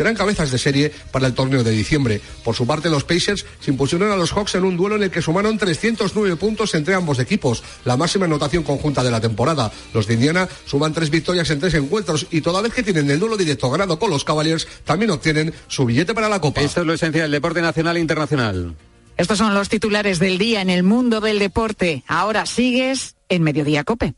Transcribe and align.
serán 0.00 0.14
cabezas 0.14 0.50
de 0.50 0.56
serie 0.56 0.90
para 1.12 1.26
el 1.26 1.34
torneo 1.34 1.62
de 1.62 1.72
diciembre. 1.72 2.22
Por 2.42 2.54
su 2.54 2.66
parte, 2.66 2.88
los 2.88 3.04
Pacers 3.04 3.44
se 3.60 3.70
impusieron 3.70 4.10
a 4.10 4.16
los 4.16 4.32
Hawks 4.32 4.54
en 4.54 4.64
un 4.64 4.74
duelo 4.74 4.96
en 4.96 5.02
el 5.02 5.10
que 5.10 5.20
sumaron 5.20 5.58
309 5.58 6.36
puntos 6.36 6.74
entre 6.74 6.94
ambos 6.94 7.18
equipos, 7.18 7.62
la 7.84 7.98
máxima 7.98 8.24
anotación 8.24 8.62
conjunta 8.62 9.04
de 9.04 9.10
la 9.10 9.20
temporada. 9.20 9.70
Los 9.92 10.06
de 10.06 10.14
Indiana 10.14 10.48
suman 10.64 10.94
tres 10.94 11.10
victorias 11.10 11.50
en 11.50 11.60
tres 11.60 11.74
encuentros 11.74 12.26
y 12.30 12.40
toda 12.40 12.62
vez 12.62 12.72
que 12.72 12.82
tienen 12.82 13.10
el 13.10 13.20
duelo 13.20 13.36
directo 13.36 13.68
ganado 13.68 13.98
con 13.98 14.08
los 14.08 14.24
Cavaliers, 14.24 14.66
también 14.84 15.10
obtienen 15.10 15.52
su 15.68 15.84
billete 15.84 16.14
para 16.14 16.30
la 16.30 16.40
Copa. 16.40 16.62
Esto 16.62 16.80
es 16.80 16.86
lo 16.86 16.94
esencial 16.94 17.24
del 17.24 17.32
deporte 17.32 17.60
nacional 17.60 17.98
e 17.98 18.00
internacional. 18.00 18.74
Estos 19.18 19.36
son 19.36 19.52
los 19.52 19.68
titulares 19.68 20.18
del 20.18 20.38
día 20.38 20.62
en 20.62 20.70
el 20.70 20.82
mundo 20.82 21.20
del 21.20 21.38
deporte. 21.38 22.04
Ahora 22.06 22.46
sigues 22.46 23.16
en 23.28 23.42
Mediodía 23.42 23.84
Cope. 23.84 24.14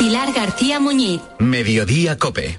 Pilar 0.00 0.32
García 0.32 0.80
Muñiz. 0.80 1.20
Mediodía 1.38 2.18
Cope. 2.18 2.58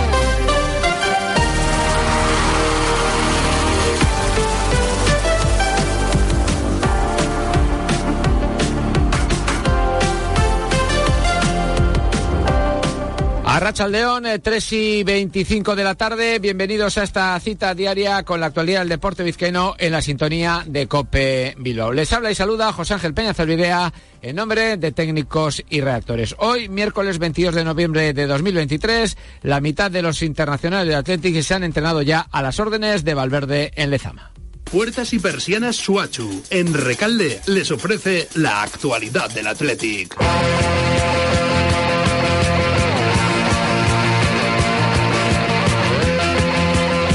A 13.53 13.59
Rachaldeón, 13.59 14.23
3 14.41 14.71
y 14.71 15.03
25 15.03 15.75
de 15.75 15.83
la 15.83 15.95
tarde. 15.95 16.39
Bienvenidos 16.39 16.97
a 16.97 17.03
esta 17.03 17.37
cita 17.41 17.75
diaria 17.75 18.23
con 18.23 18.39
la 18.39 18.45
actualidad 18.45 18.79
del 18.79 18.87
deporte 18.87 19.23
vizcaíno 19.23 19.75
en 19.77 19.91
la 19.91 20.01
sintonía 20.01 20.63
de 20.65 20.87
Cope 20.87 21.55
Bilbao. 21.57 21.91
Les 21.91 22.13
habla 22.13 22.31
y 22.31 22.35
saluda 22.35 22.71
José 22.71 22.93
Ángel 22.93 23.13
Peña 23.13 23.33
Zalvidea 23.33 23.91
en 24.21 24.37
nombre 24.37 24.77
de 24.77 24.93
técnicos 24.93 25.61
y 25.69 25.81
reactores. 25.81 26.33
Hoy, 26.37 26.69
miércoles 26.69 27.19
22 27.19 27.53
de 27.53 27.65
noviembre 27.65 28.13
de 28.13 28.25
2023, 28.25 29.17
la 29.41 29.59
mitad 29.59 29.91
de 29.91 30.01
los 30.01 30.21
internacionales 30.21 30.87
de 30.87 30.95
Atlético 30.95 31.43
se 31.43 31.53
han 31.53 31.65
entrenado 31.65 32.01
ya 32.03 32.21
a 32.31 32.41
las 32.41 32.57
órdenes 32.57 33.03
de 33.03 33.15
Valverde 33.15 33.73
en 33.75 33.89
Lezama. 33.89 34.31
Puertas 34.63 35.11
y 35.11 35.19
persianas 35.19 35.75
Suachu. 35.75 36.41
En 36.51 36.73
Recalde 36.73 37.41
les 37.47 37.69
ofrece 37.69 38.29
la 38.35 38.61
actualidad 38.61 39.29
del 39.29 39.47
Athletic. 39.47 40.15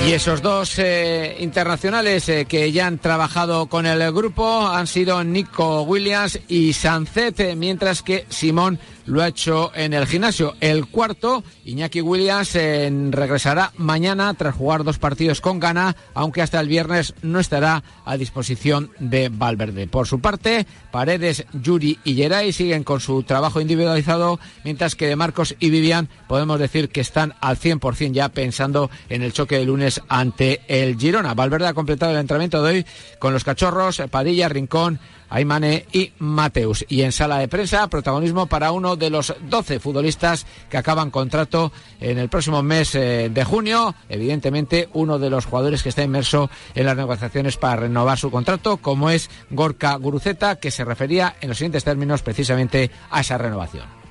Y 0.07 0.13
esos 0.13 0.41
dos 0.41 0.79
eh, 0.79 1.37
internacionales 1.41 2.29
eh, 2.29 2.45
que 2.45 2.71
ya 2.71 2.87
han 2.87 2.99
trabajado 2.99 3.67
con 3.67 3.87
el 3.87 4.13
grupo 4.13 4.69
han 4.69 4.87
sido 4.87 5.25
Nico 5.25 5.83
Williams 5.83 6.39
y 6.47 6.75
Sancet, 6.75 7.41
eh, 7.41 7.57
mientras 7.57 8.03
que 8.03 8.25
Simón 8.29 8.79
lo 9.05 9.21
ha 9.21 9.29
hecho 9.29 9.73
en 9.75 9.95
el 9.95 10.07
gimnasio. 10.07 10.55
El 10.61 10.87
cuarto, 10.87 11.43
Iñaki 11.65 12.01
Williams, 12.01 12.55
regresará 12.55 13.73
mañana 13.77 14.35
tras 14.35 14.55
jugar 14.55 14.83
dos 14.83 14.99
partidos 14.99 15.41
con 15.41 15.61
Ghana, 15.61 15.95
aunque 16.13 16.43
hasta 16.43 16.59
el 16.59 16.67
viernes 16.67 17.15
no 17.23 17.39
estará 17.39 17.85
a 18.05 18.17
disposición 18.17 18.91
de 18.99 19.29
Valverde. 19.29 19.87
Por 19.87 20.09
su 20.09 20.21
parte, 20.21 20.67
Paredes, 20.91 21.47
Yuri 21.53 22.01
y 22.03 22.17
Geray 22.17 22.53
siguen 22.53 22.83
con 22.83 22.99
su 22.99 23.23
trabajo 23.23 23.61
individualizado, 23.61 24.41
mientras 24.65 24.97
que 24.97 25.07
de 25.07 25.15
Marcos 25.15 25.55
y 25.61 25.71
Vivian 25.71 26.09
podemos 26.27 26.59
decir 26.59 26.89
que 26.89 27.01
están 27.01 27.35
al 27.41 27.59
100% 27.59 28.13
ya 28.13 28.29
pensando 28.31 28.91
en 29.09 29.23
el 29.23 29.33
choque 29.33 29.57
de 29.57 29.67
lunes 29.67 29.96
ante 30.09 30.61
el 30.69 30.97
Girona. 30.99 31.35
Valverde 31.35 31.69
ha 31.69 31.75
completado 31.75 32.13
el 32.13 32.19
entrenamiento 32.19 32.63
de 32.63 32.71
hoy 32.71 32.87
con 33.19 33.33
los 33.33 33.45
cachorros, 33.45 34.03
Padilla, 34.11 34.49
Rincón, 34.49 34.99
Aymane 35.29 35.87
y 35.93 36.13
Mateus. 36.19 36.85
Y 36.89 37.03
en 37.03 37.13
sala 37.13 37.39
de 37.39 37.49
prensa, 37.49 37.89
protagonismo 37.89 38.47
para 38.47 38.73
uno 38.73 38.97
de 38.97 39.11
los 39.11 39.35
12 39.49 39.81
futbolistas 39.81 40.47
que 40.71 40.77
acaban 40.77 41.11
contrato 41.11 41.73
en 42.01 42.19
el 42.19 42.29
próximo 42.29 42.63
mes 42.63 42.95
eh, 42.95 43.31
de 43.33 43.45
junio. 43.45 43.95
Evidentemente, 44.09 44.89
uno 44.93 45.19
de 45.19 45.31
los 45.31 45.47
jugadores 45.47 45.83
que 45.83 45.89
está 45.89 46.03
inmerso 46.03 46.51
en 46.75 46.87
las 46.87 46.97
negociaciones 46.97 47.57
para 47.57 47.77
renovar 47.77 48.19
su 48.19 48.31
contrato, 48.31 48.77
como 48.79 49.11
es 49.11 49.31
Gorka 49.51 49.95
Guruceta, 49.97 50.57
que 50.57 50.71
se 50.71 50.85
refería 50.85 51.37
en 51.41 51.49
los 51.49 51.59
siguientes 51.59 51.85
términos 51.85 52.23
precisamente 52.23 52.91
a 53.11 53.21
esa 53.21 53.39
renovación. 53.39 54.06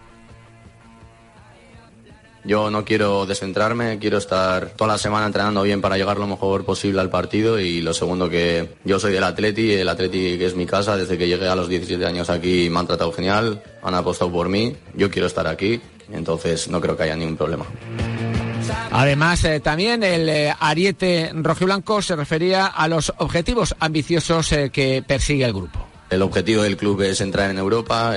Yo 2.45 2.69
no 2.69 2.85
quiero 2.85 3.25
descentrarme, 3.25 3.97
quiero 3.97 4.19
estar 4.19 4.69
toda 4.75 4.93
la 4.93 4.97
semana 4.99 5.25
entrenando 5.25 5.63
bien 5.63 5.81
para 5.81 5.97
llegar 5.97 6.17
lo 6.17 6.27
mejor 6.27 6.63
posible 6.63 7.01
al 7.01 7.09
partido 7.09 7.59
y 7.59 7.81
lo 7.81 7.91
segundo 7.91 8.29
que 8.29 8.69
yo 8.83 8.99
soy 8.99 9.13
del 9.13 9.23
Atleti, 9.23 9.71
el 9.71 9.89
Atleti 9.89 10.37
que 10.37 10.45
es 10.45 10.55
mi 10.55 10.67
casa, 10.67 10.95
desde 10.95 11.17
que 11.17 11.27
llegué 11.27 11.47
a 11.47 11.55
los 11.55 11.67
17 11.67 12.05
años 12.05 12.29
aquí 12.29 12.69
me 12.69 12.77
han 12.77 12.85
tratado 12.85 13.11
genial, 13.11 13.63
han 13.81 13.95
apostado 13.95 14.31
por 14.31 14.47
mí, 14.47 14.75
yo 14.93 15.09
quiero 15.09 15.27
estar 15.27 15.47
aquí, 15.47 15.81
entonces 16.11 16.67
no 16.67 16.79
creo 16.79 16.95
que 16.95 17.03
haya 17.03 17.15
ningún 17.15 17.35
problema. 17.35 17.65
Además, 18.91 19.43
eh, 19.43 19.59
también 19.59 20.03
el 20.03 20.29
eh, 20.29 20.53
ariete 20.59 21.31
rojiblanco 21.33 22.03
se 22.03 22.15
refería 22.15 22.67
a 22.67 22.87
los 22.87 23.11
objetivos 23.17 23.75
ambiciosos 23.79 24.51
eh, 24.51 24.69
que 24.69 25.03
persigue 25.05 25.45
el 25.45 25.53
grupo. 25.53 25.79
El 26.11 26.21
objetivo 26.21 26.61
del 26.61 26.77
club 26.77 27.01
es 27.01 27.21
entrar 27.21 27.49
en 27.49 27.57
Europa, 27.57 28.13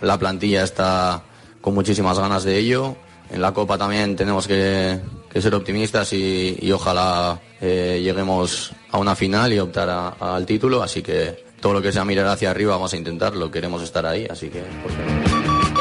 la 0.00 0.18
plantilla 0.18 0.64
está 0.64 1.22
con 1.60 1.74
muchísimas 1.74 2.18
ganas 2.18 2.44
de 2.44 2.56
ello 2.56 2.96
en 3.30 3.40
la 3.40 3.52
Copa 3.52 3.78
también 3.78 4.16
tenemos 4.16 4.46
que, 4.46 4.98
ser 5.34 5.54
optimistas 5.54 6.12
y, 6.12 6.70
ojalá 6.72 7.40
eh, 7.60 8.00
lleguemos 8.02 8.72
a 8.90 8.98
una 8.98 9.14
final 9.14 9.52
y 9.52 9.58
optar 9.58 10.14
al 10.18 10.46
título. 10.46 10.82
Así 10.82 11.02
que 11.02 11.44
todo 11.60 11.72
lo 11.74 11.82
que 11.82 11.92
sea 11.92 12.04
mirar 12.04 12.26
hacia 12.26 12.50
arriba 12.50 12.72
vamos 12.72 12.92
a 12.92 12.96
intentarlo. 12.96 13.50
Queremos 13.50 13.82
estar 13.82 14.04
ahí, 14.06 14.26
así 14.28 14.48
que... 14.48 15.49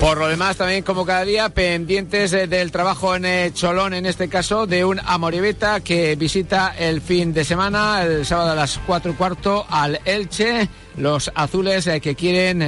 Por 0.00 0.18
lo 0.18 0.28
demás, 0.28 0.56
también 0.56 0.84
como 0.84 1.04
cada 1.04 1.24
día, 1.24 1.48
pendientes 1.48 2.32
eh, 2.32 2.46
del 2.46 2.70
trabajo 2.70 3.16
en 3.16 3.24
eh, 3.24 3.50
Cholón, 3.52 3.94
en 3.94 4.06
este 4.06 4.28
caso, 4.28 4.66
de 4.66 4.84
un 4.84 5.00
Amoribeta 5.04 5.80
que 5.80 6.14
visita 6.14 6.72
el 6.78 7.00
fin 7.00 7.34
de 7.34 7.44
semana, 7.44 8.04
el 8.04 8.24
sábado 8.24 8.52
a 8.52 8.54
las 8.54 8.78
cuatro 8.86 9.10
y 9.10 9.14
cuarto, 9.16 9.66
al 9.68 9.98
Elche. 10.04 10.68
Los 10.96 11.32
azules 11.34 11.88
eh, 11.88 12.00
que 12.00 12.14
quieren 12.14 12.64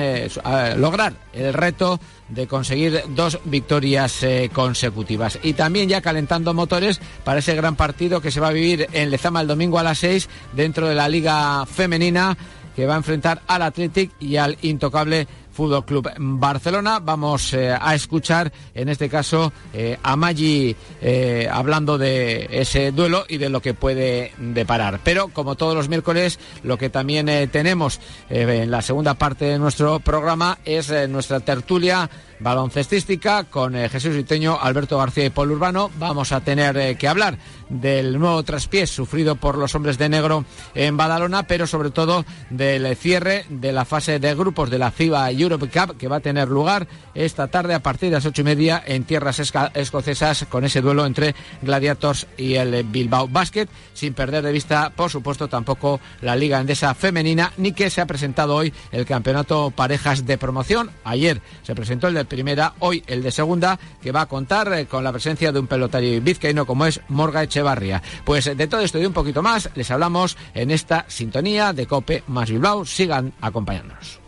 lograr 0.76 1.14
el 1.32 1.52
reto 1.52 2.00
de 2.28 2.46
conseguir 2.46 3.02
dos 3.10 3.38
victorias 3.44 4.24
consecutivas. 4.52 5.38
Y 5.42 5.54
también 5.54 5.88
ya 5.88 6.00
calentando 6.00 6.52
motores 6.52 7.00
para 7.24 7.38
ese 7.38 7.54
gran 7.54 7.76
partido 7.76 8.20
que 8.20 8.30
se 8.30 8.40
va 8.40 8.48
a 8.48 8.52
vivir 8.52 8.88
en 8.92 9.10
Lezama 9.10 9.40
el 9.40 9.48
domingo 9.48 9.78
a 9.78 9.84
las 9.84 9.98
seis 9.98 10.28
dentro 10.52 10.88
de 10.88 10.94
la 10.94 11.08
Liga 11.08 11.64
Femenina 11.66 12.36
que 12.74 12.86
va 12.86 12.94
a 12.94 12.98
enfrentar 12.98 13.42
al 13.46 13.62
Athletic 13.62 14.12
y 14.20 14.36
al 14.36 14.56
intocable 14.62 15.26
Fútbol 15.52 15.84
Club 15.84 16.10
Barcelona. 16.18 17.00
Vamos 17.00 17.52
eh, 17.54 17.76
a 17.78 17.94
escuchar 17.94 18.52
en 18.74 18.88
este 18.88 19.08
caso 19.08 19.52
eh, 19.72 19.98
a 20.02 20.16
Maggi 20.16 20.74
eh, 21.00 21.48
hablando 21.50 21.98
de 21.98 22.48
ese 22.50 22.92
duelo 22.92 23.24
y 23.28 23.38
de 23.38 23.48
lo 23.48 23.60
que 23.60 23.74
puede 23.74 24.32
deparar. 24.38 25.00
Pero 25.02 25.28
como 25.28 25.54
todos 25.54 25.74
los 25.74 25.88
miércoles, 25.88 26.38
lo 26.62 26.78
que 26.78 26.90
también 26.90 27.50
tenemos 27.50 28.00
en 28.28 28.70
la 28.70 28.82
segunda 28.82 29.14
parte 29.14 29.44
de 29.44 29.58
nuestro 29.58 30.00
programa 30.00 30.58
es 30.64 30.90
nuestra 31.08 31.40
tertulia 31.40 32.08
baloncestística 32.40 33.44
con 33.44 33.74
Jesús 33.74 34.16
Iteño, 34.16 34.58
Alberto 34.60 34.98
García 34.98 35.26
y 35.26 35.30
Paul 35.30 35.52
Urbano. 35.52 35.90
Vamos 35.98 36.32
a 36.32 36.40
tener 36.40 36.96
que 36.96 37.08
hablar 37.08 37.38
del 37.68 38.18
nuevo 38.18 38.42
traspiés 38.42 38.90
sufrido 38.90 39.36
por 39.36 39.56
los 39.56 39.74
hombres 39.74 39.96
de 39.96 40.08
negro 40.08 40.44
en 40.74 40.96
Badalona, 40.96 41.44
pero 41.44 41.66
sobre 41.66 41.90
todo 41.90 42.24
del 42.50 42.96
cierre 42.96 43.44
de 43.48 43.72
la 43.72 43.84
fase 43.84 44.18
de 44.18 44.34
grupos 44.34 44.70
de 44.70 44.78
la 44.78 44.90
FIBA 44.90 45.30
Europe 45.30 45.68
Cup 45.68 45.96
que 45.96 46.08
va 46.08 46.16
a 46.16 46.20
tener 46.20 46.48
lugar 46.48 46.88
esta 47.14 47.48
tarde 47.48 47.74
a 47.74 47.82
partir 47.82 48.10
de 48.10 48.16
las 48.16 48.26
ocho 48.26 48.42
y 48.42 48.44
media 48.44 48.82
en 48.84 49.04
tierras 49.04 49.40
escocesas 49.74 50.46
con 50.48 50.64
ese 50.64 50.80
duelo 50.80 51.06
entre 51.06 51.34
Gladiators 51.62 52.26
y 52.36 52.54
el 52.54 52.84
Bilbao 52.84 53.28
Basket, 53.28 53.68
sin 53.94 54.14
perder 54.14 54.42
de 54.44 54.52
vista, 54.52 54.90
por 54.90 55.10
supuesto, 55.10 55.48
tampoco 55.48 56.00
la 56.22 56.36
Liga 56.36 56.60
Endesa 56.60 56.94
Femenina, 56.94 57.52
ni 57.56 57.72
que 57.72 57.90
se 57.90 58.00
ha 58.00 58.06
presentado 58.06 58.56
hoy 58.56 58.72
el 58.92 59.06
Campeonato 59.06 59.70
Parejas 59.70 60.26
de 60.26 60.38
Promoción. 60.38 60.90
Ayer 61.04 61.40
se 61.62 61.74
presentó 61.74 62.08
el 62.08 62.14
de 62.14 62.24
primera, 62.30 62.72
hoy 62.78 63.04
el 63.06 63.22
de 63.22 63.30
segunda, 63.30 63.78
que 64.00 64.12
va 64.12 64.22
a 64.22 64.26
contar 64.26 64.72
eh, 64.72 64.86
con 64.86 65.04
la 65.04 65.12
presencia 65.12 65.52
de 65.52 65.58
un 65.58 65.66
pelotario 65.66 66.18
vizcaíno 66.22 66.64
como 66.64 66.86
es 66.86 67.02
Morga 67.08 67.42
Echevarría. 67.42 68.02
Pues 68.24 68.46
eh, 68.46 68.54
de 68.54 68.66
todo 68.66 68.80
esto 68.80 68.98
y 68.98 69.04
un 69.04 69.12
poquito 69.12 69.42
más 69.42 69.68
les 69.74 69.90
hablamos 69.90 70.38
en 70.54 70.70
esta 70.70 71.04
sintonía 71.08 71.74
de 71.74 71.86
Cope 71.86 72.22
más 72.28 72.50
Bilbao. 72.50 72.86
Sigan 72.86 73.34
acompañándonos. 73.42 74.20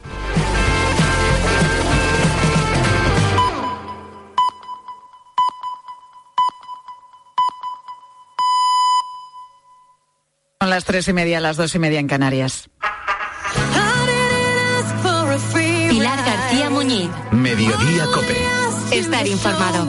Son 10.61 10.71
las 10.71 10.85
tres 10.85 11.09
y 11.09 11.13
media, 11.13 11.41
las 11.41 11.57
dos 11.57 11.75
y 11.75 11.79
media 11.79 11.99
en 11.99 12.07
Canarias. 12.07 12.69
García 16.63 16.71
Muñiz. 16.71 17.11
Mediodía 17.33 18.07
Cope. 18.15 18.37
Estar 18.97 19.27
informado. 19.27 19.85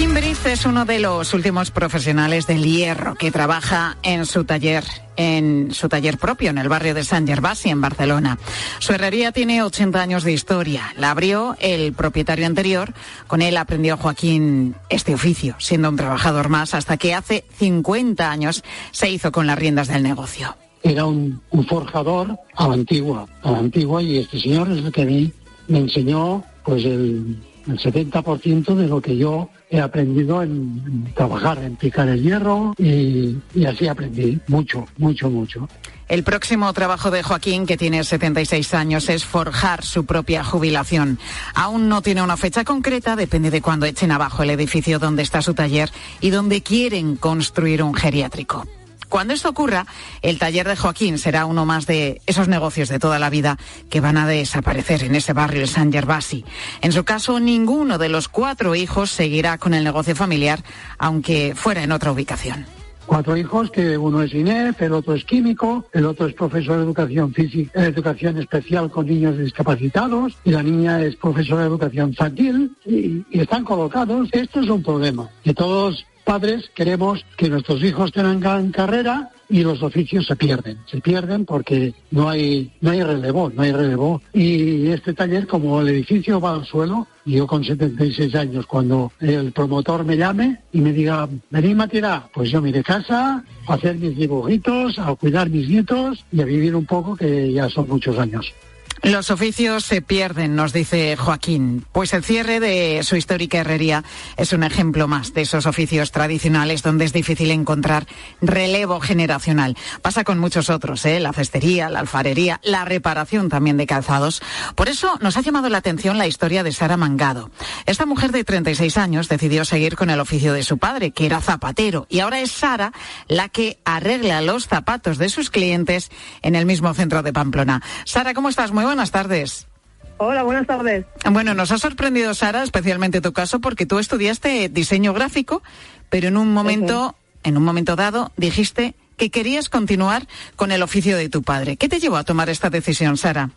Joaquín 0.00 0.14
Briz 0.14 0.46
es 0.46 0.64
uno 0.64 0.86
de 0.86 0.98
los 0.98 1.34
últimos 1.34 1.70
profesionales 1.70 2.46
del 2.46 2.64
hierro 2.64 3.16
que 3.16 3.30
trabaja 3.30 3.98
en 4.02 4.24
su 4.24 4.44
taller, 4.44 4.82
en 5.16 5.74
su 5.74 5.90
taller 5.90 6.16
propio 6.16 6.48
en 6.48 6.56
el 6.56 6.70
barrio 6.70 6.94
de 6.94 7.04
San 7.04 7.26
Gervasi 7.26 7.68
en 7.68 7.82
Barcelona. 7.82 8.38
Su 8.78 8.94
herrería 8.94 9.30
tiene 9.30 9.62
80 9.62 10.00
años 10.00 10.24
de 10.24 10.32
historia. 10.32 10.94
La 10.96 11.10
abrió 11.10 11.54
el 11.60 11.92
propietario 11.92 12.46
anterior. 12.46 12.94
Con 13.26 13.42
él 13.42 13.58
aprendió 13.58 13.98
Joaquín 13.98 14.74
este 14.88 15.12
oficio, 15.12 15.56
siendo 15.58 15.90
un 15.90 15.96
trabajador 15.96 16.48
más, 16.48 16.72
hasta 16.72 16.96
que 16.96 17.12
hace 17.12 17.44
50 17.58 18.30
años 18.30 18.64
se 18.92 19.10
hizo 19.10 19.30
con 19.32 19.46
las 19.46 19.58
riendas 19.58 19.88
del 19.88 20.02
negocio. 20.02 20.56
Era 20.82 21.04
un, 21.04 21.42
forjador 21.68 22.38
a 22.56 22.68
la 22.68 22.72
antigua, 22.72 23.28
a 23.42 23.50
la 23.50 23.58
antigua, 23.58 24.02
y 24.02 24.16
este 24.16 24.40
señor 24.40 24.70
es 24.72 24.78
el 24.78 24.92
que 24.92 25.04
mí 25.04 25.30
me 25.68 25.80
enseñó 25.80 26.42
pues 26.64 26.86
el, 26.86 27.36
el 27.70 27.78
70% 27.78 28.74
de 28.74 28.86
lo 28.88 29.00
que 29.00 29.16
yo 29.16 29.48
he 29.70 29.80
aprendido 29.80 30.42
en, 30.42 31.12
trabajar, 31.14 31.58
en 31.58 31.76
picar 31.76 32.08
el 32.08 32.22
hierro 32.22 32.74
y, 32.78 33.36
y 33.54 33.64
así 33.64 33.88
aprendí 33.88 34.38
mucho, 34.48 34.86
mucho, 34.98 35.30
mucho. 35.30 35.68
El 36.10 36.24
próximo 36.24 36.72
trabajo 36.72 37.12
de 37.12 37.22
Joaquín, 37.22 37.66
que 37.66 37.76
tiene 37.76 38.02
76 38.02 38.74
años, 38.74 39.08
es 39.08 39.24
forjar 39.24 39.84
su 39.84 40.06
propia 40.06 40.42
jubilación. 40.42 41.20
Aún 41.54 41.88
no 41.88 42.02
tiene 42.02 42.20
una 42.20 42.36
fecha 42.36 42.64
concreta, 42.64 43.14
depende 43.14 43.52
de 43.52 43.62
cuándo 43.62 43.86
echen 43.86 44.10
abajo 44.10 44.42
el 44.42 44.50
edificio 44.50 44.98
donde 44.98 45.22
está 45.22 45.40
su 45.40 45.54
taller 45.54 45.92
y 46.20 46.30
donde 46.30 46.62
quieren 46.62 47.14
construir 47.14 47.84
un 47.84 47.94
geriátrico. 47.94 48.66
Cuando 49.10 49.34
esto 49.34 49.48
ocurra, 49.48 49.86
el 50.22 50.38
taller 50.38 50.68
de 50.68 50.76
Joaquín 50.76 51.18
será 51.18 51.44
uno 51.44 51.66
más 51.66 51.84
de 51.84 52.22
esos 52.26 52.46
negocios 52.46 52.88
de 52.88 53.00
toda 53.00 53.18
la 53.18 53.28
vida 53.28 53.58
que 53.90 54.00
van 54.00 54.16
a 54.16 54.26
desaparecer 54.26 55.02
en 55.02 55.16
ese 55.16 55.32
barrio 55.32 55.62
de 55.62 55.66
San 55.66 55.92
Gervasi. 55.92 56.44
En 56.80 56.92
su 56.92 57.02
caso, 57.02 57.40
ninguno 57.40 57.98
de 57.98 58.08
los 58.08 58.28
cuatro 58.28 58.76
hijos 58.76 59.10
seguirá 59.10 59.58
con 59.58 59.74
el 59.74 59.82
negocio 59.82 60.14
familiar, 60.14 60.62
aunque 60.96 61.54
fuera 61.56 61.82
en 61.82 61.90
otra 61.90 62.12
ubicación. 62.12 62.66
Cuatro 63.04 63.36
hijos, 63.36 63.72
que 63.72 63.98
uno 63.98 64.22
es 64.22 64.32
INEF, 64.32 64.80
el 64.80 64.92
otro 64.92 65.16
es 65.16 65.24
químico, 65.24 65.84
el 65.92 66.06
otro 66.06 66.28
es 66.28 66.34
profesor 66.34 66.76
de 66.76 66.84
educación 66.84 67.34
física, 67.34 67.84
educación 67.84 68.38
especial 68.38 68.88
con 68.92 69.06
niños 69.06 69.36
discapacitados 69.36 70.38
y 70.44 70.52
la 70.52 70.62
niña 70.62 71.02
es 71.02 71.16
profesora 71.16 71.62
de 71.62 71.66
educación 71.66 72.10
infantil 72.10 72.76
y, 72.86 73.24
y 73.28 73.40
están 73.40 73.64
colocados. 73.64 74.28
Esto 74.30 74.60
es 74.60 74.68
un 74.68 74.84
problema, 74.84 75.28
que 75.42 75.52
todos 75.52 76.06
padres 76.30 76.70
queremos 76.76 77.26
que 77.36 77.48
nuestros 77.48 77.82
hijos 77.82 78.12
tengan 78.12 78.70
carrera 78.70 79.30
y 79.48 79.64
los 79.64 79.82
oficios 79.82 80.28
se 80.28 80.36
pierden. 80.36 80.78
Se 80.86 81.00
pierden 81.00 81.44
porque 81.44 81.92
no 82.12 82.30
hay, 82.30 82.70
no 82.80 82.92
hay 82.92 83.02
relevo, 83.02 83.50
no 83.52 83.62
hay 83.62 83.72
relevo. 83.72 84.22
Y 84.32 84.86
este 84.92 85.12
taller, 85.12 85.48
como 85.48 85.80
el 85.80 85.88
edificio 85.88 86.40
va 86.40 86.54
al 86.54 86.64
suelo, 86.64 87.08
yo 87.24 87.48
con 87.48 87.64
76 87.64 88.32
años, 88.36 88.66
cuando 88.66 89.10
el 89.18 89.50
promotor 89.50 90.04
me 90.04 90.16
llame 90.16 90.60
y 90.72 90.80
me 90.80 90.92
diga, 90.92 91.28
venid 91.50 91.80
a 91.80 91.88
tirar, 91.88 92.28
pues 92.32 92.48
yo 92.48 92.62
me 92.62 92.68
iré 92.68 92.84
casa, 92.84 93.42
a 93.66 93.74
hacer 93.74 93.96
mis 93.96 94.16
dibujitos, 94.16 95.00
a 95.00 95.12
cuidar 95.16 95.50
mis 95.50 95.68
nietos 95.68 96.24
y 96.30 96.42
a 96.42 96.44
vivir 96.44 96.76
un 96.76 96.86
poco, 96.86 97.16
que 97.16 97.52
ya 97.52 97.68
son 97.68 97.88
muchos 97.88 98.16
años. 98.20 98.54
Los 99.02 99.30
oficios 99.30 99.84
se 99.86 100.02
pierden, 100.02 100.54
nos 100.54 100.74
dice 100.74 101.16
Joaquín, 101.16 101.86
pues 101.90 102.12
el 102.12 102.22
cierre 102.22 102.60
de 102.60 103.02
su 103.02 103.16
histórica 103.16 103.58
herrería 103.58 104.04
es 104.36 104.52
un 104.52 104.62
ejemplo 104.62 105.08
más 105.08 105.32
de 105.32 105.40
esos 105.40 105.64
oficios 105.64 106.12
tradicionales 106.12 106.82
donde 106.82 107.06
es 107.06 107.14
difícil 107.14 107.50
encontrar 107.50 108.06
relevo 108.42 109.00
generacional. 109.00 109.74
Pasa 110.02 110.22
con 110.22 110.38
muchos 110.38 110.68
otros, 110.68 111.06
¿eh? 111.06 111.18
la 111.18 111.32
cestería, 111.32 111.88
la 111.88 112.00
alfarería, 112.00 112.60
la 112.62 112.84
reparación 112.84 113.48
también 113.48 113.78
de 113.78 113.86
calzados. 113.86 114.42
Por 114.74 114.90
eso 114.90 115.16
nos 115.22 115.38
ha 115.38 115.40
llamado 115.40 115.70
la 115.70 115.78
atención 115.78 116.18
la 116.18 116.26
historia 116.26 116.62
de 116.62 116.72
Sara 116.72 116.98
Mangado. 116.98 117.50
Esta 117.86 118.04
mujer 118.04 118.32
de 118.32 118.44
36 118.44 118.98
años 118.98 119.30
decidió 119.30 119.64
seguir 119.64 119.96
con 119.96 120.10
el 120.10 120.20
oficio 120.20 120.52
de 120.52 120.62
su 120.62 120.76
padre, 120.76 121.12
que 121.12 121.24
era 121.24 121.40
zapatero, 121.40 122.06
y 122.10 122.20
ahora 122.20 122.40
es 122.40 122.52
Sara 122.52 122.92
la 123.28 123.48
que 123.48 123.78
arregla 123.86 124.42
los 124.42 124.68
zapatos 124.68 125.16
de 125.16 125.30
sus 125.30 125.48
clientes 125.48 126.10
en 126.42 126.54
el 126.54 126.66
mismo 126.66 126.92
centro 126.92 127.22
de 127.22 127.32
Pamplona. 127.32 127.82
Sara, 128.04 128.34
¿cómo 128.34 128.50
estás? 128.50 128.72
Buenas 128.90 129.12
tardes. 129.12 129.68
Hola, 130.16 130.42
buenas 130.42 130.66
tardes. 130.66 131.06
Bueno, 131.30 131.54
nos 131.54 131.70
ha 131.70 131.78
sorprendido, 131.78 132.34
Sara, 132.34 132.64
especialmente 132.64 133.20
tu 133.20 133.32
caso, 133.32 133.60
porque 133.60 133.86
tú 133.86 134.00
estudiaste 134.00 134.68
diseño 134.68 135.14
gráfico, 135.14 135.62
pero 136.08 136.26
en 136.26 136.36
un 136.36 136.52
momento, 136.52 137.14
en 137.44 137.56
un 137.56 137.62
momento 137.62 137.94
dado, 137.94 138.32
dijiste 138.36 138.94
que 139.16 139.30
querías 139.30 139.68
continuar 139.68 140.26
con 140.56 140.72
el 140.72 140.82
oficio 140.82 141.16
de 141.16 141.28
tu 141.28 141.42
padre. 141.44 141.76
¿Qué 141.76 141.88
te 141.88 142.00
llevó 142.00 142.16
a 142.16 142.24
tomar 142.24 142.50
esta 142.50 142.68
decisión, 142.68 143.16
Sara? 143.16 143.50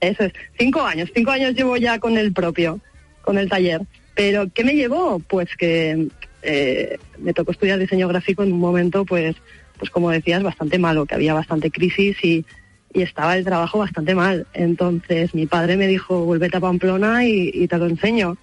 Eso 0.00 0.24
es, 0.24 0.32
cinco 0.58 0.80
años, 0.80 1.10
cinco 1.14 1.30
años 1.30 1.54
llevo 1.54 1.76
ya 1.76 1.98
con 1.98 2.16
el 2.16 2.32
propio, 2.32 2.80
con 3.20 3.36
el 3.36 3.50
taller. 3.50 3.82
Pero 4.14 4.50
¿qué 4.54 4.64
me 4.64 4.74
llevó? 4.74 5.18
Pues 5.18 5.54
que 5.58 6.08
eh, 6.40 6.98
me 7.18 7.34
tocó 7.34 7.52
estudiar 7.52 7.78
diseño 7.78 8.08
gráfico 8.08 8.42
en 8.42 8.52
un 8.52 8.60
momento, 8.60 9.04
pues, 9.04 9.36
pues 9.78 9.90
como 9.90 10.10
decías, 10.10 10.42
bastante 10.42 10.78
malo, 10.78 11.04
que 11.04 11.16
había 11.16 11.34
bastante 11.34 11.70
crisis 11.70 12.16
y, 12.24 12.46
y 12.92 13.02
estaba 13.02 13.36
el 13.36 13.44
trabajo 13.44 13.78
bastante 13.78 14.14
mal. 14.14 14.46
Entonces 14.54 15.34
mi 15.34 15.46
padre 15.46 15.76
me 15.76 15.86
dijo, 15.86 16.24
vuélvete 16.24 16.56
a 16.56 16.60
Pamplona 16.60 17.26
y, 17.26 17.50
y 17.52 17.68
te 17.68 17.78
lo 17.78 17.86
enseño. 17.86 18.36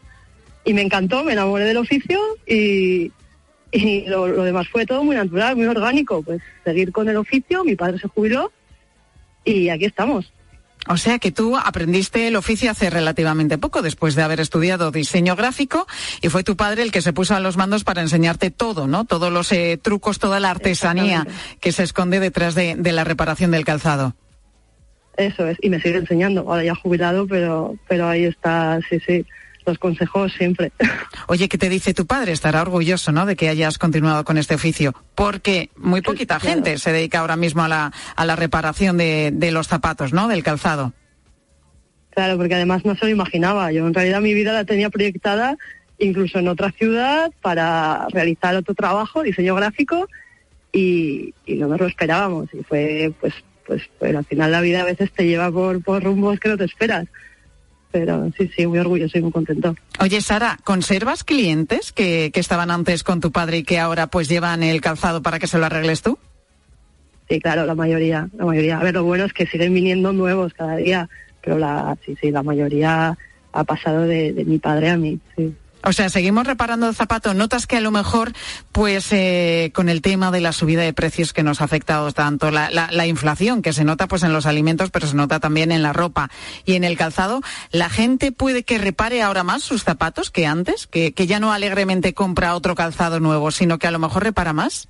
Y 0.64 0.74
me 0.74 0.82
encantó, 0.82 1.24
me 1.24 1.34
enamoré 1.34 1.66
del 1.66 1.78
oficio 1.78 2.20
y, 2.48 3.12
y 3.72 4.06
lo, 4.08 4.28
lo 4.28 4.44
demás 4.44 4.68
fue 4.68 4.86
todo 4.86 5.04
muy 5.04 5.16
natural, 5.16 5.56
muy 5.56 5.66
orgánico. 5.66 6.24
Pues 6.24 6.42
seguir 6.64 6.92
con 6.92 7.08
el 7.10 7.18
oficio, 7.18 7.64
mi 7.64 7.76
padre 7.76 8.00
se 8.00 8.08
jubiló 8.08 8.52
y 9.44 9.70
aquí 9.70 9.86
estamos. 9.86 10.32
O 10.88 10.98
sea 10.98 11.18
que 11.18 11.32
tú 11.32 11.58
aprendiste 11.58 12.28
el 12.28 12.36
oficio 12.36 12.70
hace 12.70 12.92
relativamente 12.92 13.58
poco, 13.58 13.82
después 13.82 14.14
de 14.14 14.22
haber 14.22 14.40
estudiado 14.40 14.92
diseño 14.92 15.36
gráfico, 15.36 15.88
y 16.22 16.30
fue 16.30 16.44
tu 16.44 16.56
padre 16.56 16.84
el 16.84 16.92
que 16.92 17.02
se 17.02 17.12
puso 17.12 17.36
a 17.36 17.40
los 17.40 17.58
mandos 17.58 17.84
para 17.84 18.04
enseñarte 18.04 18.52
todo, 18.52 18.86
¿no? 18.86 19.04
Todos 19.06 19.34
los 19.34 19.52
eh, 19.52 19.80
trucos, 19.82 20.20
toda 20.20 20.40
la 20.40 20.52
artesanía 20.52 21.26
que 21.60 21.72
se 21.72 21.82
esconde 21.82 22.20
detrás 22.20 22.54
de, 22.54 22.76
de 22.76 22.92
la 22.92 23.04
reparación 23.04 23.50
del 23.50 23.66
calzado. 23.66 24.16
Eso 25.18 25.48
es, 25.48 25.58
y 25.62 25.70
me 25.70 25.80
sigue 25.80 25.98
enseñando, 25.98 26.42
ahora 26.42 26.64
ya 26.64 26.76
jubilado, 26.76 27.26
pero, 27.28 27.76
pero 27.88 28.08
ahí 28.08 28.26
está, 28.26 28.80
sí, 28.90 29.00
sí, 29.00 29.26
los 29.66 29.78
consejos 29.80 30.34
siempre. 30.34 30.72
Oye, 31.28 31.48
¿qué 31.48 31.58
te 31.58 31.70
dice 31.70 31.94
tu 31.94 32.06
padre? 32.06 32.32
Estará 32.32 32.62
orgulloso, 32.62 33.12
¿no? 33.12 33.26
De 33.26 33.36
que 33.36 33.50
hayas 33.50 33.78
continuado 33.78 34.24
con 34.26 34.38
este 34.38 34.56
oficio, 34.56 34.94
porque 35.16 35.70
muy 35.78 36.02
poquita 36.02 36.40
gente 36.40 36.78
se 36.78 36.92
dedica 36.92 37.20
ahora 37.20 37.38
mismo 37.38 37.64
a 37.64 37.68
la, 37.68 37.94
a 38.16 38.26
la 38.26 38.36
reparación 38.36 38.98
de, 38.98 39.32
de 39.34 39.52
los 39.52 39.68
zapatos, 39.68 40.14
¿no? 40.14 40.28
Del 40.28 40.44
calzado. 40.44 40.94
Claro, 42.10 42.38
porque 42.38 42.56
además 42.56 42.86
no 42.86 42.96
se 42.96 43.06
lo 43.06 43.12
imaginaba. 43.12 43.72
Yo 43.72 43.86
en 43.86 43.94
realidad 43.94 44.22
mi 44.22 44.34
vida 44.34 44.54
la 44.54 44.66
tenía 44.66 44.90
proyectada 44.90 45.58
incluso 45.98 46.40
en 46.40 46.48
otra 46.48 46.72
ciudad 46.72 47.32
para 47.42 48.08
realizar 48.10 48.56
otro 48.56 48.74
trabajo, 48.74 49.24
diseño 49.24 49.56
gráfico, 49.56 50.08
y, 50.72 51.34
y 51.46 51.56
no 51.56 51.68
nos 51.68 51.80
lo 51.80 51.88
esperábamos. 51.88 52.50
Y 52.54 52.64
fue, 52.64 53.14
pues, 53.20 53.34
pues, 53.66 53.84
pues 54.00 54.16
al 54.16 54.26
final 54.26 54.52
la 54.52 54.62
vida 54.62 54.82
a 54.82 54.86
veces 54.86 55.12
te 55.12 55.26
lleva 55.26 55.52
por, 55.52 55.84
por 55.84 56.04
rumbos 56.04 56.40
que 56.40 56.50
no 56.50 56.58
te 56.58 56.66
esperas. 56.66 57.08
Pero 57.92 58.30
sí, 58.38 58.52
sí, 58.56 58.68
muy 58.68 58.80
orgulloso 58.80 59.18
y 59.18 59.22
muy 59.22 59.32
contento. 59.32 59.76
Oye, 60.00 60.20
Sara, 60.20 60.58
¿conservas 60.64 61.24
clientes 61.24 61.94
que, 61.94 62.30
que 62.34 62.40
estaban 62.42 62.70
antes 62.70 63.04
con 63.04 63.22
tu 63.22 63.32
padre 63.32 63.60
y 63.60 63.64
que 63.64 63.80
ahora 63.80 64.08
pues 64.08 64.28
llevan 64.28 64.64
el 64.64 64.82
calzado 64.82 65.22
para 65.22 65.40
que 65.40 65.48
se 65.48 65.58
lo 65.58 65.66
arregles 65.66 66.02
tú? 66.02 66.20
Sí, 67.30 67.40
claro, 67.40 67.66
la 67.66 67.74
mayoría, 67.74 68.28
la 68.38 68.46
mayoría. 68.46 68.78
A 68.80 68.84
ver, 68.84 68.94
lo 68.94 69.04
bueno 69.04 69.26
es 69.26 69.34
que 69.34 69.48
siguen 69.48 69.74
viniendo 69.74 70.12
nuevos 70.14 70.54
cada 70.54 70.76
día, 70.76 71.10
pero 71.42 71.58
la, 71.58 71.98
sí, 72.06 72.18
sí, 72.22 72.32
la 72.32 72.44
mayoría 72.44 73.18
ha 73.54 73.64
pasado 73.64 74.02
de, 74.02 74.34
de 74.34 74.46
mi 74.46 74.60
padre 74.60 74.90
a 74.90 74.98
mí, 74.98 75.20
sí. 75.36 75.56
O 75.86 75.94
sea, 75.94 76.10
seguimos 76.10 76.48
reparando 76.48 76.90
el 76.90 76.96
zapato. 76.96 77.36
Notas 77.36 77.68
que 77.68 77.78
a 77.78 77.82
lo 77.82 77.92
mejor, 77.92 78.34
pues, 78.72 79.12
eh, 79.12 79.72
con 79.74 79.88
el 79.88 80.02
tema 80.02 80.32
de 80.32 80.42
la 80.42 80.52
subida 80.52 80.82
de 80.82 80.94
precios 80.94 81.32
que 81.32 81.44
nos 81.44 81.62
ha 81.62 81.66
afectado 81.66 82.12
tanto, 82.12 82.50
la, 82.50 82.72
la, 82.72 82.90
la, 82.92 83.06
inflación 83.06 83.62
que 83.62 83.72
se 83.72 83.84
nota, 83.84 84.08
pues, 84.08 84.24
en 84.24 84.34
los 84.34 84.48
alimentos, 84.48 84.90
pero 84.90 85.06
se 85.06 85.16
nota 85.16 85.40
también 85.40 85.72
en 85.72 85.84
la 85.84 85.94
ropa 85.94 86.32
y 86.66 86.74
en 86.74 86.84
el 86.84 86.98
calzado, 86.98 87.42
la 87.72 87.90
gente 87.90 88.32
puede 88.32 88.64
que 88.64 88.80
repare 88.80 89.22
ahora 89.22 89.44
más 89.44 89.62
sus 89.62 89.84
zapatos 89.84 90.32
que 90.32 90.48
antes, 90.48 90.88
que, 90.88 91.14
ya 91.14 91.40
no 91.40 91.54
alegremente 91.54 92.14
compra 92.14 92.56
otro 92.56 92.76
calzado 92.76 93.20
nuevo, 93.20 93.52
sino 93.52 93.78
que 93.78 93.88
a 93.88 93.92
lo 93.92 94.00
mejor 94.00 94.24
repara 94.24 94.54
más. 94.54 94.88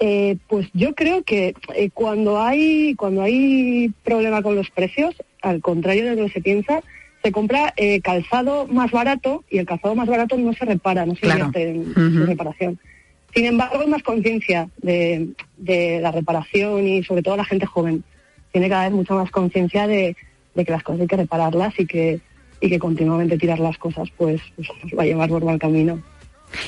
Eh, 0.00 0.38
pues 0.48 0.68
yo 0.72 0.94
creo 0.94 1.22
que 1.22 1.54
eh, 1.76 1.90
cuando 1.94 2.42
hay 2.42 2.94
cuando 2.96 3.22
hay 3.22 3.92
problema 4.02 4.42
con 4.42 4.56
los 4.56 4.68
precios, 4.70 5.14
al 5.42 5.60
contrario 5.60 6.06
de 6.06 6.16
lo 6.16 6.26
que 6.26 6.32
se 6.32 6.40
piensa, 6.40 6.82
se 7.22 7.32
compra 7.32 7.72
eh, 7.76 8.00
calzado 8.00 8.66
más 8.66 8.90
barato 8.90 9.44
y 9.50 9.58
el 9.58 9.66
calzado 9.66 9.94
más 9.94 10.08
barato 10.08 10.36
no 10.36 10.52
se 10.52 10.64
repara, 10.64 11.06
no 11.06 11.14
se 11.14 11.20
Claro. 11.20 11.46
invierte 11.46 11.70
en, 11.70 12.26
reparación. 12.26 12.78
Sin 13.34 13.46
embargo, 13.46 13.80
hay 13.80 13.86
más 13.88 14.02
conciencia 14.02 14.68
de, 14.78 15.28
de 15.56 16.00
la 16.00 16.10
reparación 16.10 16.86
y 16.86 17.02
sobre 17.04 17.22
todo 17.22 17.36
la 17.36 17.44
gente 17.44 17.64
joven. 17.66 18.02
Tiene 18.50 18.68
cada 18.68 18.84
vez 18.84 18.92
mucha 18.92 19.14
más 19.14 19.30
conciencia 19.30 19.86
de, 19.86 20.16
de 20.54 20.64
que 20.64 20.72
las 20.72 20.82
cosas 20.82 21.02
hay 21.02 21.06
que 21.06 21.16
repararlas 21.16 21.78
y 21.78 21.86
que, 21.86 22.20
y 22.60 22.68
que 22.68 22.78
continuamente 22.78 23.38
tirar 23.38 23.58
las 23.60 23.78
cosas 23.78 24.08
pues, 24.16 24.42
pues 24.56 24.68
nos 24.84 24.98
va 24.98 25.02
a 25.04 25.06
llevar 25.06 25.28
por 25.30 25.44
mal 25.44 25.58
camino. 25.58 26.02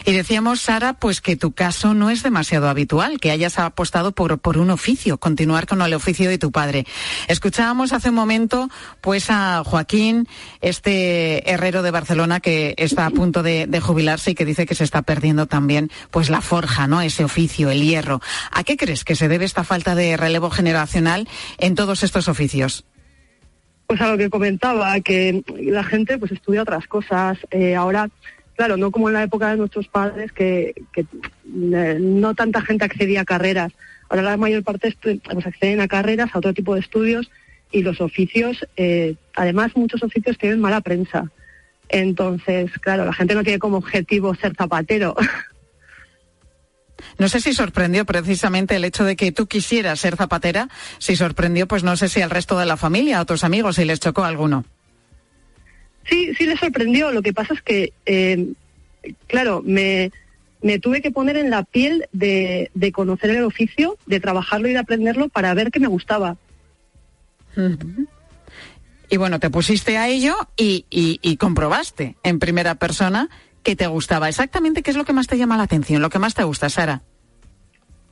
Y 0.04 0.12
decíamos, 0.12 0.60
Sara, 0.60 0.94
pues 0.94 1.20
que 1.20 1.36
tu 1.36 1.52
caso 1.52 1.94
no 1.94 2.10
es 2.10 2.22
demasiado 2.22 2.68
habitual, 2.68 3.20
que 3.20 3.30
hayas 3.30 3.58
apostado 3.58 4.12
por, 4.12 4.38
por 4.38 4.58
un 4.58 4.70
oficio, 4.70 5.18
continuar 5.18 5.66
con 5.66 5.80
el 5.82 5.94
oficio 5.94 6.28
de 6.28 6.38
tu 6.38 6.52
padre. 6.52 6.86
Escuchábamos 7.28 7.92
hace 7.92 8.10
un 8.10 8.14
momento, 8.14 8.68
pues, 9.00 9.30
a 9.30 9.62
Joaquín, 9.64 10.28
este 10.60 11.50
herrero 11.50 11.82
de 11.82 11.90
Barcelona 11.90 12.40
que 12.40 12.74
está 12.78 13.06
a 13.06 13.10
punto 13.10 13.42
de, 13.42 13.68
jubilarse 13.80 14.30
y 14.30 14.34
que 14.34 14.44
dice 14.44 14.66
que 14.66 14.74
se 14.74 14.84
está 14.84 15.02
perdiendo 15.02 15.46
también, 15.46 15.90
pues, 16.10 16.30
la 16.30 16.40
forja, 16.40 16.86
¿no? 16.86 17.00
Ese 17.00 17.24
oficio, 17.24 17.70
el 17.70 17.82
hierro. 17.82 18.20
¿A 18.50 18.64
qué 18.64 18.76
crees 18.76 19.04
que 19.04 19.16
se 19.16 19.28
debe 19.28 19.44
esta 19.44 19.64
falta 19.64 19.94
de 19.94 20.16
relevo 20.16 20.50
generacional 20.50 21.28
en 21.58 21.74
todos 21.74 22.02
estos 22.02 22.28
oficios? 22.28 22.84
Pues 23.86 24.00
a 24.00 24.08
lo 24.08 24.16
que 24.16 24.30
comentaba, 24.30 24.98
que 25.00 25.42
la 25.60 25.84
gente 25.84 26.16
pues 26.18 26.32
estudia 26.32 26.62
otras 26.62 26.86
cosas. 26.86 27.38
Eh, 27.50 27.74
ahora 27.74 28.08
claro, 28.56 28.76
no 28.76 28.90
como 28.90 29.08
en 29.08 29.14
la 29.14 29.22
época 29.22 29.50
de 29.50 29.56
nuestros 29.56 29.88
padres, 29.88 30.32
que, 30.32 30.74
eh, 30.96 31.98
no 32.00 32.34
tanta 32.34 32.60
gente 32.62 32.84
accedía 32.84 33.22
a 33.22 33.24
carreras. 33.24 33.72
Ahora 34.08 34.22
la 34.22 34.36
mayor 34.36 34.62
parte 34.62 34.94
pues, 35.02 35.46
acceden 35.46 35.80
a 35.80 35.88
carreras, 35.88 36.30
a 36.32 36.38
otro 36.38 36.54
tipo 36.54 36.74
de 36.74 36.80
estudios, 36.80 37.30
y 37.72 37.82
los 37.82 38.00
oficios, 38.00 38.66
eh, 38.76 39.16
además 39.34 39.76
muchos 39.76 40.02
oficios 40.02 40.38
tienen 40.38 40.60
mala 40.60 40.80
prensa. 40.80 41.30
Entonces, 41.88 42.70
claro, 42.80 43.04
la 43.04 43.12
gente 43.12 43.34
no 43.34 43.42
tiene 43.42 43.58
como 43.58 43.78
objetivo 43.78 44.34
ser 44.34 44.54
zapatero. 44.56 45.14
No 47.18 47.28
sé 47.28 47.40
si 47.40 47.52
sorprendió 47.52 48.04
precisamente 48.04 48.76
el 48.76 48.84
hecho 48.84 49.04
de 49.04 49.16
que 49.16 49.32
tú 49.32 49.46
quisieras 49.46 50.00
ser 50.00 50.16
zapatera, 50.16 50.68
si 50.98 51.16
sorprendió, 51.16 51.68
pues 51.68 51.82
no 51.82 51.96
sé 51.96 52.08
si 52.08 52.22
al 52.22 52.30
resto 52.30 52.58
de 52.58 52.66
la 52.66 52.76
familia, 52.76 53.20
a 53.20 53.24
tus 53.24 53.44
amigos, 53.44 53.76
si 53.76 53.84
les 53.84 54.00
chocó 54.00 54.24
alguno. 54.24 54.64
Sí, 56.08 56.34
sí 56.34 56.46
le 56.46 56.56
sorprendió. 56.56 57.10
Lo 57.10 57.22
que 57.22 57.32
pasa 57.32 57.54
es 57.54 57.62
que, 57.62 57.92
eh, 58.06 58.52
claro, 59.26 59.62
me, 59.64 60.10
tuve 60.80 61.02
que 61.02 61.10
poner 61.10 61.36
en 61.36 61.50
la 61.50 61.62
piel 61.62 62.06
de, 62.12 62.70
conocer 62.92 63.30
el 63.30 63.44
oficio, 63.44 63.96
de 64.06 64.20
trabajarlo 64.20 64.68
y 64.68 64.72
de 64.72 64.78
aprenderlo 64.78 65.28
para 65.28 65.54
ver 65.54 65.70
que 65.70 65.80
me 65.80 65.86
gustaba. 65.86 66.36
Y 69.08 69.16
bueno, 69.16 69.38
te 69.38 69.50
pusiste 69.50 69.96
a 69.96 70.08
ello 70.08 70.34
y, 70.56 70.86
y, 70.90 71.36
comprobaste 71.36 72.16
en 72.22 72.38
primera 72.38 72.74
persona 72.74 73.28
que 73.62 73.76
te 73.76 73.86
gustaba. 73.86 74.28
Exactamente, 74.28 74.82
¿qué 74.82 74.90
es 74.90 74.96
lo 74.96 75.04
que 75.04 75.12
más 75.12 75.26
te 75.26 75.38
llama 75.38 75.56
la 75.56 75.62
atención, 75.62 76.02
lo 76.02 76.10
que 76.10 76.18
más 76.18 76.34
te 76.34 76.42
gusta, 76.42 76.68
Sara? 76.68 77.02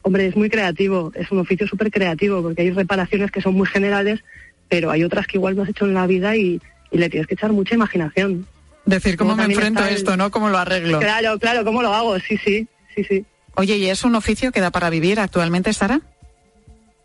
Hombre, 0.03 0.27
es 0.27 0.37
muy 0.37 0.49
creativo, 0.49 1.13
es 1.15 1.31
un 1.31 1.39
oficio 1.39 1.67
súper 1.67 1.91
creativo, 1.91 2.43
porque 2.43 2.63
hay 2.63 2.71
reparaciones 2.71 3.31
que 3.31 3.41
son 3.41 3.55
muy 3.55 3.67
generales, 3.67 4.21
pero 4.69 4.91
hay 4.91 5.05
otras 5.05 5.27
que 5.27 5.37
igual 5.37 5.55
no 5.55 5.63
has 5.63 5.69
hecho 5.69 5.85
en 5.85 5.95
la 5.95 6.07
vida 6.07 6.35
y, 6.37 6.61
y 6.93 6.99
le 6.99 7.09
tienes 7.09 7.27
que 7.27 7.35
echar 7.35 7.53
mucha 7.53 7.75
imaginación. 7.75 8.47
Decir, 8.85 9.17
¿cómo 9.17 9.35
me 9.35 9.45
enfrento 9.45 9.83
a 9.83 9.91
esto, 9.91 10.17
no? 10.17 10.31
¿Cómo 10.31 10.49
lo 10.49 10.59
arreglo? 10.59 10.99
Claro, 11.01 11.39
claro, 11.39 11.65
¿cómo 11.65 11.83
lo 11.83 11.95
hago? 11.95 12.19
Sí, 12.19 12.37
sí, 12.45 12.67
sí, 12.95 13.05
sí. 13.05 13.25
Oye, 13.55 13.77
¿y 13.77 13.87
es 13.87 14.05
un 14.05 14.15
oficio 14.15 14.53
que 14.53 14.61
da 14.61 14.71
para 14.71 14.91
vivir 14.91 15.21
actualmente, 15.21 15.73
Sara? 15.73 16.01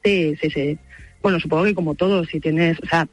Sí, 0.03 0.35
sí, 0.41 0.49
sí. 0.49 0.77
Bueno, 1.21 1.39
supongo 1.39 1.65
que 1.65 1.75
como 1.75 1.95
todo, 1.95 2.25
si 2.25 2.39
tienes, 2.39 2.77
o 2.81 2.87
sea, 2.87 3.07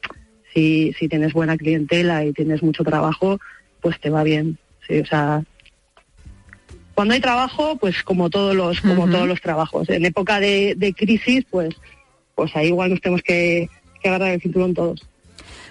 si, 0.53 0.95
si 0.99 1.09
tienes 1.09 1.33
buena 1.33 1.57
clientela 1.57 2.25
y 2.25 2.33
tienes 2.33 2.63
mucho 2.63 2.85
trabajo, 2.85 3.39
pues 3.81 4.01
te 4.01 4.11
va 4.11 4.23
bien. 4.23 4.59
Sí, 4.87 5.01
o 5.01 5.07
sea, 5.07 5.43
cuando 6.95 7.15
hay 7.15 7.21
trabajo, 7.21 7.77
pues 7.77 8.03
como 8.03 8.31
todos 8.31 8.55
los, 8.55 8.81
como 8.81 9.09
todos 9.11 9.27
los 9.27 9.41
trabajos. 9.41 9.89
En 9.91 10.05
época 10.07 10.41
de, 10.41 10.75
de, 10.77 10.95
crisis, 10.95 11.45
pues, 11.51 11.75
pues 12.35 12.55
ahí 12.57 12.69
igual 12.69 12.91
nos 12.91 13.01
tenemos 13.01 13.23
que, 13.23 13.69
que 14.01 14.09
agarrar 14.09 14.33
el 14.33 14.41
cinturón 14.41 14.75
todos. 14.75 15.07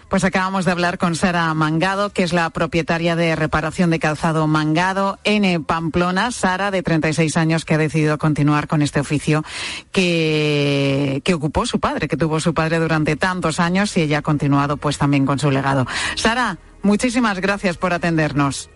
Pues 0.10 0.24
acabamos 0.24 0.66
de 0.66 0.72
hablar 0.72 0.98
con 0.98 1.16
Sara 1.16 1.54
Mangado, 1.54 2.12
que 2.12 2.24
es 2.24 2.34
la 2.34 2.50
propietaria 2.52 3.16
de 3.16 3.36
reparación 3.36 3.90
de 3.90 4.00
calzado 4.00 4.48
Mangado 4.48 5.20
en 5.24 5.64
Pamplona. 5.64 6.32
Sara, 6.32 6.72
de 6.72 6.84
36 6.84 7.36
años, 7.38 7.66
que 7.66 7.74
ha 7.74 7.78
decidido 7.78 8.18
continuar 8.18 8.68
con 8.68 8.82
este 8.82 9.00
oficio 9.00 9.44
que, 9.92 11.22
que 11.24 11.34
ocupó 11.34 11.66
su 11.66 11.80
padre, 11.80 12.08
que 12.08 12.18
tuvo 12.18 12.40
su 12.40 12.54
padre 12.54 12.80
durante 12.80 13.16
tantos 13.16 13.60
años 13.60 13.96
y 13.98 14.02
ella 14.02 14.20
ha 14.20 14.22
continuado 14.22 14.78
pues 14.78 14.98
también 14.98 15.26
con 15.26 15.40
su 15.40 15.50
legado. 15.50 15.86
Sara, 16.16 16.58
muchísimas 16.82 17.40
gracias 17.40 17.78
por 17.78 17.94
atendernos. 17.94 18.70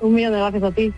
Un 0.00 0.14
millón 0.14 0.32
de 0.32 0.38
gracias 0.38 0.62
a 0.62 0.70
ti. 0.72 0.92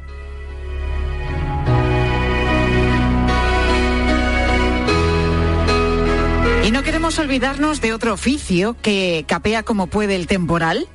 Y 6.66 6.72
no 6.72 6.82
queremos 6.82 7.16
olvidarnos 7.20 7.80
de 7.80 7.92
otro 7.92 8.12
oficio 8.12 8.74
que 8.82 9.24
capea 9.28 9.62
como 9.62 9.86
puede 9.86 10.16
el 10.16 10.26
temporal. 10.26 10.88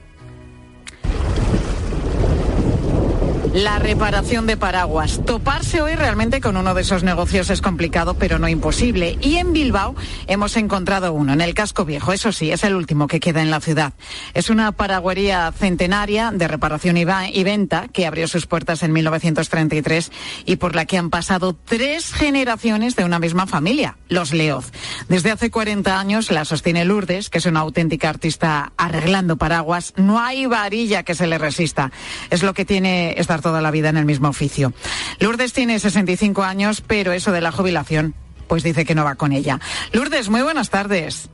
La 3.54 3.80
reparación 3.80 4.48
de 4.48 4.56
paraguas. 4.56 5.20
Toparse 5.26 5.82
hoy 5.82 5.96
realmente 5.96 6.40
con 6.40 6.56
uno 6.56 6.74
de 6.74 6.84
esos 6.84 7.04
negocios 7.04 7.50
es 7.50 7.60
complicado, 7.60 8.14
pero 8.14 8.40
no 8.40 8.48
imposible. 8.48 9.18
Y 9.20 9.36
en 9.38 9.52
Bilbao 9.52 9.94
hemos 10.28 10.56
encontrado 10.56 11.12
uno, 11.12 11.34
en 11.34 11.42
el 11.42 11.54
casco 11.54 11.84
viejo. 11.84 12.14
Eso 12.14 12.32
sí, 12.32 12.50
es 12.50 12.64
el 12.64 12.76
último 12.76 13.08
que 13.08 13.20
queda 13.20 13.42
en 13.42 13.52
la 13.52 13.60
ciudad. 13.60 13.92
Es 14.34 14.50
una 14.50 14.72
paraguería 14.72 15.52
centenaria 15.52 16.32
de 16.32 16.48
reparación 16.48 16.96
y 16.96 17.04
venta 17.44 17.90
que 17.90 18.08
abrió 18.08 18.30
sus 18.30 18.46
puertas 18.46 18.84
en 18.84 18.94
1933 18.94 20.14
y 20.46 20.56
por 20.56 20.74
la 20.74 20.86
que 20.86 20.98
han 20.98 21.10
pasado 21.10 21.54
tres 21.54 22.14
generaciones 22.14 22.96
de 22.96 23.04
una 23.04 23.20
misma 23.20 23.48
familia, 23.48 23.98
los 24.08 24.32
Leoz. 24.32 24.72
Desde 25.10 25.30
hace 25.30 25.52
40 25.52 26.00
años 26.00 26.32
la 26.32 26.46
sostiene 26.46 26.86
Lourdes, 26.86 27.30
que 27.30 27.40
es 27.40 27.46
una 27.46 27.60
auténtica 27.60 28.08
artista 28.08 28.72
arreglando 28.78 29.36
paraguas. 29.36 29.94
No 29.98 30.22
hay 30.22 30.46
varilla 30.46 31.04
que 31.04 31.16
se 31.16 31.28
le 31.28 31.38
resista. 31.38 31.92
Es 32.30 32.44
lo 32.44 32.54
que 32.54 32.64
tiene 32.64 33.16
esta 33.18 33.41
toda 33.42 33.62
la 33.62 33.72
vida 33.72 33.90
en 33.90 33.98
el 33.98 34.06
mismo 34.06 34.30
oficio. 34.30 34.74
Lourdes 35.20 35.54
tiene 35.54 35.80
65 35.80 36.44
años, 36.44 36.82
pero 36.82 37.12
eso 37.12 37.32
de 37.32 37.42
la 37.42 37.52
jubilación, 37.52 38.14
pues 38.48 38.64
dice 38.64 38.86
que 38.86 38.96
no 38.96 39.04
va 39.04 39.16
con 39.16 39.32
ella. 39.32 39.60
Lourdes, 39.94 40.30
muy 40.30 40.42
buenas 40.42 40.70
tardes. 40.70 41.30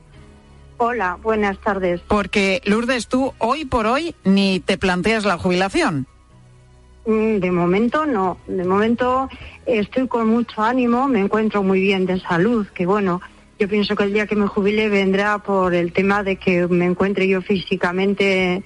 Hola, 0.78 1.18
buenas 1.22 1.58
tardes. 1.58 2.00
Porque 2.06 2.62
Lourdes, 2.64 3.08
tú 3.08 3.34
hoy 3.38 3.64
por 3.64 3.86
hoy 3.86 4.14
ni 4.24 4.60
te 4.60 4.78
planteas 4.78 5.24
la 5.24 5.36
jubilación. 5.36 6.06
Mm, 7.04 7.38
de 7.38 7.50
momento 7.50 8.06
no, 8.06 8.38
de 8.46 8.64
momento 8.64 9.28
estoy 9.66 10.06
con 10.06 10.28
mucho 10.28 10.62
ánimo, 10.62 11.08
me 11.08 11.20
encuentro 11.20 11.62
muy 11.62 11.80
bien 11.80 12.06
de 12.06 12.20
salud, 12.20 12.66
que 12.68 12.86
bueno, 12.86 13.20
yo 13.58 13.66
pienso 13.66 13.96
que 13.96 14.04
el 14.04 14.12
día 14.12 14.26
que 14.26 14.36
me 14.36 14.46
jubile 14.46 14.88
vendrá 14.88 15.38
por 15.38 15.74
el 15.74 15.92
tema 15.92 16.22
de 16.22 16.36
que 16.36 16.68
me 16.68 16.84
encuentre 16.84 17.26
yo 17.26 17.42
físicamente 17.42 18.62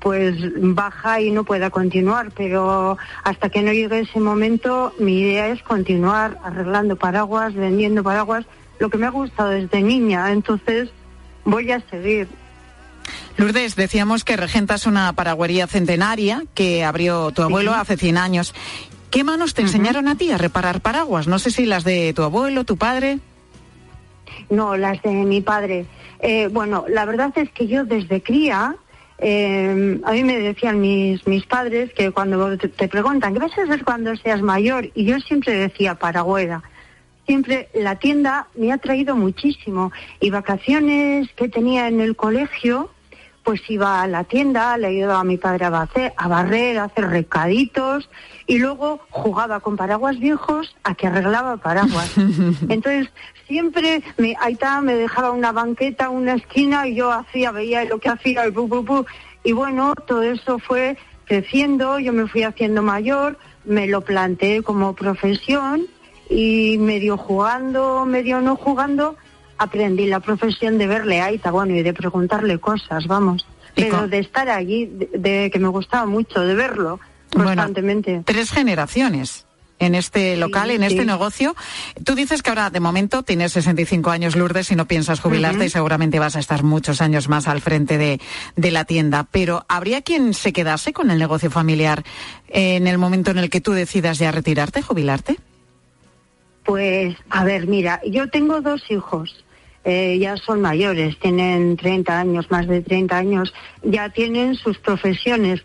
pues 0.00 0.36
baja 0.56 1.20
y 1.20 1.30
no 1.30 1.44
pueda 1.44 1.70
continuar, 1.70 2.32
pero 2.34 2.96
hasta 3.22 3.50
que 3.50 3.62
no 3.62 3.72
llegue 3.72 4.00
ese 4.00 4.18
momento 4.18 4.94
mi 4.98 5.20
idea 5.20 5.48
es 5.48 5.62
continuar 5.62 6.38
arreglando 6.42 6.96
paraguas, 6.96 7.54
vendiendo 7.54 8.02
paraguas, 8.02 8.46
lo 8.78 8.88
que 8.88 8.98
me 8.98 9.06
ha 9.06 9.10
gustado 9.10 9.50
desde 9.50 9.82
niña, 9.82 10.32
entonces 10.32 10.88
voy 11.44 11.70
a 11.70 11.80
seguir. 11.90 12.28
Lourdes, 13.36 13.76
decíamos 13.76 14.24
que 14.24 14.36
regentas 14.36 14.86
una 14.86 15.12
paraguería 15.12 15.66
centenaria 15.66 16.44
que 16.54 16.84
abrió 16.84 17.30
tu 17.30 17.42
abuelo 17.42 17.74
hace 17.74 17.96
100 17.96 18.18
años. 18.18 18.54
¿Qué 19.10 19.24
manos 19.24 19.54
te 19.54 19.62
enseñaron 19.62 20.08
a 20.08 20.16
ti 20.16 20.30
a 20.30 20.38
reparar 20.38 20.80
paraguas? 20.80 21.26
No 21.26 21.38
sé 21.38 21.50
si 21.50 21.66
las 21.66 21.84
de 21.84 22.12
tu 22.14 22.22
abuelo, 22.22 22.64
tu 22.64 22.76
padre. 22.76 23.18
No, 24.48 24.76
las 24.76 25.02
de 25.02 25.10
mi 25.10 25.40
padre. 25.40 25.86
Eh, 26.20 26.48
bueno, 26.48 26.84
la 26.88 27.04
verdad 27.06 27.32
es 27.36 27.50
que 27.50 27.66
yo 27.66 27.84
desde 27.84 28.22
cría 28.22 28.76
eh, 29.22 30.00
a 30.02 30.12
mí 30.12 30.24
me 30.24 30.38
decían 30.38 30.80
mis, 30.80 31.26
mis 31.26 31.44
padres 31.44 31.92
que 31.92 32.10
cuando 32.10 32.56
te, 32.56 32.88
preguntan, 32.88 33.34
¿qué 33.34 33.40
vas 33.40 33.56
a 33.58 33.62
hacer 33.62 33.84
cuando 33.84 34.16
seas 34.16 34.40
mayor? 34.40 34.90
Y 34.94 35.04
yo 35.04 35.20
siempre 35.20 35.52
decía 35.52 35.94
Paragüera. 35.94 36.62
Siempre 37.26 37.68
la 37.74 37.96
tienda 37.96 38.48
me 38.54 38.72
ha 38.72 38.78
traído 38.78 39.14
muchísimo. 39.14 39.92
Y 40.20 40.30
vacaciones 40.30 41.28
que 41.36 41.48
tenía 41.48 41.86
en 41.88 42.00
el 42.00 42.16
colegio, 42.16 42.90
pues 43.50 43.68
iba 43.68 44.00
a 44.00 44.06
la 44.06 44.22
tienda, 44.22 44.78
le 44.78 44.86
ayudaba 44.86 45.18
a 45.18 45.24
mi 45.24 45.36
padre 45.36 45.64
a, 45.64 45.88
a 46.16 46.28
barrer, 46.28 46.78
a 46.78 46.84
hacer 46.84 47.08
recaditos 47.08 48.08
y 48.46 48.58
luego 48.58 49.00
jugaba 49.10 49.58
con 49.58 49.76
paraguas 49.76 50.20
viejos 50.20 50.76
a 50.84 50.94
que 50.94 51.08
arreglaba 51.08 51.56
paraguas. 51.56 52.14
Entonces, 52.68 53.08
siempre 53.48 54.04
me, 54.18 54.36
Aita 54.40 54.80
me 54.82 54.94
dejaba 54.94 55.32
una 55.32 55.50
banqueta, 55.50 56.10
una 56.10 56.34
esquina 56.34 56.86
y 56.86 56.94
yo 56.94 57.10
hacía, 57.10 57.50
veía 57.50 57.84
lo 57.86 57.98
que 57.98 58.10
hacía 58.10 58.46
y, 58.46 58.52
y 59.42 59.52
bueno, 59.52 59.94
todo 60.06 60.22
eso 60.22 60.60
fue 60.60 60.96
creciendo, 61.24 61.98
yo 61.98 62.12
me 62.12 62.28
fui 62.28 62.44
haciendo 62.44 62.82
mayor, 62.82 63.36
me 63.64 63.88
lo 63.88 64.02
planteé 64.02 64.62
como 64.62 64.94
profesión 64.94 65.88
y 66.28 66.78
medio 66.78 67.16
jugando, 67.16 68.04
medio 68.06 68.40
no 68.42 68.54
jugando, 68.54 69.16
aprendí 69.60 70.06
la 70.06 70.20
profesión 70.20 70.78
de 70.78 70.86
verle 70.86 71.20
a 71.20 71.26
Aita, 71.26 71.50
bueno, 71.50 71.76
y 71.76 71.82
de 71.82 71.92
preguntarle 71.92 72.58
cosas, 72.58 73.06
vamos. 73.06 73.46
Pero 73.74 74.08
de 74.08 74.18
estar 74.18 74.48
allí, 74.48 74.86
de, 74.86 75.50
que 75.52 75.58
me 75.58 75.68
gustaba 75.68 76.06
mucho, 76.06 76.40
de 76.40 76.54
verlo 76.54 76.98
constantemente. 77.30 78.22
tres 78.24 78.50
generaciones 78.50 79.46
en 79.78 79.94
este 79.94 80.36
local, 80.36 80.70
en 80.70 80.82
este 80.82 81.04
negocio. 81.04 81.54
Tú 82.04 82.14
dices 82.14 82.42
que 82.42 82.50
ahora, 82.50 82.70
de 82.70 82.80
momento, 82.80 83.22
tienes 83.22 83.52
65 83.52 84.10
años, 84.10 84.34
Lourdes, 84.34 84.70
y 84.70 84.76
no 84.76 84.86
piensas 84.86 85.20
jubilarte 85.20 85.66
y 85.66 85.70
seguramente 85.70 86.18
vas 86.18 86.36
a 86.36 86.40
estar 86.40 86.62
muchos 86.62 87.02
años 87.02 87.28
más 87.28 87.46
al 87.46 87.60
frente 87.60 87.98
de, 87.98 88.18
de 88.56 88.70
la 88.70 88.84
tienda. 88.86 89.26
Pero 89.30 89.64
¿habría 89.68 90.00
quien 90.00 90.32
se 90.32 90.54
quedase 90.54 90.94
con 90.94 91.10
el 91.10 91.18
negocio 91.18 91.50
familiar 91.50 92.02
en 92.48 92.86
el 92.86 92.96
momento 92.96 93.30
en 93.30 93.38
el 93.38 93.50
que 93.50 93.60
tú 93.60 93.72
decidas 93.72 94.18
ya 94.18 94.32
retirarte, 94.32 94.82
jubilarte? 94.82 95.38
Pues, 96.64 97.16
a 97.30 97.44
ver, 97.44 97.66
mira, 97.66 98.00
yo 98.06 98.28
tengo 98.28 98.60
dos 98.60 98.82
hijos. 98.90 99.44
Eh, 99.82 100.18
ya 100.18 100.36
son 100.36 100.60
mayores, 100.60 101.18
tienen 101.18 101.76
30 101.76 102.20
años, 102.20 102.50
más 102.50 102.68
de 102.68 102.82
30 102.82 103.16
años, 103.16 103.54
ya 103.82 104.10
tienen 104.10 104.54
sus 104.54 104.78
profesiones. 104.78 105.62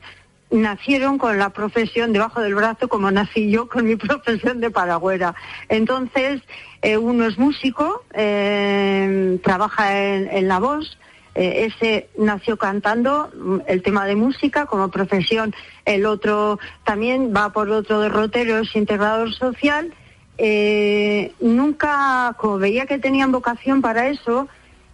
Nacieron 0.51 1.17
con 1.17 1.37
la 1.37 1.49
profesión 1.49 2.13
debajo 2.13 2.39
del 2.39 2.55
brazo 2.55 2.87
como 2.87 3.11
nací 3.11 3.51
yo 3.51 3.67
con 3.67 3.85
mi 3.85 3.95
profesión 3.97 4.61
de 4.61 4.71
paragüera. 4.71 5.35
Entonces, 5.67 6.41
eh, 6.81 6.97
uno 6.97 7.25
es 7.25 7.37
músico, 7.37 8.03
eh, 8.13 9.37
trabaja 9.43 9.99
en, 9.99 10.47
la 10.47 10.59
voz, 10.59 10.97
ese 11.33 12.07
nació 12.17 12.57
cantando 12.57 13.29
mm, 13.35 13.57
el 13.67 13.81
tema 13.81 14.05
de 14.05 14.15
música 14.15 14.65
como 14.65 14.89
profesión, 14.89 15.53
el 15.83 16.05
otro 16.05 16.57
también 16.85 17.33
va 17.35 17.51
por 17.51 17.69
otro 17.69 17.99
derrotero, 17.99 18.59
es 18.59 18.73
integrador 18.77 19.33
social 19.33 19.93
eh, 20.37 21.33
nunca, 21.39 22.35
como 22.37 22.57
veía 22.57 22.85
que 22.85 22.99
tenían 22.99 23.31
vocación 23.31 23.81
para 23.81 24.09
eso, 24.09 24.47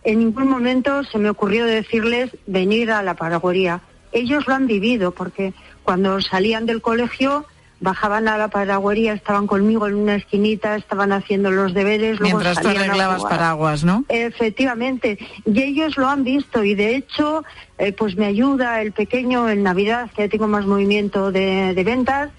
en 0.03 0.19
ningún 0.19 0.47
momento 0.47 1.03
se 1.03 1.17
me 1.17 1.29
ocurrió 1.29 1.65
decirles 1.65 2.31
venir 2.47 2.91
a 2.91 3.03
la 3.03 3.15
paraguería. 3.15 3.81
Ellos 4.11 4.47
lo 4.47 4.55
han 4.55 4.67
vivido 4.67 5.11
porque 5.11 5.53
cuando 5.83 6.21
salían 6.21 6.65
del 6.65 6.81
colegio 6.81 7.45
bajaban 7.79 8.27
a 8.27 8.37
la 8.37 8.47
paraguería, 8.47 9.13
estaban 9.13 9.47
conmigo 9.47 9.87
en 9.87 9.95
una 9.95 10.15
esquinita, 10.15 10.75
estaban 10.75 11.11
haciendo 11.11 11.49
los 11.49 11.73
deberes. 11.73 12.21
Mientras 12.21 12.61
tú 12.61 12.67
arreglabas 12.67 13.23
paraguas, 13.23 13.83
¿no? 13.83 14.05
Efectivamente, 14.07 15.17
y 15.45 15.61
ellos 15.61 15.97
lo 15.97 16.07
han 16.07 16.23
visto 16.23 16.63
y 16.63 16.75
de 16.75 16.95
hecho, 16.95 17.43
eh, 17.79 17.91
pues 17.91 18.15
me 18.15 18.27
ayuda 18.27 18.81
el 18.81 18.91
pequeño 18.91 19.49
en 19.49 19.63
Navidad, 19.63 20.11
que 20.15 20.29
tengo 20.29 20.47
más 20.47 20.67
movimiento 20.67 21.31
de, 21.31 21.73
de 21.73 21.83
ventas, 21.83 22.29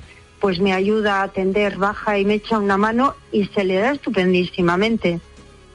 pues 0.42 0.58
me 0.58 0.72
ayuda 0.72 1.20
a 1.20 1.22
atender, 1.22 1.76
baja 1.76 2.18
y 2.18 2.24
me 2.24 2.34
echa 2.34 2.58
una 2.58 2.76
mano 2.76 3.14
y 3.30 3.46
se 3.46 3.62
le 3.62 3.76
da 3.76 3.92
estupendísimamente. 3.92 5.20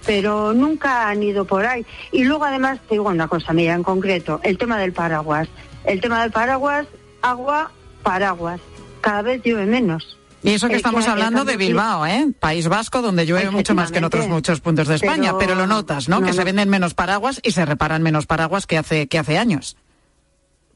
Pero 0.06 0.54
nunca 0.54 1.08
han 1.08 1.24
ido 1.24 1.46
por 1.46 1.66
ahí. 1.66 1.86
Y 2.12 2.26
luego 2.26 2.44
además 2.44 2.78
te 2.82 2.96
digo 2.96 3.08
una 3.08 3.30
cosa, 3.30 3.54
mira, 3.54 3.74
en 3.76 3.84
concreto, 3.84 4.42
el 4.44 4.58
tema 4.58 4.78
del 4.78 4.92
paraguas. 4.92 5.48
El 5.86 6.02
tema 6.02 6.22
del 6.22 6.32
paraguas, 6.32 6.86
agua, 7.22 7.72
paraguas. 8.04 8.60
Cada 9.00 9.22
vez 9.22 9.42
llueve 9.42 9.66
menos. 9.66 10.18
Y 10.44 10.52
eso 10.52 10.68
que 10.68 10.76
estamos 10.76 11.08
hablando 11.08 11.46
de 11.46 11.56
Bilbao, 11.56 12.06
¿eh? 12.06 12.28
País 12.38 12.68
Vasco, 12.68 13.02
donde 13.02 13.26
llueve 13.26 13.50
mucho 13.52 13.74
más 13.74 13.94
que 13.94 14.00
en 14.00 14.04
otros 14.04 14.28
muchos 14.28 14.60
puntos 14.60 14.90
de 14.90 14.96
España, 14.96 15.38
pero, 15.40 15.56
lo 15.56 15.66
notas, 15.66 16.10
¿no? 16.10 16.22
que 16.22 16.34
se 16.34 16.44
venden 16.44 16.68
menos 16.68 16.94
paraguas 16.94 17.40
y 17.42 17.52
se 17.52 17.66
reparan 17.66 18.04
menos 18.04 18.26
paraguas 18.26 18.68
que 18.68 18.78
hace, 18.78 19.08
que 19.08 19.18
hace 19.18 19.38
años 19.38 19.78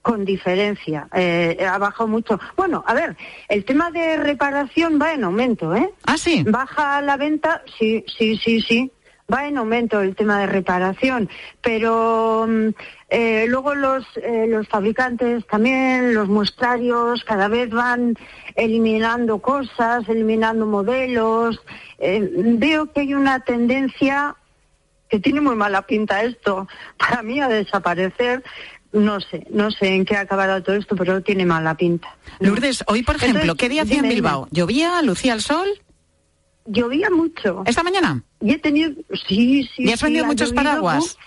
con 0.02 0.26
diferencia. 0.26 1.08
Eh, 1.14 1.66
ha 1.68 1.78
bajado 1.78 2.08
mucho. 2.08 2.40
Bueno, 2.56 2.84
a 2.88 2.94
ver, 2.94 3.16
el 3.50 3.66
tema 3.66 3.92
de 3.92 4.18
reparación 4.18 5.00
va 5.02 5.14
en 5.14 5.24
aumento, 5.24 5.76
¿eh? 5.76 5.92
Ah, 6.06 6.18
sí. 6.18 6.44
Baja 6.44 7.02
la 7.02 7.18
venta, 7.18 7.64
sí, 7.78 8.04
sí, 8.18 8.38
sí, 8.38 8.62
sí. 8.62 8.92
Va 9.32 9.48
en 9.48 9.58
aumento 9.58 10.02
el 10.02 10.14
tema 10.16 10.40
de 10.40 10.48
reparación, 10.48 11.30
pero 11.62 12.46
mm, 12.50 12.70
eh, 13.10 13.46
luego 13.48 13.76
los, 13.76 14.04
eh, 14.18 14.46
los 14.50 14.68
fabricantes 14.68 15.46
también, 15.48 16.14
los 16.14 16.28
muestrarios, 16.28 17.24
cada 17.24 17.48
vez 17.48 17.70
van 17.70 18.16
eliminando 18.56 19.40
cosas, 19.40 20.10
eliminando 20.10 20.66
modelos. 20.66 21.62
veo 21.98 22.92
que 22.92 23.02
hay 23.02 23.14
una 23.14 23.40
tendencia 23.40 24.36
que 25.12 25.20
tiene 25.20 25.42
muy 25.42 25.56
mala 25.56 25.84
pinta 25.84 26.24
esto, 26.24 26.68
para 26.98 27.22
mí 27.22 27.40
a 27.40 27.48
desaparecer, 27.48 28.44
no 28.94 29.20
sé, 29.22 29.48
no 29.50 29.72
sé 29.72 29.96
en 29.96 30.06
qué 30.06 30.18
acabará 30.18 30.62
todo 30.62 30.76
esto, 30.76 30.96
pero 30.96 31.22
tiene 31.22 31.46
mala 31.46 31.76
pinta. 31.76 32.16
Lourdes, 32.40 32.84
hoy, 32.88 33.04
por 33.04 33.16
ejemplo, 33.16 33.56
¿qué 33.56 33.70
día 33.70 33.84
hacía 33.84 34.00
en 34.00 34.10
Bilbao? 34.10 34.48
¿Llovía? 34.52 35.02
¿Lucía 35.02 35.34
el 35.34 35.42
sol? 35.42 35.68
Llovía 36.66 37.10
mucho. 37.10 37.64
¿Esta 37.66 37.84
mañana? 37.84 38.24
Y 38.42 38.52
he 38.54 38.60
tenido, 38.60 38.94
sí, 39.28 39.68
sí. 39.76 39.84
¿Y 39.84 39.92
has 39.92 40.02
vendido 40.02 40.26
muchos 40.26 40.54
paraguas? 40.54 41.18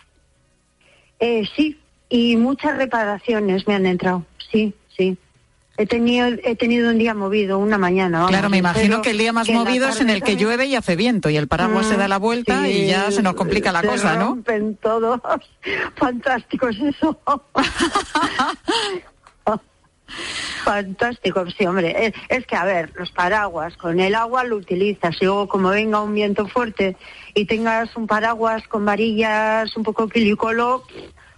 Eh, 1.19 1.45
sí, 1.57 1.79
y 2.09 2.37
muchas 2.37 2.77
reparaciones 2.77 3.67
me 3.67 3.75
han 3.75 3.87
entrado, 3.87 4.27
sí, 4.53 4.75
sí. 4.97 5.17
He 5.77 5.87
tenido, 5.87 6.29
he 6.45 6.55
tenido 6.55 6.91
un 6.91 6.99
día 6.99 7.15
movido, 7.15 7.59
una 7.59 7.79
mañana. 7.79 8.27
claro, 8.29 8.49
me 8.49 8.59
imagino 8.59 9.03
que 9.03 9.11
el 9.11 9.19
día 9.19 9.33
más 9.33 9.49
movido 9.49 9.89
es 9.89 10.01
en 10.01 10.09
el 10.09 10.23
que 10.23 10.37
llueve 10.37 10.67
y 10.67 10.77
hace 10.77 10.95
viento 10.95 11.31
y 11.31 11.37
el 11.37 11.49
paraguas 11.49 11.87
se 11.87 11.97
da 11.97 12.07
la 12.07 12.19
vuelta 12.19 12.69
y 12.69 12.87
ya 12.87 13.11
se 13.11 13.23
nos 13.23 13.35
complica 13.35 13.73
la 13.73 13.83
cosa, 13.83 14.15
¿no? 14.15 14.27
rompen 14.27 14.77
todos. 14.77 15.21
Fantástico 15.97 16.69
es 16.69 16.79
eso. 16.81 17.21
Fantástico, 20.65 21.45
sí, 21.51 21.67
hombre. 21.67 22.15
Es, 22.29 22.47
que, 22.47 22.57
a 22.57 22.65
ver, 22.65 22.93
los 22.95 23.11
paraguas, 23.11 23.77
con 23.77 24.01
el 24.01 24.15
agua 24.15 24.45
lo 24.45 24.57
utilizas 24.57 25.17
y 25.21 25.25
luego 25.25 25.49
como 25.49 25.71
venga 25.71 26.01
un 26.01 26.15
viento 26.15 26.47
fuerte 26.47 26.97
y 27.35 27.47
tengas 27.47 27.95
un 27.97 28.07
paraguas 28.07 28.67
con 28.69 28.85
varillas 28.85 29.77
un 29.77 29.83
poco 29.83 30.09
quilicolo, 30.09 30.85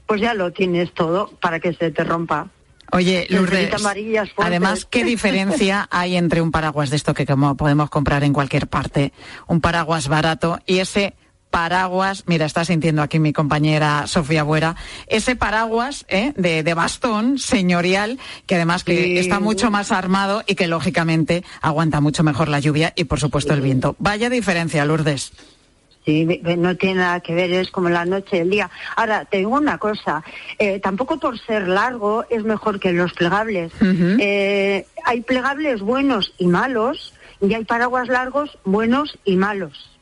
pues 0.06 0.20
ya 0.20 0.34
lo 0.34 0.52
tienes 0.52 0.92
todo 0.92 1.30
para 1.40 1.58
que 1.58 1.72
se 1.72 1.90
te 1.90 2.04
rompa. 2.04 2.50
Oye, 2.92 3.26
Lourdes, 3.30 3.70
además, 4.36 4.86
¿qué 4.88 5.04
diferencia 5.04 5.88
hay 5.90 6.16
entre 6.16 6.40
un 6.40 6.50
paraguas 6.50 6.90
de 6.90 6.96
esto 6.96 7.14
que 7.14 7.26
como 7.26 7.56
podemos 7.56 7.90
comprar 7.90 8.24
en 8.24 8.32
cualquier 8.32 8.68
parte, 8.68 9.12
un 9.46 9.60
paraguas 9.60 10.08
barato 10.08 10.58
y 10.66 10.78
ese 10.78 11.14
paraguas, 11.50 12.24
mira, 12.26 12.44
está 12.44 12.64
sintiendo 12.64 13.02
aquí 13.02 13.18
mi 13.18 13.32
compañera 13.32 14.06
Sofía 14.06 14.42
Buera, 14.42 14.76
ese 15.06 15.36
paraguas 15.36 16.04
¿eh? 16.08 16.34
de, 16.36 16.74
bastón 16.74 17.38
señorial, 17.38 18.18
que 18.46 18.56
además 18.56 18.84
que 18.84 19.18
está 19.18 19.40
mucho 19.40 19.70
más 19.70 19.90
armado 19.90 20.42
y 20.46 20.54
que 20.54 20.66
lógicamente 20.66 21.44
aguanta 21.62 22.02
mucho 22.02 22.22
mejor 22.22 22.48
la 22.48 22.60
lluvia 22.60 22.92
y 22.94 23.04
por 23.04 23.20
supuesto 23.20 23.54
el 23.54 23.62
viento. 23.62 23.96
Vaya 23.98 24.28
diferencia, 24.28 24.84
Lourdes. 24.84 25.32
Sí, 26.06 26.24
no 26.24 26.76
tiene 26.76 27.00
nada 27.00 27.18
que 27.18 27.34
ver, 27.34 27.52
es 27.52 27.72
como 27.72 27.88
la 27.88 28.04
noche 28.04 28.36
y 28.36 28.40
el 28.40 28.50
día. 28.50 28.70
Ahora, 28.94 29.24
te 29.24 29.38
digo 29.38 29.50
una 29.56 29.78
cosa, 29.78 30.22
eh, 30.56 30.78
tampoco 30.78 31.18
por 31.18 31.36
ser 31.36 31.66
largo 31.66 32.24
es 32.30 32.44
mejor 32.44 32.78
que 32.78 32.92
los 32.92 33.12
plegables. 33.12 33.72
Eh, 33.80 34.86
hay 35.04 35.20
plegables 35.22 35.80
buenos 35.80 36.32
y 36.38 36.46
malos 36.46 37.12
y 37.40 37.52
hay 37.52 37.64
paraguas 37.64 38.06
largos 38.06 38.56
buenos 38.64 39.18
y 39.24 39.34
malos. 39.34 39.95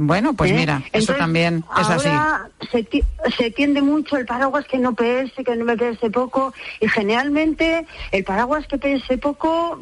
Bueno, 0.00 0.34
pues 0.34 0.52
¿Eh? 0.52 0.54
mira, 0.54 0.82
eso 0.92 1.12
también 1.14 1.64
es 1.76 1.88
así. 1.90 2.08
Se, 2.70 2.86
se 3.36 3.50
tiende 3.50 3.82
mucho 3.82 4.16
el 4.16 4.26
paraguas 4.26 4.64
que 4.66 4.78
no 4.78 4.94
pese, 4.94 5.42
que 5.42 5.56
no 5.56 5.64
me 5.64 5.76
pese 5.76 6.08
poco, 6.08 6.54
y 6.80 6.88
generalmente 6.88 7.84
el 8.12 8.22
paraguas 8.22 8.68
que 8.68 8.78
pese 8.78 9.18
poco, 9.18 9.80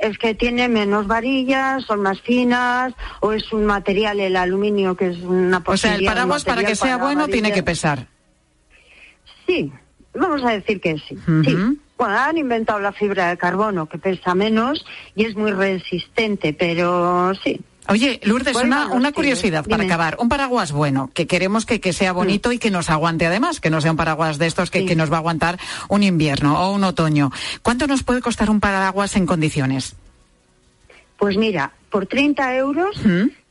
es 0.00 0.16
que 0.18 0.34
tiene 0.34 0.68
menos 0.68 1.08
varillas, 1.08 1.84
son 1.84 2.02
más 2.02 2.20
finas, 2.20 2.94
o 3.18 3.32
es 3.32 3.52
un 3.52 3.66
material, 3.66 4.20
el 4.20 4.36
aluminio, 4.36 4.96
que 4.96 5.08
es 5.08 5.18
una 5.18 5.60
O 5.66 5.76
sea, 5.76 5.96
el 5.96 6.04
paraguas 6.04 6.44
para 6.44 6.62
que 6.62 6.76
sea 6.76 6.96
bueno 6.96 7.26
tiene 7.26 7.50
que 7.50 7.64
pesar. 7.64 8.06
Sí, 9.44 9.72
vamos 10.14 10.44
a 10.44 10.50
decir 10.50 10.80
que 10.80 10.98
sí. 10.98 11.18
sí. 11.44 11.56
Bueno, 11.98 12.16
han 12.16 12.38
inventado 12.38 12.78
la 12.78 12.92
fibra 12.92 13.30
de 13.30 13.36
carbono, 13.36 13.86
que 13.86 13.98
pesa 13.98 14.36
menos 14.36 14.86
y 15.16 15.24
es 15.24 15.34
muy 15.34 15.50
resistente, 15.50 16.52
pero 16.52 17.32
sí, 17.42 17.60
Oye, 17.88 18.20
Lourdes, 18.22 18.54
una, 18.56 19.12
curiosidad 19.12 19.64
para 19.66 19.84
acabar. 19.84 20.16
Un 20.20 20.28
paraguas 20.28 20.72
bueno, 20.72 21.10
que 21.14 21.26
queremos 21.26 21.64
que, 21.64 21.92
sea 21.92 22.12
bonito 22.12 22.52
y 22.52 22.58
que 22.58 22.70
nos 22.70 22.90
aguante 22.90 23.26
además, 23.26 23.60
que 23.60 23.70
no 23.70 23.80
sea 23.80 23.90
un 23.90 23.96
paraguas 23.96 24.38
de 24.38 24.46
estos 24.46 24.70
que, 24.70 24.94
nos 24.94 25.10
va 25.10 25.16
a 25.16 25.20
aguantar 25.20 25.58
un 25.88 26.02
invierno 26.02 26.60
o 26.60 26.72
un 26.72 26.84
otoño. 26.84 27.30
¿Cuánto 27.62 27.86
nos 27.86 28.02
puede 28.02 28.20
costar 28.20 28.50
un 28.50 28.60
paraguas 28.60 29.16
en 29.16 29.24
condiciones? 29.24 29.96
Pues 31.18 31.36
mira, 31.36 31.72
por 31.90 32.06
30 32.06 32.56
euros 32.56 33.00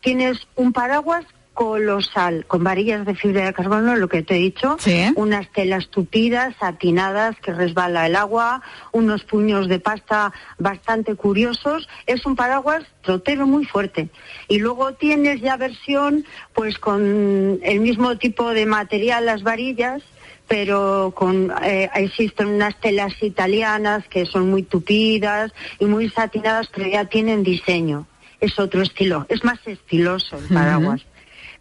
tienes 0.01 0.47
un 0.55 0.71
paraguas 0.71 1.25
colosal, 1.57 2.45
con 2.45 2.63
varillas 2.63 3.03
de 3.03 3.15
fibra 3.15 3.45
de 3.45 3.51
carbono, 3.51 3.95
lo 3.95 4.07
que 4.07 4.21
te 4.21 4.35
he 4.35 4.37
dicho, 4.37 4.77
unas 5.15 5.51
telas 5.51 5.87
tupidas, 5.87 6.53
satinadas, 6.59 7.35
que 7.39 7.51
resbala 7.51 8.05
el 8.05 8.15
agua, 8.15 8.61
unos 8.91 9.23
puños 9.23 9.67
de 9.67 9.79
pasta 9.79 10.31
bastante 10.59 11.15
curiosos. 11.15 11.89
Es 12.05 12.27
un 12.27 12.35
paraguas 12.35 12.83
trotero 13.01 13.47
muy 13.47 13.65
fuerte. 13.65 14.09
Y 14.47 14.59
luego 14.59 14.93
tienes 14.93 15.41
ya 15.41 15.57
versión, 15.57 16.25
pues 16.53 16.77
con 16.77 17.59
el 17.63 17.79
mismo 17.79 18.15
tipo 18.19 18.51
de 18.51 18.67
material, 18.67 19.25
las 19.25 19.41
varillas, 19.41 20.03
pero 20.47 21.11
con 21.15 21.51
eh, 21.63 21.89
existen 21.95 22.49
unas 22.49 22.79
telas 22.79 23.13
italianas 23.23 24.07
que 24.07 24.27
son 24.27 24.51
muy 24.51 24.61
tupidas 24.61 25.51
y 25.79 25.85
muy 25.85 26.07
satinadas, 26.11 26.67
pero 26.67 26.87
ya 26.87 27.05
tienen 27.05 27.41
diseño. 27.41 28.05
Es 28.39 28.59
otro 28.59 28.83
estilo, 28.83 29.25
es 29.27 29.43
más 29.43 29.57
estiloso 29.65 30.37
el 30.37 30.53
paraguas 30.53 31.06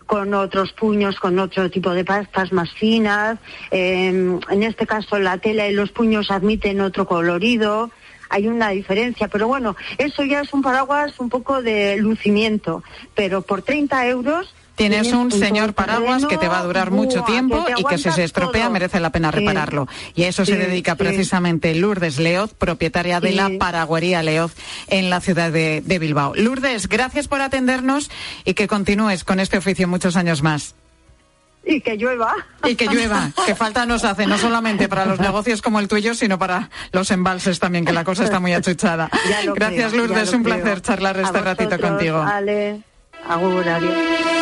con 0.06 0.32
otros 0.34 0.72
puños, 0.72 1.18
con 1.18 1.38
otro 1.38 1.70
tipo 1.70 1.90
de 1.92 2.04
pastas 2.04 2.52
más 2.52 2.72
finas. 2.72 3.38
Em, 3.70 4.40
en 4.48 4.62
este 4.62 4.86
caso 4.86 5.18
la 5.18 5.38
tela 5.38 5.68
y 5.68 5.74
los 5.74 5.90
puños 5.90 6.30
admiten 6.30 6.80
otro 6.80 7.06
colorido. 7.06 7.90
hay 8.28 8.48
una 8.48 8.70
diferencia. 8.70 9.28
Pero 9.28 9.46
bueno, 9.46 9.76
eso 9.98 10.24
ya 10.24 10.40
es 10.40 10.52
un 10.52 10.60
paraguas 10.60 11.20
un 11.20 11.28
poco 11.28 11.62
de 11.62 11.96
lucimiento. 11.96 12.82
Pero 13.14 13.42
por 13.42 13.62
30 13.62 14.08
euros 14.08 14.52
Tienes 14.76 15.12
un 15.12 15.32
señor 15.32 15.72
paraguas 15.72 16.26
que 16.26 16.36
te 16.36 16.48
va 16.48 16.60
a 16.60 16.64
durar 16.64 16.90
mucho 16.90 17.22
tiempo 17.24 17.66
y 17.76 17.84
que 17.84 17.98
si 17.98 18.10
se 18.12 18.24
estropea 18.24 18.68
merece 18.68 19.00
la 19.00 19.10
pena 19.10 19.30
repararlo. 19.30 19.88
Y 20.14 20.24
a 20.24 20.28
eso 20.28 20.44
se 20.44 20.56
dedica 20.56 20.94
precisamente 20.94 21.74
Lourdes 21.74 22.18
Leoz, 22.18 22.52
propietaria 22.54 23.20
de 23.20 23.32
la 23.32 23.50
Paraguería 23.58 24.22
Leoz 24.22 24.52
en 24.88 25.10
la 25.10 25.20
ciudad 25.20 25.50
de, 25.50 25.82
de 25.84 25.98
Bilbao. 25.98 26.34
Lourdes, 26.34 26.88
gracias 26.88 27.26
por 27.26 27.40
atendernos 27.40 28.10
y 28.44 28.54
que 28.54 28.68
continúes 28.68 29.24
con 29.24 29.40
este 29.40 29.56
oficio 29.58 29.88
muchos 29.88 30.14
años 30.16 30.42
más. 30.42 30.74
Y 31.68 31.80
que 31.80 31.96
llueva. 31.96 32.32
Y 32.64 32.76
que 32.76 32.86
llueva, 32.86 33.32
que 33.44 33.56
falta 33.56 33.86
nos 33.86 34.04
hace, 34.04 34.26
no 34.26 34.38
solamente 34.38 34.88
para 34.88 35.04
los 35.04 35.18
negocios 35.26 35.62
como 35.62 35.80
el 35.80 35.88
tuyo, 35.88 36.14
sino 36.14 36.38
para 36.38 36.70
los 36.92 37.10
embalses 37.10 37.58
también, 37.58 37.84
que 37.84 37.92
la 37.92 38.04
cosa 38.04 38.24
está 38.24 38.38
muy 38.38 38.52
achuchada. 38.52 39.10
Gracias, 39.54 39.92
Lourdes, 39.92 40.32
un 40.32 40.44
placer 40.44 40.80
charlar 40.80 41.18
este 41.18 41.40
ratito 41.40 41.78
contigo. 41.80 42.18
Vale, 42.18 42.82
agur, 43.28 43.68
adiós. 43.68 44.35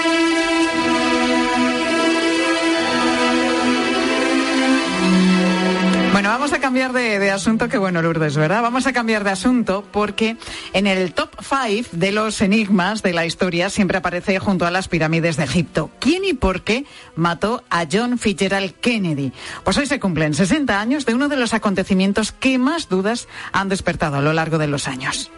Vamos 6.44 6.58
a 6.58 6.60
cambiar 6.60 6.92
de, 6.92 7.30
asunto, 7.30 7.70
que 7.70 7.78
bueno, 7.78 8.02
Lourdes, 8.02 8.36
¿verdad? 8.36 8.60
Vamos 8.60 8.86
a 8.86 8.92
cambiar 8.92 9.24
de 9.24 9.30
asunto 9.30 9.82
porque 9.90 10.36
en 10.74 10.86
el 10.86 11.14
top 11.14 11.30
5 11.40 11.88
de 11.92 12.12
los 12.12 12.42
enigmas 12.42 13.02
de 13.02 13.14
la 13.14 13.24
historia 13.24 13.70
siempre 13.70 13.96
aparece 13.96 14.38
junto 14.38 14.66
a 14.66 14.70
las 14.70 14.88
pirámides 14.88 15.38
de 15.38 15.44
Egipto. 15.44 15.90
¿Quién 16.00 16.22
y 16.26 16.34
por 16.34 16.60
qué 16.60 16.84
mató 17.16 17.64
a 17.70 17.86
John 17.90 18.18
Fitzgerald 18.18 18.74
Kennedy? 18.74 19.32
Pues 19.64 19.78
hoy 19.78 19.86
se 19.86 19.98
cumplen 19.98 20.34
60 20.34 20.78
años 20.78 21.06
de 21.06 21.14
uno 21.14 21.30
de 21.30 21.36
los 21.36 21.54
acontecimientos 21.54 22.30
que 22.32 22.58
más 22.58 22.90
dudas 22.90 23.26
han 23.52 23.70
despertado 23.70 24.16
a 24.16 24.20
lo 24.20 24.34
largo 24.34 24.58
de 24.58 24.66
los 24.66 24.86
años. 24.86 25.30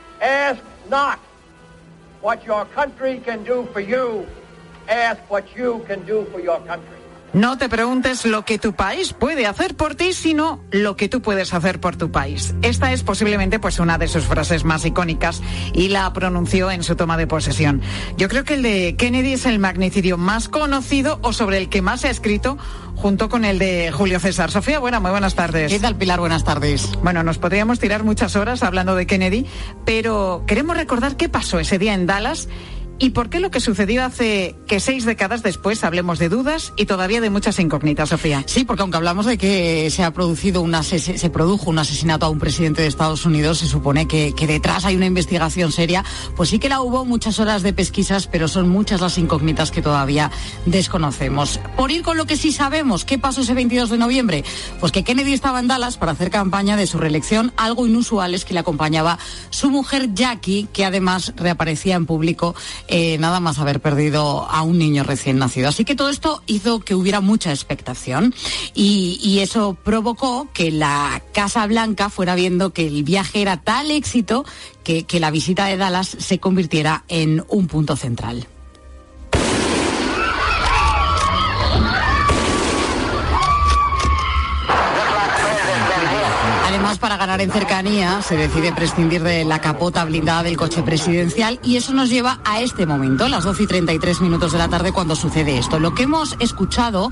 No 7.32 7.58
te 7.58 7.68
preguntes 7.68 8.24
lo 8.24 8.44
que 8.44 8.58
tu 8.58 8.72
país 8.72 9.12
puede 9.12 9.46
hacer 9.46 9.76
por 9.76 9.94
ti, 9.94 10.12
sino 10.12 10.62
lo 10.70 10.96
que 10.96 11.08
tú 11.08 11.20
puedes 11.20 11.52
hacer 11.52 11.80
por 11.80 11.96
tu 11.96 12.10
país. 12.10 12.54
Esta 12.62 12.92
es 12.92 13.02
posiblemente 13.02 13.58
pues 13.58 13.78
una 13.78 13.98
de 13.98 14.08
sus 14.08 14.24
frases 14.24 14.64
más 14.64 14.84
icónicas 14.84 15.42
y 15.74 15.88
la 15.88 16.10
pronunció 16.12 16.70
en 16.70 16.82
su 16.82 16.96
toma 16.96 17.16
de 17.16 17.26
posesión. 17.26 17.82
Yo 18.16 18.28
creo 18.28 18.44
que 18.44 18.54
el 18.54 18.62
de 18.62 18.96
Kennedy 18.96 19.34
es 19.34 19.44
el 19.44 19.58
magnicidio 19.58 20.16
más 20.16 20.48
conocido 20.48 21.18
o 21.22 21.32
sobre 21.32 21.58
el 21.58 21.68
que 21.68 21.82
más 21.82 22.00
se 22.02 22.08
ha 22.08 22.10
escrito 22.10 22.56
junto 22.94 23.28
con 23.28 23.44
el 23.44 23.58
de 23.58 23.92
Julio 23.92 24.18
César. 24.18 24.50
Sofía, 24.50 24.78
buena, 24.78 25.00
muy 25.00 25.10
buenas 25.10 25.34
tardes. 25.34 25.70
¿Qué 25.70 25.78
tal, 25.78 25.96
Pilar? 25.96 26.18
Buenas 26.18 26.44
tardes. 26.44 26.90
Bueno, 27.02 27.22
nos 27.22 27.38
podríamos 27.38 27.78
tirar 27.78 28.02
muchas 28.02 28.36
horas 28.36 28.62
hablando 28.62 28.96
de 28.96 29.06
Kennedy, 29.06 29.46
pero 29.84 30.44
queremos 30.46 30.76
recordar 30.76 31.16
qué 31.16 31.28
pasó 31.28 31.58
ese 31.58 31.78
día 31.78 31.92
en 31.92 32.06
Dallas 32.06 32.48
¿Y 32.98 33.10
por 33.10 33.28
qué 33.28 33.40
lo 33.40 33.50
que 33.50 33.60
sucedió 33.60 34.04
hace 34.04 34.56
que 34.66 34.80
seis 34.80 35.04
décadas 35.04 35.42
después 35.42 35.84
hablemos 35.84 36.18
de 36.18 36.30
dudas 36.30 36.72
y 36.76 36.86
todavía 36.86 37.20
de 37.20 37.28
muchas 37.28 37.58
incógnitas, 37.58 38.08
Sofía? 38.08 38.42
Sí, 38.46 38.64
porque 38.64 38.82
aunque 38.82 38.96
hablamos 38.96 39.26
de 39.26 39.36
que 39.36 39.90
se 39.90 40.02
ha 40.02 40.12
producido 40.12 40.64
se 40.82 41.30
produjo 41.30 41.70
un 41.70 41.78
asesinato 41.78 42.24
a 42.24 42.30
un 42.30 42.38
presidente 42.38 42.80
de 42.80 42.88
Estados 42.88 43.26
Unidos, 43.26 43.58
se 43.58 43.66
supone 43.66 44.08
que, 44.08 44.34
que, 44.34 44.46
detrás 44.46 44.86
hay 44.86 44.96
una 44.96 45.06
investigación 45.06 45.72
seria, 45.72 46.04
pues 46.36 46.48
sí 46.48 46.58
que 46.58 46.70
la 46.70 46.80
hubo 46.80 47.04
muchas 47.04 47.38
horas 47.38 47.62
de 47.62 47.74
pesquisas, 47.74 48.26
pero 48.26 48.48
son 48.48 48.68
muchas 48.68 49.00
las 49.00 49.18
incógnitas 49.18 49.70
que 49.70 49.82
todavía 49.82 50.30
desconocemos. 50.64 51.60
Por 51.76 51.90
ir 51.90 52.02
con 52.02 52.16
lo 52.16 52.24
que 52.24 52.36
sí 52.36 52.52
sabemos, 52.52 53.04
¿qué 53.04 53.18
pasó 53.18 53.42
ese 53.42 53.52
22 53.52 53.90
de 53.90 53.98
noviembre? 53.98 54.44
Pues 54.80 54.92
que 54.92 55.04
Kennedy 55.04 55.34
estaba 55.34 55.60
en 55.60 55.68
Dallas 55.68 55.98
para 55.98 56.12
hacer 56.12 56.30
campaña 56.30 56.76
de 56.76 56.86
su 56.86 56.96
reelección. 56.96 57.52
Algo 57.56 57.86
inusual 57.86 58.34
es 58.34 58.44
que 58.44 58.54
le 58.54 58.60
acompañaba 58.60 59.18
su 59.50 59.70
mujer 59.70 60.14
Jackie, 60.14 60.68
que 60.72 60.84
además 60.84 61.34
reaparecía 61.36 61.96
en 61.96 62.06
público 62.06 62.54
eh, 62.88 63.18
nada 63.18 63.40
más 63.40 63.58
haber 63.58 63.80
perdido 63.80 64.48
a 64.48 64.62
un 64.62 64.78
niño 64.78 65.04
recién 65.04 65.38
nacido. 65.38 65.68
Así 65.68 65.84
que 65.84 65.94
todo 65.94 66.08
esto 66.08 66.42
hizo 66.46 66.80
que 66.80 66.94
hubiera 66.94 67.20
mucha 67.20 67.50
expectación 67.50 68.34
y, 68.74 69.36
eso 69.36 69.76
provocó 69.84 70.48
que 70.54 70.70
la 70.70 71.22
Casa 71.32 71.66
Blanca 71.66 72.08
fuera 72.08 72.34
viendo 72.34 72.72
que 72.72 72.86
el 72.86 73.04
viaje 73.04 73.42
era 73.42 73.58
tal 73.58 73.90
éxito 73.90 74.44
que 74.82 75.20
la 75.20 75.30
visita 75.30 75.66
de 75.66 75.76
Dallas 75.76 76.16
se 76.18 76.38
convirtiera 76.38 77.04
en 77.08 77.44
un 77.48 77.66
punto 77.66 77.96
central. 77.96 78.48
Además, 86.96 87.10
para 87.10 87.16
ganar 87.18 87.40
en 87.42 87.50
cercanía, 87.50 88.22
se 88.22 88.36
decide 88.36 88.72
prescindir 88.72 89.22
de 89.22 89.44
la 89.44 89.60
capota 89.60 90.04
blindada 90.04 90.44
del 90.44 90.56
coche 90.56 90.82
presidencial 90.82 91.60
y 91.62 91.76
eso 91.76 91.92
nos 91.92 92.08
lleva 92.08 92.40
a 92.44 92.60
este 92.60 92.86
momento, 92.86 93.28
las 93.28 93.44
12 93.44 93.64
y 93.64 93.66
33 93.66 94.20
minutos 94.22 94.52
de 94.52 94.58
la 94.58 94.68
tarde, 94.68 94.92
cuando 94.92 95.14
sucede 95.14 95.58
esto. 95.58 95.78
Lo 95.78 95.94
que 95.94 96.04
hemos 96.04 96.36
escuchado 96.38 97.10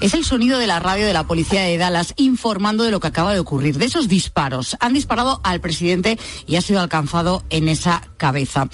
es 0.00 0.14
el 0.14 0.24
sonido 0.24 0.58
de 0.58 0.66
la 0.66 0.78
radio 0.78 1.06
de 1.06 1.12
la 1.12 1.24
policía 1.24 1.62
de 1.62 1.78
Dallas 1.78 2.12
informando 2.16 2.84
de 2.84 2.90
lo 2.90 3.00
que 3.00 3.08
acaba 3.08 3.32
de 3.32 3.40
ocurrir, 3.40 3.78
de 3.78 3.86
esos 3.86 4.06
disparos. 4.06 4.76
Han 4.80 4.92
disparado 4.92 5.40
al 5.42 5.60
presidente 5.60 6.18
y 6.46 6.56
ha 6.56 6.60
sido 6.60 6.80
alcanzado 6.80 7.42
en 7.48 7.68
esa 7.68 8.02
cabeza. 8.18 8.68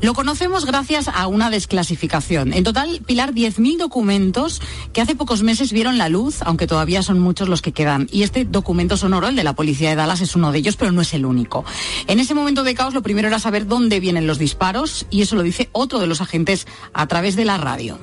Lo 0.00 0.14
conocemos 0.14 0.64
gracias 0.64 1.08
a 1.08 1.26
una 1.26 1.50
desclasificación. 1.50 2.52
En 2.52 2.62
total, 2.62 3.00
Pilar, 3.04 3.34
10.000 3.34 3.78
documentos 3.78 4.62
que 4.92 5.00
hace 5.00 5.16
pocos 5.16 5.42
meses 5.42 5.72
vieron 5.72 5.98
la 5.98 6.08
luz, 6.08 6.42
aunque 6.42 6.66
todavía 6.66 7.02
son 7.02 7.18
muchos 7.18 7.48
los 7.48 7.62
que 7.62 7.72
quedan. 7.72 8.06
Y 8.12 8.22
este 8.22 8.44
documento 8.44 8.96
sonoro, 8.96 9.28
el 9.28 9.36
de 9.36 9.44
la 9.44 9.54
policía 9.54 9.90
de 9.90 9.96
Dallas, 9.96 10.05
es 10.14 10.36
uno 10.36 10.52
de 10.52 10.58
ellos, 10.58 10.76
pero 10.76 10.92
no 10.92 11.02
es 11.02 11.12
el 11.14 11.26
único. 11.26 11.64
En 12.06 12.20
ese 12.20 12.34
momento 12.34 12.62
de 12.62 12.74
caos, 12.74 12.94
lo 12.94 13.02
primero 13.02 13.28
era 13.28 13.38
saber 13.38 13.66
dónde 13.66 14.00
vienen 14.00 14.26
los 14.26 14.38
disparos, 14.38 15.06
y 15.10 15.22
eso 15.22 15.36
lo 15.36 15.42
dice 15.42 15.68
otro 15.72 15.98
de 15.98 16.06
los 16.06 16.20
agentes 16.20 16.66
a 16.92 17.06
través 17.06 17.36
de 17.36 17.44
la 17.44 17.58
radio. 17.58 17.98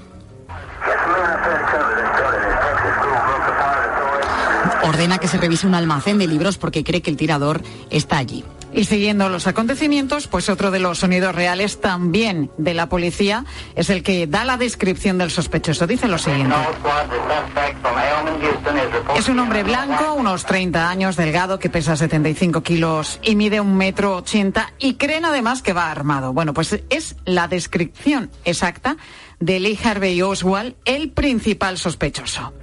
Ordena 4.83 5.17
que 5.17 5.27
se 5.27 5.37
revise 5.37 5.65
un 5.65 5.75
almacén 5.75 6.17
de 6.17 6.27
libros 6.27 6.57
porque 6.57 6.83
cree 6.83 7.01
que 7.01 7.09
el 7.09 7.17
tirador 7.17 7.63
está 7.89 8.17
allí. 8.17 8.43
Y 8.73 8.85
siguiendo 8.85 9.29
los 9.29 9.45
acontecimientos, 9.45 10.27
pues 10.27 10.49
otro 10.49 10.71
de 10.71 10.79
los 10.79 10.99
sonidos 10.99 11.35
reales 11.35 11.79
también 11.79 12.51
de 12.57 12.73
la 12.73 12.89
policía 12.89 13.45
es 13.75 13.89
el 13.89 14.01
que 14.01 14.25
da 14.25 14.45
la 14.45 14.57
descripción 14.57 15.17
del 15.17 15.29
sospechoso. 15.29 15.85
Dice 15.85 16.07
lo 16.07 16.17
siguiente. 16.17 16.55
Es 19.15 19.29
un 19.29 19.39
hombre 19.39 19.63
blanco, 19.63 20.13
unos 20.13 20.45
30 20.45 20.89
años, 20.89 21.15
delgado, 21.15 21.59
que 21.59 21.69
pesa 21.69 21.95
75 21.95 22.63
kilos 22.63 23.19
y 23.21 23.35
mide 23.35 23.59
un 23.59 23.77
metro 23.77 24.15
80 24.17 24.73
y 24.79 24.95
creen 24.95 25.25
además 25.25 25.61
que 25.61 25.73
va 25.73 25.91
armado. 25.91 26.33
Bueno, 26.33 26.53
pues 26.53 26.79
es 26.89 27.15
la 27.25 27.47
descripción 27.47 28.31
exacta 28.43 28.97
de 29.39 29.59
Lee 29.59 29.79
Harvey 29.83 30.21
Oswald, 30.21 30.75
el 30.85 31.11
principal 31.11 31.77
sospechoso. 31.77 32.53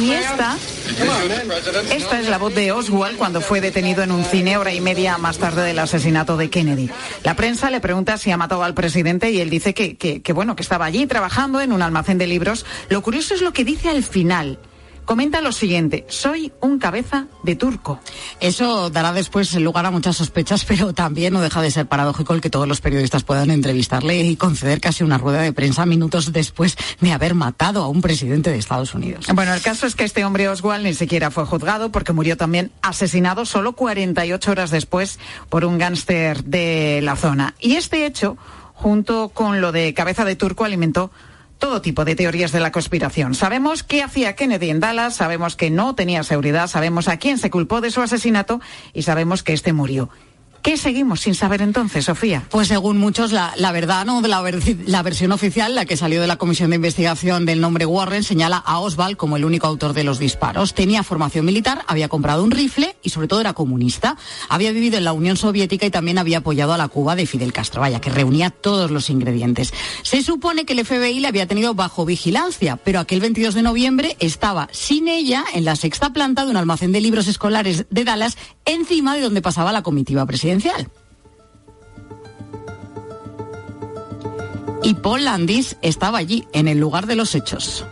Y 0.00 0.12
esta, 0.12 0.56
esta 1.90 2.20
es 2.20 2.28
la 2.28 2.38
voz 2.38 2.54
de 2.54 2.72
Oswald 2.72 3.16
cuando 3.16 3.40
fue 3.40 3.60
detenido 3.60 4.02
en 4.02 4.12
un 4.12 4.24
cine 4.24 4.56
hora 4.56 4.72
y 4.72 4.80
media 4.80 5.18
más 5.18 5.38
tarde 5.38 5.62
del 5.62 5.78
asesinato 5.78 6.36
de 6.36 6.50
Kennedy. 6.50 6.90
La 7.24 7.34
prensa 7.34 7.70
le 7.70 7.80
pregunta 7.80 8.18
si 8.18 8.30
ha 8.30 8.36
matado 8.36 8.62
al 8.62 8.74
presidente 8.74 9.30
y 9.30 9.40
él 9.40 9.50
dice 9.50 9.74
que, 9.74 9.96
que, 9.96 10.22
que 10.22 10.32
bueno, 10.32 10.56
que 10.56 10.62
estaba 10.62 10.84
allí 10.84 11.06
trabajando 11.06 11.60
en 11.60 11.72
un 11.72 11.82
almacén 11.82 12.18
de 12.18 12.26
libros. 12.26 12.66
Lo 12.88 13.02
curioso 13.02 13.34
es 13.34 13.40
lo 13.40 13.52
que 13.52 13.64
dice 13.64 13.88
al 13.88 14.02
final 14.02 14.58
comenta 15.04 15.40
lo 15.40 15.52
siguiente, 15.52 16.04
soy 16.08 16.52
un 16.60 16.78
cabeza 16.78 17.26
de 17.42 17.56
turco. 17.56 18.00
Eso 18.40 18.90
dará 18.90 19.12
después 19.12 19.54
lugar 19.54 19.86
a 19.86 19.90
muchas 19.90 20.16
sospechas, 20.16 20.64
pero 20.64 20.92
también 20.92 21.32
no 21.32 21.40
deja 21.40 21.62
de 21.62 21.70
ser 21.70 21.86
paradójico 21.86 22.34
el 22.34 22.40
que 22.40 22.50
todos 22.50 22.68
los 22.68 22.80
periodistas 22.80 23.24
puedan 23.24 23.50
entrevistarle 23.50 24.18
y 24.20 24.36
conceder 24.36 24.80
casi 24.80 25.04
una 25.04 25.18
rueda 25.18 25.42
de 25.42 25.52
prensa 25.52 25.86
minutos 25.86 26.32
después 26.32 26.76
de 27.00 27.12
haber 27.12 27.34
matado 27.34 27.82
a 27.82 27.88
un 27.88 28.00
presidente 28.00 28.50
de 28.50 28.58
Estados 28.58 28.94
Unidos. 28.94 29.26
Bueno, 29.34 29.54
el 29.54 29.62
caso 29.62 29.86
es 29.86 29.94
que 29.94 30.04
este 30.04 30.24
hombre 30.24 30.48
Oswald 30.48 30.84
ni 30.84 30.94
siquiera 30.94 31.30
fue 31.30 31.44
juzgado 31.44 31.90
porque 31.90 32.12
murió 32.12 32.36
también 32.36 32.72
asesinado 32.82 33.44
solo 33.44 33.72
48 33.72 34.50
horas 34.50 34.70
después 34.70 35.18
por 35.48 35.64
un 35.64 35.78
gánster 35.78 36.44
de 36.44 37.00
la 37.02 37.16
zona. 37.16 37.54
Y 37.60 37.76
este 37.76 38.06
hecho, 38.06 38.36
junto 38.74 39.30
con 39.30 39.60
lo 39.60 39.72
de 39.72 39.94
cabeza 39.94 40.24
de 40.24 40.36
turco, 40.36 40.64
alimentó 40.64 41.10
todo 41.62 41.80
tipo 41.80 42.04
de 42.04 42.16
teorías 42.16 42.50
de 42.50 42.58
la 42.58 42.72
conspiración. 42.72 43.36
Sabemos 43.36 43.84
qué 43.84 44.02
hacía 44.02 44.34
Kennedy 44.34 44.70
en 44.70 44.80
Dallas, 44.80 45.14
sabemos 45.14 45.54
que 45.54 45.70
no 45.70 45.94
tenía 45.94 46.24
seguridad, 46.24 46.66
sabemos 46.66 47.06
a 47.06 47.18
quién 47.18 47.38
se 47.38 47.50
culpó 47.50 47.80
de 47.80 47.92
su 47.92 48.00
asesinato 48.00 48.60
y 48.92 49.02
sabemos 49.02 49.44
que 49.44 49.52
este 49.52 49.72
murió. 49.72 50.10
¿Qué 50.62 50.76
seguimos 50.76 51.22
sin 51.22 51.34
saber 51.34 51.60
entonces, 51.60 52.04
Sofía? 52.04 52.46
Pues 52.48 52.68
según 52.68 52.96
muchos, 52.96 53.32
la, 53.32 53.72
verdad, 53.72 54.06
¿no? 54.06 54.22
La 54.22 55.02
versión 55.02 55.32
oficial, 55.32 55.74
la 55.74 55.86
que 55.86 55.96
salió 55.96 56.20
de 56.20 56.28
la 56.28 56.36
Comisión 56.36 56.70
de 56.70 56.76
Investigación 56.76 57.44
del 57.46 57.60
nombre 57.60 57.84
Warren, 57.84 58.22
señala 58.22 58.58
a 58.58 58.78
Oswald 58.78 59.16
como 59.16 59.36
el 59.36 59.44
único 59.44 59.66
autor 59.66 59.92
de 59.92 60.04
los 60.04 60.20
disparos. 60.20 60.72
Tenía 60.72 61.02
formación 61.02 61.46
militar, 61.46 61.84
había 61.88 62.08
comprado 62.08 62.44
un 62.44 62.52
rifle 62.52 62.94
y 63.02 63.10
sobre 63.10 63.26
todo 63.26 63.40
era 63.40 63.54
comunista. 63.54 64.16
Había 64.48 64.70
vivido 64.70 64.98
en 64.98 65.04
la 65.04 65.12
Unión 65.12 65.36
Soviética 65.36 65.84
y 65.84 65.90
también 65.90 66.18
había 66.18 66.38
apoyado 66.38 66.72
a 66.72 66.78
la 66.78 66.86
Cuba 66.86 67.16
de 67.16 67.26
Fidel 67.26 67.52
Castro, 67.52 67.80
vaya, 67.80 68.00
que 68.00 68.10
reunía 68.10 68.50
todos 68.50 68.92
los 68.92 69.10
ingredientes. 69.10 69.74
Se 70.02 70.22
supone 70.22 70.64
que 70.64 70.74
el 70.74 70.86
FBI 70.86 71.18
le 71.18 71.26
había 71.26 71.48
tenido 71.48 71.74
bajo 71.74 72.04
vigilancia, 72.04 72.76
pero 72.76 73.00
aquel 73.00 73.18
22 73.18 73.54
de 73.54 73.62
noviembre 73.62 74.16
estaba 74.20 74.68
sin 74.70 75.08
ella 75.08 75.44
en 75.54 75.64
la 75.64 75.74
sexta 75.74 76.12
planta 76.12 76.44
de 76.44 76.52
un 76.52 76.56
almacén 76.56 76.92
de 76.92 77.00
libros 77.00 77.26
escolares 77.26 77.86
de 77.90 78.04
Dallas, 78.04 78.38
encima 78.64 79.16
de 79.16 79.22
donde 79.22 79.42
pasaba 79.42 79.72
la 79.72 79.82
comitiva 79.82 80.24
presidencial. 80.24 80.51
Y 84.82 84.94
Paul 84.94 85.24
Landis 85.24 85.76
estaba 85.82 86.18
allí, 86.18 86.46
en 86.52 86.68
el 86.68 86.78
lugar 86.78 87.06
de 87.06 87.16
los 87.16 87.34
hechos. 87.34 87.86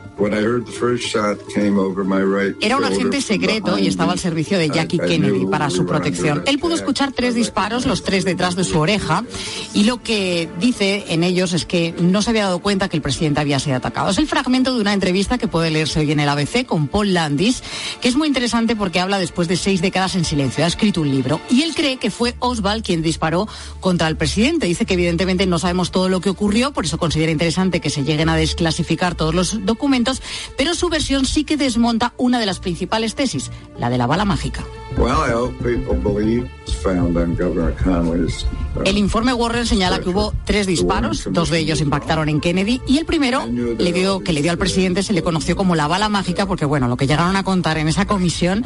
Era 2.60 2.76
un 2.76 2.84
agente 2.84 3.20
secreto 3.20 3.78
y 3.78 3.86
estaba 3.86 4.12
al 4.12 4.18
servicio 4.18 4.58
de 4.58 4.68
Jackie 4.68 4.98
Kennedy 4.98 5.46
para 5.46 5.70
su 5.70 5.86
protección. 5.86 6.42
Él 6.46 6.58
pudo 6.58 6.74
escuchar 6.74 7.12
tres 7.12 7.34
disparos, 7.34 7.86
los 7.86 8.02
tres 8.02 8.24
detrás 8.24 8.56
de 8.56 8.64
su 8.64 8.78
oreja, 8.78 9.24
y 9.74 9.84
lo 9.84 10.02
que 10.02 10.48
dice 10.58 11.06
en 11.08 11.24
ellos 11.24 11.52
es 11.52 11.64
que 11.64 11.94
no 12.00 12.22
se 12.22 12.30
había 12.30 12.44
dado 12.44 12.60
cuenta 12.60 12.88
que 12.88 12.96
el 12.96 13.02
presidente 13.02 13.40
había 13.40 13.58
sido 13.58 13.76
atacado. 13.76 14.10
Es 14.10 14.18
el 14.18 14.26
fragmento 14.26 14.74
de 14.74 14.80
una 14.80 14.92
entrevista 14.92 15.38
que 15.38 15.48
puede 15.48 15.70
leerse 15.70 16.00
hoy 16.00 16.12
en 16.12 16.20
el 16.20 16.28
ABC 16.28 16.66
con 16.66 16.88
Paul 16.88 17.14
Landis, 17.14 17.62
que 18.00 18.08
es 18.08 18.16
muy 18.16 18.28
interesante 18.28 18.76
porque 18.76 19.00
habla 19.00 19.18
después 19.18 19.48
de 19.48 19.56
seis 19.56 19.80
décadas 19.80 20.16
en 20.16 20.24
silencio. 20.24 20.64
Ha 20.64 20.68
escrito 20.68 21.00
un 21.00 21.10
libro 21.10 21.40
y 21.48 21.62
él 21.62 21.74
cree 21.74 21.96
que 21.96 22.10
fue 22.10 22.34
Oswald 22.40 22.84
quien 22.84 23.02
disparó 23.02 23.48
contra 23.80 24.08
el 24.08 24.16
presidente. 24.16 24.66
Dice 24.66 24.86
que 24.86 24.94
evidentemente 24.94 25.46
no 25.46 25.58
sabemos 25.58 25.90
todo 25.90 26.08
lo 26.08 26.20
que 26.20 26.30
ocurrió, 26.30 26.72
por 26.72 26.84
eso 26.84 26.98
considera 26.98 27.32
interesante 27.32 27.80
que 27.80 27.90
se 27.90 28.04
lleguen 28.04 28.28
a 28.28 28.36
desclasificar 28.36 29.14
todos 29.14 29.34
los 29.34 29.64
documentos, 29.64 30.09
pero 30.56 30.74
su 30.74 30.88
versión 30.88 31.26
sí 31.26 31.44
que 31.44 31.56
desmonta 31.56 32.12
una 32.16 32.40
de 32.40 32.46
las 32.46 32.58
principales 32.58 33.14
tesis, 33.14 33.50
la 33.78 33.90
de 33.90 33.98
la 33.98 34.06
bala 34.06 34.24
mágica. 34.24 34.64
El 38.84 38.98
informe 38.98 39.32
Warren 39.32 39.66
señala 39.66 40.00
que 40.00 40.08
hubo 40.08 40.34
tres 40.44 40.66
disparos, 40.66 41.28
dos 41.30 41.50
de 41.50 41.58
ellos 41.58 41.80
impactaron 41.80 42.28
en 42.28 42.40
Kennedy 42.40 42.80
y 42.86 42.98
el 42.98 43.06
primero 43.06 43.46
le 43.46 43.92
dio, 43.92 44.20
que 44.20 44.32
le 44.32 44.42
dio 44.42 44.50
al 44.50 44.58
presidente 44.58 45.02
se 45.02 45.12
le 45.12 45.22
conoció 45.22 45.56
como 45.56 45.74
la 45.74 45.86
bala 45.86 46.08
mágica 46.08 46.46
porque 46.46 46.64
bueno, 46.64 46.88
lo 46.88 46.96
que 46.96 47.06
llegaron 47.06 47.36
a 47.36 47.44
contar 47.44 47.78
en 47.78 47.88
esa 47.88 48.06
comisión, 48.06 48.64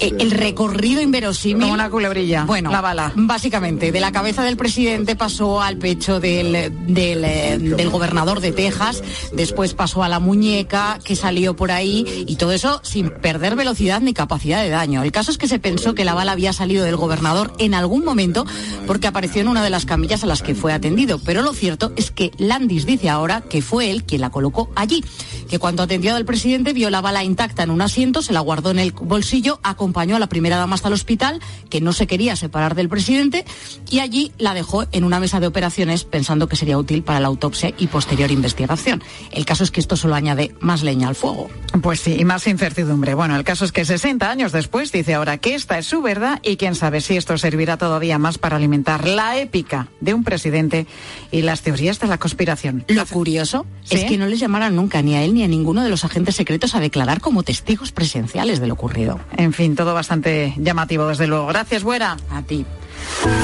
eh, 0.00 0.12
el 0.18 0.30
recorrido 0.30 1.00
inverosímil. 1.00 1.62
Como 1.62 1.74
una 1.74 1.90
culebrilla, 1.90 2.44
Bueno, 2.44 2.70
la 2.70 2.80
bala. 2.80 3.12
Básicamente, 3.14 3.90
de 3.90 4.00
la 4.00 4.12
cabeza 4.12 4.42
del 4.42 4.56
presidente 4.56 5.16
pasó 5.16 5.60
al 5.60 5.76
pecho 5.78 6.20
del, 6.20 6.72
del, 6.86 7.24
eh, 7.24 7.58
del 7.58 7.90
gobernador 7.90 8.40
de 8.40 8.52
Texas, 8.52 9.02
después 9.32 9.74
pasó 9.74 10.02
a 10.02 10.08
la 10.08 10.18
muñeca 10.18 10.73
que 11.04 11.14
salió 11.14 11.54
por 11.54 11.70
ahí 11.70 12.24
y 12.26 12.36
todo 12.36 12.50
eso 12.52 12.80
sin 12.82 13.10
perder 13.10 13.54
velocidad 13.54 14.00
ni 14.00 14.12
capacidad 14.12 14.62
de 14.62 14.70
daño. 14.70 15.02
El 15.02 15.12
caso 15.12 15.30
es 15.30 15.38
que 15.38 15.46
se 15.46 15.60
pensó 15.60 15.94
que 15.94 16.04
la 16.04 16.14
bala 16.14 16.32
había 16.32 16.52
salido 16.52 16.84
del 16.84 16.96
gobernador 16.96 17.52
en 17.58 17.74
algún 17.74 18.04
momento 18.04 18.44
porque 18.86 19.06
apareció 19.06 19.40
en 19.40 19.48
una 19.48 19.62
de 19.62 19.70
las 19.70 19.84
camillas 19.84 20.24
a 20.24 20.26
las 20.26 20.42
que 20.42 20.54
fue 20.54 20.72
atendido. 20.72 21.20
Pero 21.24 21.42
lo 21.42 21.52
cierto 21.52 21.92
es 21.96 22.10
que 22.10 22.32
Landis 22.38 22.86
dice 22.86 23.08
ahora 23.08 23.40
que 23.42 23.62
fue 23.62 23.90
él 23.90 24.04
quien 24.04 24.20
la 24.20 24.30
colocó 24.30 24.68
allí, 24.74 25.04
que 25.48 25.60
cuando 25.60 25.84
atendió 25.84 26.16
al 26.16 26.24
presidente 26.24 26.72
vio 26.72 26.90
la 26.90 27.00
bala 27.00 27.22
intacta 27.22 27.62
en 27.62 27.70
un 27.70 27.80
asiento, 27.80 28.20
se 28.22 28.32
la 28.32 28.40
guardó 28.40 28.70
en 28.70 28.80
el 28.80 28.92
bolsillo, 28.92 29.60
acompañó 29.62 30.16
a 30.16 30.18
la 30.18 30.28
primera 30.28 30.56
dama 30.56 30.74
hasta 30.74 30.88
el 30.88 30.94
hospital, 30.94 31.40
que 31.70 31.80
no 31.80 31.92
se 31.92 32.06
quería 32.06 32.34
separar 32.34 32.74
del 32.74 32.88
presidente, 32.88 33.44
y 33.90 34.00
allí 34.00 34.32
la 34.38 34.54
dejó 34.54 34.86
en 34.90 35.04
una 35.04 35.20
mesa 35.20 35.38
de 35.38 35.46
operaciones 35.46 36.04
pensando 36.04 36.48
que 36.48 36.56
sería 36.56 36.78
útil 36.78 37.02
para 37.04 37.20
la 37.20 37.28
autopsia 37.28 37.72
y 37.78 37.86
posterior 37.86 38.30
investigación. 38.32 39.02
El 39.30 39.44
caso 39.44 39.62
es 39.62 39.70
que 39.70 39.80
esto 39.80 39.96
solo 39.96 40.14
añade 40.14 40.54
más 40.64 40.82
leña 40.82 41.08
al 41.08 41.14
fuego. 41.14 41.48
Pues 41.82 42.00
sí, 42.00 42.16
y 42.18 42.24
más 42.24 42.46
incertidumbre. 42.46 43.14
Bueno, 43.14 43.36
el 43.36 43.44
caso 43.44 43.64
es 43.64 43.72
que 43.72 43.84
60 43.84 44.28
años 44.30 44.52
después 44.52 44.90
dice 44.92 45.14
ahora 45.14 45.38
que 45.38 45.54
esta 45.54 45.78
es 45.78 45.86
su 45.86 46.02
verdad 46.02 46.40
y 46.42 46.56
quién 46.56 46.74
sabe 46.74 47.00
si 47.00 47.16
esto 47.16 47.36
servirá 47.38 47.76
todavía 47.76 48.18
más 48.18 48.38
para 48.38 48.56
alimentar 48.56 49.06
la 49.06 49.38
épica 49.38 49.88
de 50.00 50.14
un 50.14 50.24
presidente 50.24 50.86
y 51.30 51.42
las 51.42 51.62
teorías 51.62 52.00
de 52.00 52.06
la 52.06 52.18
conspiración. 52.18 52.84
Lo 52.88 53.06
curioso 53.06 53.66
¿Sí? 53.82 53.96
es 53.96 54.04
que 54.04 54.18
no 54.18 54.26
les 54.26 54.40
llamaron 54.40 54.74
nunca 54.74 55.02
ni 55.02 55.14
a 55.14 55.22
él 55.22 55.34
ni 55.34 55.44
a 55.44 55.48
ninguno 55.48 55.82
de 55.82 55.90
los 55.90 56.04
agentes 56.04 56.36
secretos 56.36 56.74
a 56.74 56.80
declarar 56.80 57.20
como 57.20 57.42
testigos 57.42 57.92
presenciales 57.92 58.60
de 58.60 58.66
lo 58.66 58.74
ocurrido. 58.74 59.20
En 59.36 59.52
fin, 59.52 59.76
todo 59.76 59.94
bastante 59.94 60.54
llamativo, 60.56 61.06
desde 61.06 61.26
luego. 61.26 61.46
Gracias, 61.46 61.82
Buera. 61.82 62.16
A 62.30 62.42
ti. 62.42 62.64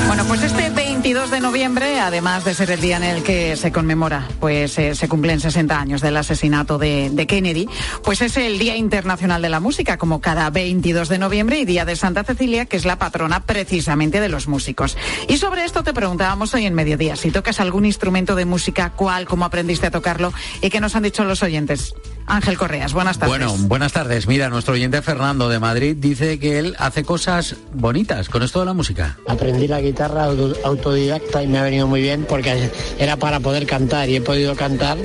Bueno, 0.06 0.24
pues 0.26 0.42
este 0.42 0.70
22 0.70 1.30
de 1.30 1.40
noviembre, 1.40 2.00
además 2.00 2.44
de 2.44 2.54
ser 2.54 2.70
el 2.70 2.80
día 2.80 2.96
en 2.96 3.04
el 3.04 3.22
que 3.22 3.56
se 3.56 3.72
conmemora, 3.72 4.28
pues 4.40 4.78
eh, 4.78 4.94
se 4.94 5.08
cumplen 5.08 5.40
60 5.40 5.78
años 5.78 6.00
del 6.00 6.16
asesinato 6.16 6.78
de, 6.78 7.10
de 7.10 7.26
Kennedy, 7.26 7.68
pues 8.02 8.20
es 8.20 8.36
el 8.36 8.58
Día 8.58 8.76
Internacional 8.76 9.40
de 9.40 9.48
la 9.48 9.60
Música, 9.60 9.96
como 9.96 10.20
cada 10.20 10.50
22 10.50 11.08
de 11.08 11.18
noviembre, 11.18 11.60
y 11.60 11.64
Día 11.64 11.84
de 11.84 11.96
Santa 11.96 12.24
Cecilia, 12.24 12.66
que 12.66 12.76
es 12.76 12.84
la 12.84 12.98
patrona 12.98 13.46
precisamente 13.46 14.20
de 14.20 14.28
los 14.28 14.48
músicos. 14.48 14.96
Y 15.28 15.38
sobre 15.38 15.64
esto 15.64 15.82
te 15.82 15.94
preguntábamos 15.94 16.52
hoy 16.54 16.66
en 16.66 16.74
mediodía, 16.74 17.16
si 17.16 17.30
tocas 17.30 17.60
algún 17.60 17.86
instrumento 17.86 18.34
de 18.34 18.44
música, 18.44 18.90
cuál, 18.90 19.26
cómo 19.26 19.44
aprendiste 19.44 19.86
a 19.86 19.90
tocarlo, 19.90 20.32
y 20.60 20.70
qué 20.70 20.80
nos 20.80 20.96
han 20.96 21.04
dicho 21.04 21.24
los 21.24 21.42
oyentes. 21.42 21.94
Ángel 22.30 22.56
Correas, 22.56 22.92
buenas 22.92 23.18
tardes. 23.18 23.36
Bueno, 23.38 23.56
buenas 23.68 23.92
tardes. 23.92 24.26
Mira, 24.28 24.48
nuestro 24.48 24.74
oyente 24.74 25.02
Fernando 25.02 25.48
de 25.48 25.58
Madrid 25.58 25.96
dice 25.98 26.38
que 26.38 26.58
él 26.60 26.76
hace 26.78 27.02
cosas 27.02 27.56
bonitas 27.74 28.28
con 28.28 28.42
esto 28.44 28.60
de 28.60 28.66
la 28.66 28.72
música. 28.72 29.18
Aprendí 29.26 29.66
la 29.66 29.80
guitarra 29.80 30.24
auto- 30.26 30.56
autodidacta 30.64 31.42
y 31.42 31.48
me 31.48 31.58
ha 31.58 31.62
venido 31.64 31.86
muy 31.88 32.00
bien 32.00 32.24
porque 32.28 32.70
era 32.98 33.16
para 33.16 33.40
poder 33.40 33.66
cantar 33.66 34.08
y 34.08 34.16
he 34.16 34.20
podido 34.20 34.54
cantar 34.54 34.96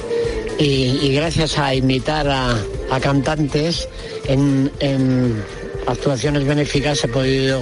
y, 0.60 1.00
y 1.02 1.14
gracias 1.16 1.58
a 1.58 1.74
imitar 1.74 2.28
a, 2.30 2.52
a 2.92 3.00
cantantes 3.00 3.90
en, 4.28 4.72
en 4.80 5.44
actuaciones 5.88 6.46
benéficas 6.46 7.04
he 7.04 7.08
podido 7.08 7.60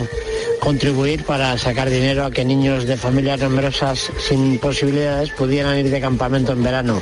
contribuir 0.59 1.23
para 1.23 1.57
sacar 1.57 1.89
dinero 1.89 2.25
a 2.25 2.31
que 2.31 2.43
niños 2.45 2.85
de 2.85 2.97
familias 2.97 3.39
numerosas 3.39 4.11
sin 4.27 4.59
posibilidades 4.59 5.31
pudieran 5.31 5.77
ir 5.79 5.89
de 5.89 6.01
campamento 6.01 6.51
en 6.51 6.63
verano. 6.63 7.01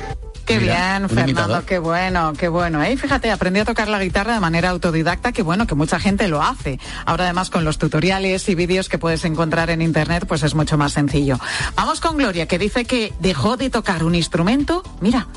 Qué 0.52 0.60
Mira, 0.60 0.98
bien, 0.98 1.08
Fernando, 1.08 1.32
imitador. 1.32 1.64
qué 1.64 1.80
bueno, 1.80 2.34
qué 2.38 2.48
bueno. 2.50 2.84
¿eh? 2.84 2.98
Fíjate, 2.98 3.32
aprendí 3.32 3.62
a 3.62 3.66
tocar 3.66 3.88
la 3.88 4.04
guitarra 4.04 4.34
de 4.34 4.42
manera 4.42 4.70
autodidacta, 4.70 5.32
que 5.32 5.44
bueno, 5.44 5.66
que 5.66 5.76
mucha 5.76 5.98
gente 5.98 6.28
lo 6.28 6.44
hace. 6.44 6.78
Ahora 7.06 7.24
además 7.24 7.50
con 7.50 7.64
los 7.64 7.78
tutoriales 7.78 8.50
y 8.50 8.56
vídeos 8.56 8.90
que 8.90 8.98
puedes 8.98 9.24
encontrar 9.24 9.70
en 9.70 9.82
internet, 9.82 10.26
pues 10.28 10.44
es 10.44 10.54
mucho 10.54 10.78
más 10.78 10.92
sencillo. 10.92 11.40
Vamos 11.76 12.02
con 12.02 12.18
Gloria, 12.18 12.48
que 12.48 12.60
dice 12.60 12.84
que 12.84 13.14
dejó 13.20 13.56
de 13.56 13.70
tocar 13.70 14.04
un 14.04 14.14
instrumento, 14.14 14.84
mira, 15.00 15.28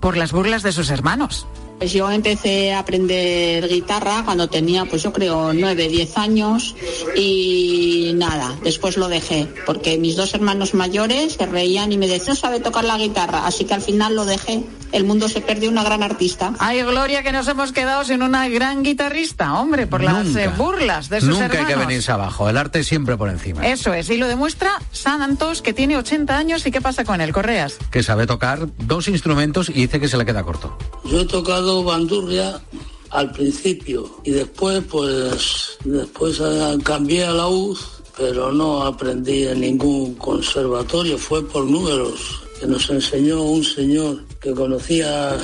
por 0.00 0.16
las 0.16 0.32
burlas 0.32 0.62
de 0.62 0.72
sus 0.72 0.88
hermanos. 0.88 1.46
Pues 1.78 1.92
yo 1.92 2.08
empecé 2.12 2.72
a 2.72 2.78
aprender 2.78 3.66
guitarra 3.68 4.22
cuando 4.24 4.48
tenía, 4.48 4.84
pues 4.84 5.02
yo 5.02 5.12
creo, 5.12 5.52
nueve, 5.52 5.88
diez 5.88 6.16
años 6.16 6.76
y 7.16 8.12
nada, 8.14 8.54
después 8.62 8.96
lo 8.96 9.08
dejé, 9.08 9.48
porque 9.66 9.98
mis 9.98 10.14
dos 10.14 10.32
hermanos 10.34 10.74
mayores 10.74 11.32
se 11.34 11.46
reían 11.46 11.90
y 11.90 11.98
me 11.98 12.06
decían, 12.06 12.22
no 12.28 12.34
sabe 12.36 12.60
tocar 12.60 12.84
la 12.84 12.96
guitarra, 12.98 13.46
así 13.46 13.64
que 13.64 13.74
al 13.74 13.82
final 13.82 14.14
lo 14.14 14.24
dejé. 14.24 14.62
El 14.92 15.04
mundo 15.04 15.26
se 15.28 15.40
perdió 15.40 15.70
una 15.70 15.82
gran 15.82 16.02
artista. 16.02 16.52
Ay, 16.58 16.82
Gloria, 16.82 17.22
que 17.22 17.32
nos 17.32 17.48
hemos 17.48 17.72
quedado 17.72 18.04
sin 18.04 18.22
una 18.22 18.46
gran 18.50 18.82
guitarrista, 18.82 19.54
hombre, 19.54 19.86
por 19.86 20.02
las 20.04 20.26
Nunca. 20.26 20.44
eh, 20.44 20.48
burlas 20.48 21.08
de 21.08 21.20
sus 21.20 21.30
Nunca 21.30 21.46
hermanos. 21.46 21.66
hay 21.66 21.74
que 21.74 21.80
venirse 21.80 22.12
abajo. 22.12 22.48
El 22.50 22.58
arte 22.58 22.84
siempre 22.84 23.16
por 23.16 23.30
encima. 23.30 23.66
Eso 23.66 23.94
es, 23.94 24.10
y 24.10 24.18
lo 24.18 24.28
demuestra 24.28 24.70
Santos, 24.92 25.62
que 25.62 25.72
tiene 25.72 25.96
80 25.96 26.36
años, 26.36 26.66
¿y 26.66 26.70
qué 26.70 26.82
pasa 26.82 27.04
con 27.04 27.22
él, 27.22 27.32
Correas? 27.32 27.78
Que 27.90 28.02
sabe 28.02 28.26
tocar 28.26 28.68
dos 28.84 29.08
instrumentos 29.08 29.70
y 29.70 29.72
dice 29.72 29.98
que 29.98 30.08
se 30.08 30.18
le 30.18 30.26
queda 30.26 30.42
corto. 30.44 30.76
Yo 31.04 31.22
he 31.22 31.24
tocado 31.24 31.71
bandurria 31.82 32.60
al 33.10 33.30
principio 33.32 34.08
y 34.24 34.30
después 34.30 34.82
pues 34.90 35.78
después 35.84 36.40
cambié 36.82 37.24
a 37.24 37.32
la 37.32 37.48
UZ, 37.48 38.02
pero 38.16 38.52
no 38.52 38.82
aprendí 38.82 39.46
en 39.46 39.60
ningún 39.60 40.14
conservatorio, 40.14 41.16
fue 41.18 41.46
por 41.46 41.64
números 41.64 42.42
que 42.58 42.66
nos 42.66 42.88
enseñó 42.90 43.42
un 43.42 43.64
señor 43.64 44.22
que 44.40 44.52
conocía 44.52 45.36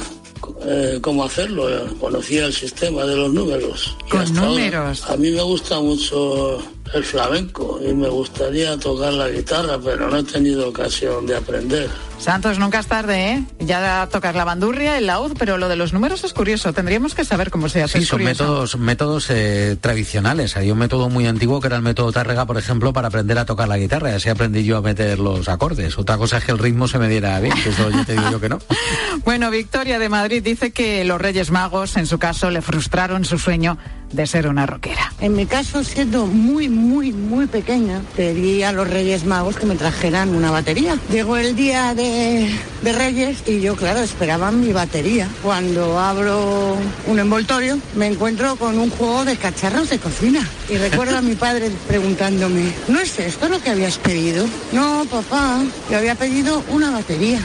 eh, 0.64 0.99
cómo 1.01 1.25
hacerlo, 1.25 1.69
eh, 1.69 1.83
conocía 2.01 2.47
el 2.47 2.53
sistema 2.53 3.05
de 3.05 3.17
los 3.17 3.33
números. 3.33 3.97
Con 4.09 4.21
hasta 4.21 4.41
ahora, 4.41 4.51
números. 4.51 5.11
a 5.11 5.17
mí 5.17 5.31
me 5.31 5.43
gusta 5.43 5.81
mucho 5.81 6.59
el 6.95 7.05
flamenco 7.05 7.81
y 7.85 7.93
me 7.93 8.09
gustaría 8.09 8.79
tocar 8.79 9.12
la 9.12 9.29
guitarra, 9.29 9.79
pero 9.83 10.09
no 10.09 10.19
he 10.19 10.23
tenido 10.23 10.69
ocasión 10.69 11.27
de 11.27 11.37
aprender. 11.37 11.91
Santos, 12.29 12.59
nunca 12.59 12.81
es 12.81 12.87
tarde, 12.87 13.33
¿eh? 13.33 13.45
Ya 13.59 14.07
tocas 14.12 14.35
la 14.35 14.45
bandurria, 14.45 14.99
el 14.99 15.07
laúd, 15.07 15.33
pero 15.38 15.57
lo 15.57 15.67
de 15.67 15.77
los 15.77 15.95
números 15.95 16.25
es 16.25 16.35
curioso. 16.35 16.75
Tendríamos 16.75 17.14
que 17.14 17.25
saber 17.25 17.51
cómo 17.51 17.71
se 17.71 17.83
hace. 17.83 18.01
Sí, 18.01 18.05
son 18.05 18.19
curioso. 18.19 18.45
métodos, 18.45 18.79
métodos 18.79 19.31
eh, 19.31 19.79
tradicionales. 19.81 20.55
Hay 20.59 20.71
un 20.71 20.77
método 20.77 21.09
muy 21.09 21.27
antiguo 21.27 21.59
que 21.62 21.69
era 21.69 21.77
el 21.77 21.83
método 21.83 22.12
Tárrega, 22.12 22.45
por 22.45 22.59
ejemplo, 22.59 22.93
para 22.93 23.09
aprender 23.09 23.38
a 23.38 23.47
tocar 23.47 23.67
la 23.67 23.79
guitarra. 23.79 24.11
Y 24.11 24.14
así 24.17 24.29
aprendí 24.29 24.62
yo 24.62 24.77
a 24.77 24.83
meter 24.83 25.19
los 25.19 25.49
acordes. 25.49 25.97
Otra 25.97 26.19
cosa 26.19 26.37
es 26.37 26.45
que 26.45 26.53
el 26.53 26.59
ritmo 26.59 26.87
se 26.87 26.99
me 26.99 27.09
diera 27.09 27.41
bien, 27.41 27.55
que 27.62 27.71
eso 27.71 27.88
yo 27.88 28.05
te 28.05 28.12
digo 28.12 28.31
yo 28.31 28.41
que 28.41 28.51
no. 28.51 28.59
Bueno, 29.25 29.51
Victoria 29.51 29.99
de 29.99 30.09
Madrid 30.09 30.43
dice 30.43 30.71
que 30.71 31.05
los 31.05 31.21
Reyes 31.21 31.51
Magos, 31.51 31.97
en 31.97 32.07
su 32.07 32.19
caso, 32.19 32.51
le 32.51 32.62
frustraron 32.62 33.25
su 33.25 33.38
sueño 33.38 33.79
de 34.12 34.27
ser 34.27 34.49
una 34.49 34.67
rockera. 34.67 35.12
En 35.21 35.35
mi 35.35 35.47
caso, 35.47 35.85
siendo 35.85 36.27
muy, 36.27 36.69
muy, 36.69 37.12
muy 37.12 37.47
pequeña, 37.47 38.01
pedí 38.17 38.62
a 38.62 38.73
los 38.73 38.88
Reyes 38.88 39.25
Magos 39.25 39.57
que 39.57 39.67
me 39.67 39.77
trajeran 39.77 40.35
una 40.35 40.51
batería. 40.51 40.99
Llegó 41.11 41.37
el 41.37 41.57
día 41.57 41.95
de, 41.95 42.18
de 42.19 42.93
Reyes 42.93 43.43
y 43.47 43.61
yo, 43.61 43.77
claro, 43.77 44.01
esperaba 44.01 44.51
mi 44.51 44.73
batería. 44.73 45.29
Cuando 45.43 45.99
abro 45.99 46.77
un 47.07 47.19
envoltorio, 47.19 47.79
me 47.95 48.07
encuentro 48.07 48.57
con 48.57 48.79
un 48.79 48.91
juego 48.91 49.25
de 49.25 49.37
cacharros 49.37 49.91
de 49.91 49.99
cocina. 49.99 50.49
Y 50.69 50.77
recuerdo 50.77 51.17
a 51.17 51.23
mi 51.23 51.35
padre 51.35 51.71
preguntándome, 51.87 52.73
¿no 52.89 53.01
es 53.01 53.19
esto 53.19 53.49
lo 53.49 53.61
que 53.61 53.71
habías 53.71 53.99
pedido? 53.99 54.47
No, 54.73 55.05
papá, 55.11 55.61
yo 55.91 55.99
había 55.99 56.15
pedido 56.15 56.63
una 56.71 56.91
batería. 56.91 57.41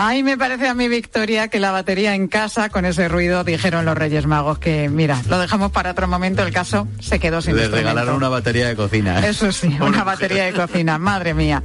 Ay, 0.00 0.22
me 0.22 0.38
parece 0.38 0.68
a 0.68 0.74
mí, 0.74 0.86
Victoria, 0.86 1.48
que 1.48 1.58
la 1.58 1.72
batería 1.72 2.14
en 2.14 2.28
casa, 2.28 2.68
con 2.68 2.84
ese 2.84 3.08
ruido, 3.08 3.42
dijeron 3.42 3.84
los 3.84 3.98
Reyes 3.98 4.26
Magos 4.26 4.60
que, 4.60 4.88
mira, 4.88 5.20
lo 5.28 5.40
dejamos 5.40 5.72
para 5.72 5.90
otro 5.90 6.06
momento, 6.06 6.44
el 6.44 6.52
caso 6.52 6.86
se 7.00 7.18
quedó 7.18 7.42
sin 7.42 7.56
Le 7.56 7.62
instrumento. 7.62 7.88
regalaron 7.88 8.14
una 8.14 8.28
batería 8.28 8.68
de 8.68 8.76
cocina. 8.76 9.18
¿eh? 9.18 9.30
Eso 9.30 9.50
sí, 9.50 9.76
una 9.80 10.04
batería 10.04 10.44
de 10.44 10.52
cocina, 10.52 10.98
madre 10.98 11.34
mía. 11.34 11.64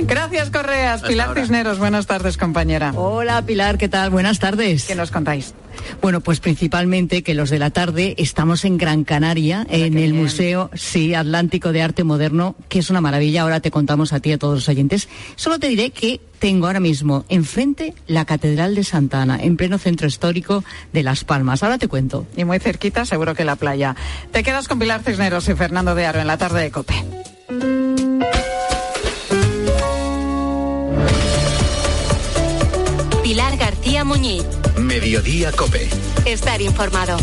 Gracias, 0.00 0.48
Correas. 0.48 1.02
Pilar 1.02 1.34
Cisneros, 1.34 1.78
buenas 1.78 2.06
tardes, 2.06 2.38
compañera. 2.38 2.92
Hola 2.96 3.42
Pilar, 3.42 3.76
¿qué 3.76 3.90
tal? 3.90 4.08
Buenas 4.08 4.38
tardes. 4.38 4.86
¿Qué 4.86 4.94
nos 4.94 5.10
contáis? 5.10 5.52
Bueno, 6.00 6.20
pues 6.20 6.40
principalmente 6.40 7.22
que 7.22 7.34
los 7.34 7.50
de 7.50 7.58
la 7.58 7.70
tarde 7.70 8.14
estamos 8.18 8.64
en 8.64 8.78
Gran 8.78 9.04
Canaria, 9.04 9.66
en 9.70 9.98
el 9.98 10.14
Museo 10.14 10.70
sí, 10.74 11.14
Atlántico 11.14 11.72
de 11.72 11.82
Arte 11.82 12.04
Moderno, 12.04 12.56
que 12.68 12.78
es 12.78 12.90
una 12.90 13.00
maravilla. 13.00 13.42
Ahora 13.42 13.60
te 13.60 13.70
contamos 13.70 14.12
a 14.12 14.20
ti 14.20 14.30
y 14.30 14.32
a 14.32 14.38
todos 14.38 14.54
los 14.54 14.68
oyentes. 14.68 15.08
Solo 15.36 15.58
te 15.58 15.68
diré 15.68 15.90
que 15.90 16.20
tengo 16.38 16.66
ahora 16.66 16.80
mismo 16.80 17.24
enfrente 17.28 17.94
la 18.06 18.24
Catedral 18.24 18.74
de 18.74 18.84
Santa 18.84 19.22
Ana, 19.22 19.42
en 19.42 19.56
pleno 19.56 19.78
centro 19.78 20.06
histórico 20.06 20.64
de 20.92 21.02
Las 21.02 21.24
Palmas. 21.24 21.62
Ahora 21.62 21.78
te 21.78 21.88
cuento. 21.88 22.26
Y 22.36 22.44
muy 22.44 22.58
cerquita, 22.58 23.04
seguro 23.04 23.34
que 23.34 23.44
la 23.44 23.56
playa. 23.56 23.96
Te 24.30 24.42
quedas 24.42 24.68
con 24.68 24.78
Pilar 24.78 25.02
Cisneros 25.02 25.48
y 25.48 25.54
Fernando 25.54 25.94
de 25.94 26.06
Aro 26.06 26.20
en 26.20 26.26
la 26.26 26.38
tarde 26.38 26.62
de 26.62 26.70
Cope. 26.70 26.94
Muñiz. 34.04 34.44
Mediodía 34.78 35.50
Cope. 35.52 35.88
Estar 36.26 36.60
informado. 36.60 37.16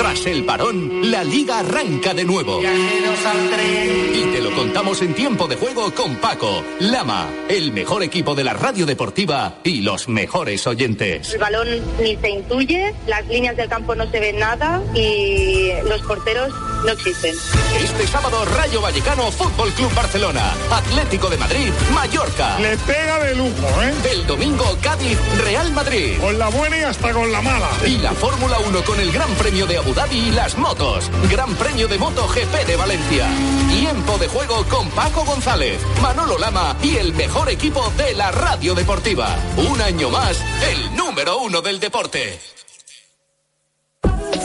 Tras 0.00 0.24
el 0.24 0.46
parón, 0.46 1.10
la 1.10 1.22
liga 1.22 1.58
arranca 1.58 2.14
de 2.14 2.24
nuevo. 2.24 2.62
Y 2.62 4.32
te 4.32 4.40
lo 4.40 4.50
contamos 4.52 5.02
en 5.02 5.12
tiempo 5.12 5.46
de 5.46 5.56
juego 5.56 5.94
con 5.94 6.16
Paco, 6.16 6.64
Lama, 6.78 7.28
el 7.50 7.70
mejor 7.72 8.02
equipo 8.02 8.34
de 8.34 8.42
la 8.42 8.54
radio 8.54 8.86
deportiva 8.86 9.58
y 9.62 9.82
los 9.82 10.08
mejores 10.08 10.66
oyentes. 10.66 11.34
El 11.34 11.40
balón 11.40 11.68
ni 12.00 12.16
se 12.16 12.30
intuye, 12.30 12.94
las 13.06 13.26
líneas 13.28 13.58
del 13.58 13.68
campo 13.68 13.94
no 13.94 14.10
se 14.10 14.20
ven 14.20 14.38
nada 14.38 14.82
y 14.94 15.68
los 15.86 16.00
porteros 16.00 16.50
no 16.82 16.92
existen. 16.92 17.34
Este 17.82 18.06
sábado, 18.06 18.42
Rayo 18.56 18.80
Vallecano, 18.80 19.30
Fútbol 19.30 19.70
Club 19.72 19.94
Barcelona, 19.94 20.54
Atlético 20.70 21.28
de 21.28 21.36
Madrid, 21.36 21.70
Mallorca. 21.92 22.58
Le 22.58 22.74
pega 22.78 23.18
de 23.18 23.34
lujo, 23.34 23.82
¿eh? 23.82 23.92
El 24.12 24.26
domingo, 24.26 24.64
Cádiz, 24.80 25.18
Real 25.44 25.70
Madrid. 25.72 26.16
Con 26.18 26.38
la 26.38 26.48
buena 26.48 26.78
y 26.78 26.82
hasta 26.84 27.12
con 27.12 27.30
la 27.30 27.42
mala. 27.42 27.68
Y 27.86 27.98
la 27.98 28.12
Fórmula 28.12 28.58
1 28.66 28.82
con 28.84 28.98
el 28.98 29.12
Gran 29.12 29.30
Premio 29.34 29.66
de 29.66 29.76
Abu 29.76 29.89
Dhabi 29.94 30.16
y 30.16 30.30
las 30.30 30.56
motos. 30.56 31.10
Gran 31.30 31.54
Premio 31.56 31.88
de 31.88 31.98
Moto 31.98 32.26
GP 32.28 32.66
de 32.66 32.76
Valencia. 32.76 33.26
Tiempo 33.68 34.18
de 34.18 34.28
juego 34.28 34.64
con 34.68 34.88
Paco 34.90 35.24
González, 35.24 35.80
Manolo 36.02 36.38
Lama 36.38 36.76
y 36.82 36.96
el 36.96 37.12
mejor 37.14 37.48
equipo 37.48 37.92
de 37.96 38.14
la 38.14 38.30
radio 38.30 38.74
deportiva. 38.74 39.36
Un 39.56 39.80
año 39.80 40.10
más, 40.10 40.42
el 40.70 40.96
número 40.96 41.38
uno 41.38 41.60
del 41.60 41.80
deporte. 41.80 42.38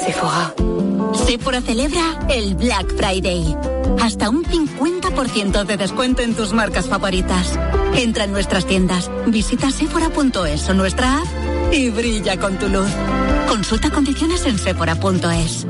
Sephora. 0.05 0.53
Sephora 1.25 1.62
celebra 1.62 2.19
el 2.29 2.55
Black 2.55 2.95
Friday. 2.95 3.55
Hasta 4.01 4.29
un 4.29 4.43
50% 4.43 5.63
de 5.63 5.77
descuento 5.77 6.21
en 6.21 6.36
tus 6.36 6.53
marcas 6.53 6.88
favoritas. 6.88 7.58
Entra 7.95 8.25
en 8.25 8.31
nuestras 8.31 8.65
tiendas, 8.65 9.10
visita 9.27 9.71
sephora.es 9.71 10.69
o 10.69 10.73
nuestra 10.73 11.21
app 11.21 11.27
y 11.71 11.89
brilla 11.89 12.38
con 12.38 12.58
tu 12.58 12.67
luz. 12.67 12.89
Consulta 13.55 13.89
condiciones 13.89 14.45
en 14.45 14.59
sephora.es. 14.59 15.65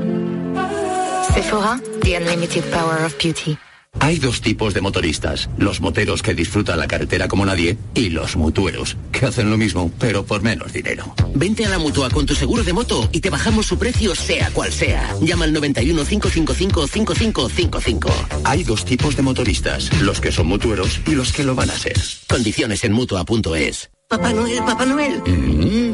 Sephora, 1.32 1.80
the 2.02 2.16
unlimited 2.16 2.64
power 2.72 3.04
of 3.04 3.16
beauty. 3.16 3.56
Hay 4.00 4.18
dos 4.18 4.40
tipos 4.40 4.74
de 4.74 4.80
motoristas, 4.80 5.48
los 5.56 5.80
moteros 5.80 6.20
que 6.20 6.34
disfrutan 6.34 6.80
la 6.80 6.88
carretera 6.88 7.28
como 7.28 7.46
nadie 7.46 7.78
y 7.94 8.08
los 8.08 8.34
mutueros, 8.34 8.96
que 9.12 9.26
hacen 9.26 9.50
lo 9.50 9.56
mismo, 9.56 9.92
pero 10.00 10.26
por 10.26 10.42
menos 10.42 10.72
dinero. 10.72 11.14
Vente 11.36 11.64
a 11.64 11.68
la 11.68 11.78
mutua 11.78 12.10
con 12.10 12.26
tu 12.26 12.34
seguro 12.34 12.64
de 12.64 12.72
moto 12.72 13.08
y 13.12 13.20
te 13.20 13.30
bajamos 13.30 13.66
su 13.66 13.78
precio 13.78 14.16
sea 14.16 14.50
cual 14.50 14.72
sea. 14.72 15.14
Llama 15.22 15.44
al 15.44 15.52
91 15.52 16.04
555 16.04 16.88
5555. 16.88 18.10
Hay 18.42 18.64
dos 18.64 18.84
tipos 18.84 19.14
de 19.14 19.22
motoristas, 19.22 19.92
los 20.00 20.20
que 20.20 20.32
son 20.32 20.48
mutueros 20.48 21.00
y 21.06 21.12
los 21.12 21.32
que 21.32 21.44
lo 21.44 21.54
van 21.54 21.70
a 21.70 21.78
ser. 21.78 21.96
Condiciones 22.26 22.82
en 22.82 22.92
mutua.es. 22.94 23.90
Papá 24.08 24.32
Noel, 24.32 24.62
Papá 24.64 24.86
Noel. 24.86 25.20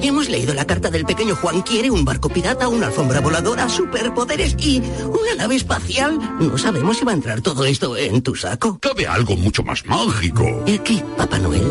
Hemos 0.03 0.29
leído 0.29 0.53
la 0.53 0.67
carta 0.67 0.91
del 0.91 1.07
pequeño 1.07 1.35
Juan. 1.35 1.63
Quiere 1.63 1.91
un 1.91 2.05
barco 2.05 2.29
pirata, 2.29 2.69
una 2.69 2.89
alfombra 2.89 3.21
voladora, 3.21 3.71
superpoderes 3.71 4.55
y 4.59 4.83
una 5.07 5.35
nave 5.35 5.57
espacial. 5.57 6.19
No 6.39 6.59
sabemos 6.59 6.99
si 6.99 7.07
va 7.07 7.13
a 7.13 7.15
entrar 7.15 7.41
todo 7.41 7.65
esto 7.65 7.97
en 7.97 8.21
tu 8.21 8.35
saco. 8.35 8.79
Cabe 8.81 9.07
algo 9.07 9.35
mucho 9.37 9.63
más 9.63 9.87
mágico. 9.87 10.45
¿El 10.67 10.83
qué, 10.83 11.03
Papá 11.17 11.39
Noel? 11.39 11.67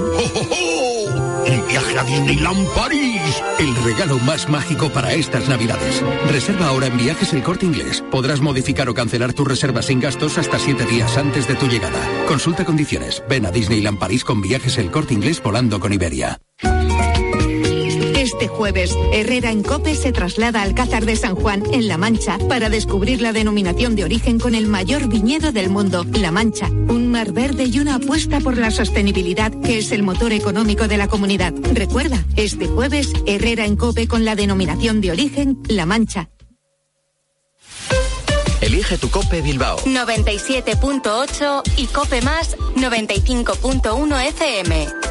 El 1.45 1.61
viaje 1.63 1.97
a 1.97 2.03
Disneyland 2.03 2.67
París. 2.75 3.21
El 3.59 3.75
regalo 3.83 4.19
más 4.19 4.49
mágico 4.49 4.89
para 4.89 5.13
estas 5.13 5.47
navidades. 5.49 6.03
Reserva 6.29 6.67
ahora 6.67 6.87
en 6.87 6.97
Viajes 6.97 7.33
El 7.33 7.43
Corte 7.43 7.65
Inglés. 7.65 8.03
Podrás 8.11 8.41
modificar 8.41 8.89
o 8.89 8.93
cancelar 8.93 9.33
tu 9.33 9.45
reserva 9.45 9.81
sin 9.81 9.99
gastos 9.99 10.37
hasta 10.37 10.59
siete 10.59 10.85
días 10.85 11.17
antes 11.17 11.47
de 11.47 11.55
tu 11.55 11.67
llegada. 11.67 11.99
Consulta 12.27 12.65
condiciones. 12.65 13.23
Ven 13.27 13.45
a 13.45 13.51
Disneyland 13.51 13.99
París 13.99 14.23
con 14.23 14.41
Viajes 14.41 14.77
El 14.77 14.91
Corte 14.91 15.13
Inglés 15.13 15.41
volando 15.41 15.79
con 15.79 15.93
Iberia. 15.93 16.39
Este 18.41 18.55
jueves, 18.55 18.97
Herrera 19.13 19.51
en 19.51 19.61
Cope 19.61 19.93
se 19.93 20.11
traslada 20.11 20.63
al 20.63 20.69
Alcázar 20.69 21.05
de 21.05 21.15
San 21.15 21.35
Juan, 21.35 21.61
en 21.73 21.87
La 21.87 21.99
Mancha, 21.99 22.39
para 22.49 22.71
descubrir 22.71 23.21
la 23.21 23.33
denominación 23.33 23.95
de 23.95 24.03
origen 24.03 24.39
con 24.39 24.55
el 24.55 24.65
mayor 24.65 25.07
viñedo 25.09 25.51
del 25.51 25.69
mundo, 25.69 26.07
La 26.13 26.31
Mancha. 26.31 26.65
Un 26.65 27.11
mar 27.11 27.33
verde 27.33 27.65
y 27.65 27.77
una 27.77 27.97
apuesta 27.97 28.39
por 28.39 28.57
la 28.57 28.71
sostenibilidad, 28.71 29.51
que 29.61 29.77
es 29.77 29.91
el 29.91 30.01
motor 30.01 30.31
económico 30.33 30.87
de 30.87 30.97
la 30.97 31.07
comunidad. 31.07 31.53
Recuerda, 31.71 32.25
este 32.35 32.65
jueves, 32.65 33.13
Herrera 33.27 33.65
en 33.65 33.75
Cope 33.75 34.07
con 34.07 34.25
la 34.25 34.33
denominación 34.35 35.01
de 35.01 35.11
origen, 35.11 35.59
La 35.67 35.85
Mancha. 35.85 36.31
Elige 38.59 38.97
tu 38.97 39.11
Cope 39.11 39.43
Bilbao. 39.43 39.77
97.8 39.81 41.61
y 41.77 41.85
Cope 41.85 42.23
Más 42.23 42.57
95.1 42.75 44.27
FM. 44.29 45.10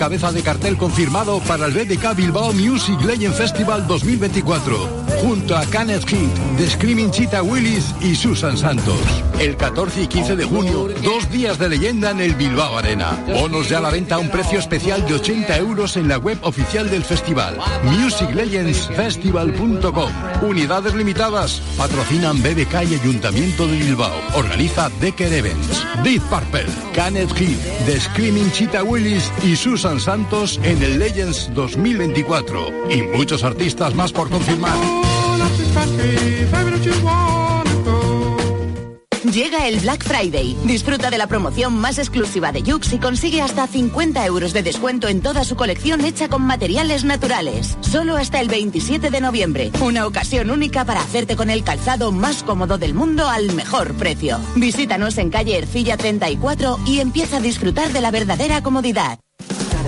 Cabeza 0.00 0.32
de 0.32 0.42
cartel 0.42 0.78
confirmado 0.78 1.40
para 1.40 1.66
el 1.66 1.72
BBK 1.72 2.16
Bilbao 2.16 2.54
Music 2.54 2.98
Legend 3.02 3.34
Festival 3.34 3.86
2024, 3.86 5.09
junto 5.20 5.56
a 5.56 5.64
Kenneth 5.66 6.04
King, 6.04 6.28
The 6.56 6.70
Screaming 6.70 7.10
Cheetah 7.10 7.42
Willis 7.42 7.92
y 8.00 8.14
Susan 8.14 8.56
Santos. 8.56 9.00
El 9.38 9.56
14 9.56 10.02
y 10.02 10.06
15 10.06 10.36
de 10.36 10.44
junio, 10.44 10.88
dos 11.02 11.28
días 11.30 11.58
de 11.58 11.68
leyenda 11.68 12.10
en 12.10 12.20
el 12.20 12.34
Bilbao 12.34 12.78
Arena. 12.78 13.18
Bonos 13.26 13.68
ya 13.68 13.78
a 13.78 13.80
la 13.80 13.90
venta 13.90 14.14
a 14.16 14.18
un 14.18 14.30
precio 14.30 14.58
especial 14.58 15.06
de 15.06 15.14
80 15.14 15.56
euros 15.58 15.96
en 15.96 16.08
la 16.08 16.18
web 16.18 16.38
oficial 16.42 16.90
del 16.90 17.04
festival, 17.04 17.56
musiclegendsfestival.com. 17.84 20.10
Unidades 20.42 20.94
limitadas, 20.94 21.62
patrocinan 21.76 22.42
BBK 22.42 22.90
y 22.90 22.94
Ayuntamiento 22.94 23.66
de 23.66 23.78
Bilbao. 23.78 24.14
Organiza 24.34 24.90
Decker 25.00 25.32
Events. 25.32 25.86
Deep 26.02 26.22
Purple, 26.24 26.66
Kenneth 26.94 27.32
King, 27.34 27.56
The 27.86 28.00
Screaming 28.00 28.50
Cheetah 28.52 28.82
Willis 28.82 29.30
y 29.42 29.56
Susan 29.56 30.00
Santos 30.00 30.58
en 30.62 30.82
el 30.82 30.98
Legends 30.98 31.50
2024. 31.54 32.90
Y 32.90 33.02
muchos 33.02 33.44
artistas 33.44 33.94
más 33.94 34.12
por 34.12 34.30
confirmar. 34.30 35.09
Llega 39.32 39.68
el 39.68 39.78
Black 39.78 40.02
Friday. 40.02 40.56
Disfruta 40.64 41.08
de 41.08 41.16
la 41.16 41.28
promoción 41.28 41.74
más 41.74 41.98
exclusiva 41.98 42.50
de 42.50 42.62
Yux 42.62 42.92
y 42.92 42.98
consigue 42.98 43.40
hasta 43.42 43.68
50 43.68 44.26
euros 44.26 44.52
de 44.52 44.64
descuento 44.64 45.06
en 45.06 45.22
toda 45.22 45.44
su 45.44 45.54
colección 45.54 46.04
hecha 46.04 46.28
con 46.28 46.42
materiales 46.42 47.04
naturales. 47.04 47.78
Solo 47.80 48.16
hasta 48.16 48.40
el 48.40 48.48
27 48.48 49.10
de 49.10 49.20
noviembre. 49.20 49.70
Una 49.80 50.06
ocasión 50.06 50.50
única 50.50 50.84
para 50.84 51.00
hacerte 51.00 51.36
con 51.36 51.48
el 51.48 51.62
calzado 51.62 52.10
más 52.10 52.42
cómodo 52.42 52.76
del 52.76 52.92
mundo 52.92 53.28
al 53.28 53.52
mejor 53.54 53.94
precio. 53.94 54.40
Visítanos 54.56 55.16
en 55.18 55.30
calle 55.30 55.58
Ercilla 55.58 55.96
34 55.96 56.80
y 56.86 56.98
empieza 56.98 57.36
a 57.36 57.40
disfrutar 57.40 57.92
de 57.92 58.00
la 58.00 58.10
verdadera 58.10 58.62
comodidad. 58.62 59.20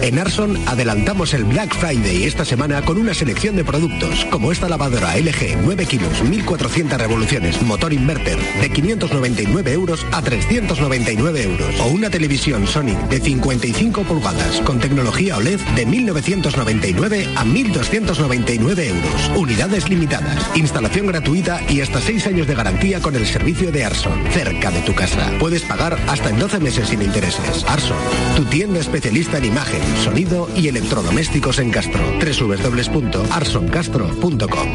En 0.03 0.19
Arson 0.19 0.59
adelantamos 0.67 1.33
el 1.33 1.45
Black 1.45 1.77
Friday 1.77 2.25
esta 2.25 2.45
semana 2.45 2.83
con 2.83 2.99
una 2.99 3.15
selección 3.15 3.55
de 3.55 3.65
productos, 3.65 4.25
como 4.33 4.51
esta 4.51 4.69
lavadora 4.69 5.17
LG 5.17 5.59
9 5.63 5.87
kilos, 5.87 6.23
1400 6.25 6.99
revoluciones, 6.99 7.63
motor 7.63 7.93
inverter, 7.93 8.37
de 8.61 8.69
599 8.69 9.73
euros 9.73 10.05
a 10.11 10.21
399 10.21 11.45
euros. 11.45 11.81
O 11.83 11.87
una 11.87 12.11
televisión 12.11 12.67
Sony 12.67 12.97
de 13.11 13.21
55 13.21 14.03
pulgadas 14.03 14.61
con 14.63 14.81
tecnología 14.81 15.37
OLED 15.37 15.61
de 15.77 15.87
1999 15.87 17.29
a 17.37 17.45
1299 17.45 18.89
euros. 18.89 19.31
Unidades 19.37 19.89
limitadas, 19.89 20.51
instalación 20.57 21.07
gratuita 21.07 21.61
y 21.69 21.81
hasta 21.81 22.01
6 22.01 22.27
años 22.27 22.49
de 22.49 22.57
garantía 22.57 23.01
con 23.01 23.15
el 23.15 23.25
servicio 23.25 23.71
de 23.71 23.85
Arson, 23.85 24.21
cerca 24.33 24.73
de 24.73 24.81
tu 24.81 24.97
casa. 24.97 25.31
Puedes 25.39 25.63
pagar 25.63 25.97
hasta 26.09 26.31
en 26.31 26.41
12 26.41 26.59
meses 26.59 26.89
sin 26.89 27.03
intereses. 27.03 27.65
Arson, 27.69 27.97
tu 28.35 28.45
tienda 28.47 28.81
especialista 28.81 29.39
en 29.39 29.45
imagen, 29.45 29.92
sonido 29.97 30.49
y 30.57 30.69
electrodomésticos 30.69 31.59
en 31.59 31.71
Castro. 31.71 32.03
www.arsoncastro.com 32.21 34.69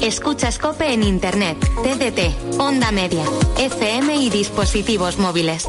Escuchas 0.00 0.58
Cope 0.58 0.92
en 0.92 1.02
Internet, 1.02 1.56
TDT, 1.82 2.60
Onda 2.60 2.92
Media, 2.92 3.24
FM 3.58 4.14
y 4.16 4.28
dispositivos 4.28 5.18
móviles. 5.18 5.66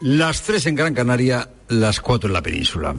Las 0.00 0.42
tres 0.42 0.66
en 0.66 0.74
Gran 0.74 0.94
Canaria, 0.94 1.48
las 1.68 2.00
cuatro 2.00 2.28
en 2.28 2.32
la 2.32 2.42
península. 2.42 2.94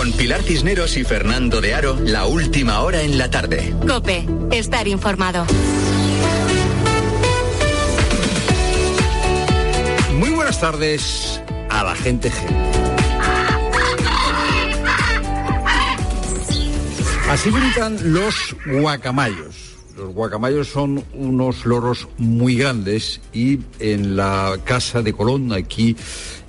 Con 0.00 0.12
Pilar 0.12 0.42
Cisneros 0.42 0.96
y 0.96 1.04
Fernando 1.04 1.60
de 1.60 1.74
Aro, 1.74 1.94
la 2.02 2.24
última 2.24 2.80
hora 2.80 3.02
en 3.02 3.18
la 3.18 3.28
tarde. 3.28 3.74
Cope, 3.86 4.26
estar 4.50 4.88
informado. 4.88 5.44
Muy 10.14 10.30
buenas 10.30 10.58
tardes 10.58 11.42
a 11.68 11.84
la 11.84 11.94
gente 11.94 12.30
G. 12.30 12.34
Así 17.28 17.50
gritan 17.50 17.98
los 18.14 18.56
guacamayos. 18.64 19.69
Los 20.00 20.14
guacamayos 20.14 20.68
son 20.68 21.04
unos 21.12 21.66
loros 21.66 22.08
muy 22.16 22.56
grandes 22.56 23.20
y 23.34 23.58
en 23.80 24.16
la 24.16 24.56
casa 24.64 25.02
de 25.02 25.12
Colón, 25.12 25.52
aquí 25.52 25.94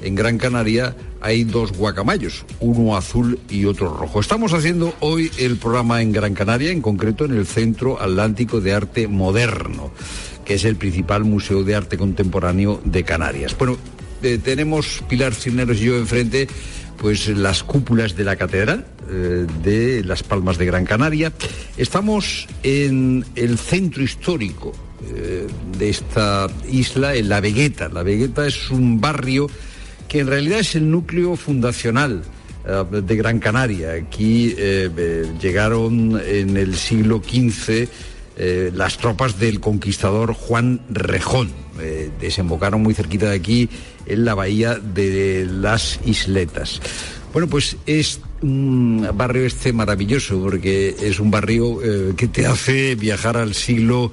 en 0.01 0.15
Gran 0.15 0.37
Canaria, 0.37 0.95
hay 1.19 1.43
dos 1.43 1.73
guacamayos, 1.73 2.45
uno 2.61 2.95
azul 2.95 3.39
y 3.49 3.65
otro 3.65 3.93
rojo. 3.93 4.21
Estamos 4.21 4.53
haciendo 4.53 4.93
hoy 5.01 5.29
el 5.37 5.57
programa 5.57 6.01
en 6.01 6.13
Gran 6.13 6.33
Canaria, 6.33 6.71
en 6.71 6.81
concreto 6.81 7.25
en 7.25 7.35
el 7.35 7.45
Centro 7.45 8.01
Atlántico 8.01 8.61
de 8.61 8.73
Arte 8.73 9.09
Moderno, 9.09 9.91
que 10.45 10.53
es 10.53 10.63
el 10.63 10.77
principal 10.77 11.25
museo 11.25 11.65
de 11.65 11.75
arte 11.75 11.97
contemporáneo 11.97 12.79
de 12.85 13.03
Canarias. 13.03 13.57
Bueno, 13.57 13.75
eh, 14.23 14.39
tenemos 14.41 15.03
Pilar 15.09 15.33
Cisneros 15.35 15.77
y 15.81 15.85
yo 15.85 15.97
enfrente 15.97 16.47
pues 17.01 17.27
las 17.29 17.63
cúpulas 17.63 18.15
de 18.15 18.23
la 18.23 18.35
catedral 18.35 18.85
eh, 19.09 19.47
de 19.63 20.03
Las 20.03 20.21
Palmas 20.21 20.59
de 20.59 20.67
Gran 20.67 20.85
Canaria. 20.85 21.33
Estamos 21.75 22.47
en 22.61 23.25
el 23.35 23.57
centro 23.57 24.03
histórico 24.03 24.71
eh, 25.09 25.47
de 25.79 25.89
esta 25.89 26.47
isla, 26.71 27.15
en 27.15 27.27
La 27.27 27.41
Vegueta. 27.41 27.89
La 27.89 28.03
Vegueta 28.03 28.45
es 28.45 28.69
un 28.69 29.01
barrio 29.01 29.49
que 30.07 30.19
en 30.19 30.27
realidad 30.27 30.59
es 30.59 30.75
el 30.75 30.91
núcleo 30.91 31.35
fundacional 31.35 32.21
eh, 32.67 33.01
de 33.01 33.15
Gran 33.15 33.39
Canaria. 33.39 33.93
Aquí 33.93 34.53
llegaron 35.41 36.21
en 36.23 36.55
el 36.55 36.75
siglo 36.75 37.19
XV 37.27 37.89
las 38.73 38.97
tropas 38.97 39.39
del 39.39 39.59
conquistador 39.59 40.33
Juan 40.33 40.81
Rejón. 40.89 41.49
desembocaron 42.19 42.81
muy 42.81 42.93
cerquita 42.93 43.29
de 43.29 43.35
aquí 43.35 43.69
en 44.05 44.25
la 44.25 44.33
bahía 44.33 44.75
de 44.75 45.45
las 45.45 45.99
Isletas. 46.05 46.81
Bueno, 47.33 47.47
pues 47.47 47.77
es 47.85 48.19
un 48.41 49.07
barrio 49.13 49.45
este 49.45 49.71
maravilloso 49.71 50.41
porque 50.41 50.95
es 50.99 51.19
un 51.19 51.31
barrio 51.31 51.81
eh, 51.81 52.13
que 52.17 52.27
te 52.27 52.45
hace 52.45 52.95
viajar 52.95 53.37
al 53.37 53.53
siglo 53.53 54.11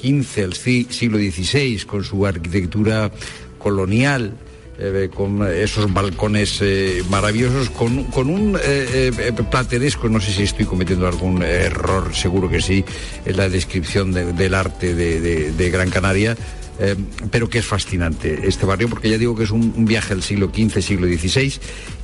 XV, 0.00 0.44
al 0.44 0.54
siglo 0.54 1.18
XVI, 1.18 1.78
con 1.86 2.04
su 2.04 2.24
arquitectura 2.24 3.10
colonial. 3.58 4.34
Eh, 4.82 5.10
con 5.14 5.46
esos 5.46 5.92
balcones 5.92 6.58
eh, 6.62 7.02
maravillosos, 7.10 7.68
con, 7.70 8.06
un 8.30 8.58
plateresco, 9.50 10.08
no 10.08 10.20
sé 10.20 10.32
si 10.32 10.44
estoy 10.44 10.64
cometiendo 10.64 11.06
algún 11.06 11.42
error, 11.42 12.14
seguro 12.14 12.48
que 12.48 12.62
sí, 12.62 12.84
en 13.24 13.36
la 13.36 13.48
descripción 13.48 14.12
del 14.12 14.54
arte 14.54 14.94
de 14.94 15.70
Gran 15.70 15.90
Canaria, 15.90 16.36
eh, 16.82 16.96
pero 17.30 17.50
que 17.50 17.58
es 17.58 17.66
fascinante 17.66 18.40
este 18.44 18.64
barrio, 18.64 18.88
porque 18.88 19.10
ya 19.10 19.18
digo 19.18 19.36
que 19.36 19.44
es 19.44 19.50
un, 19.50 19.84
viaje 19.84 20.14
al 20.14 20.22
siglo 20.22 20.50
XV, 20.54 20.80
siglo 20.80 21.06
XVI. 21.06 21.52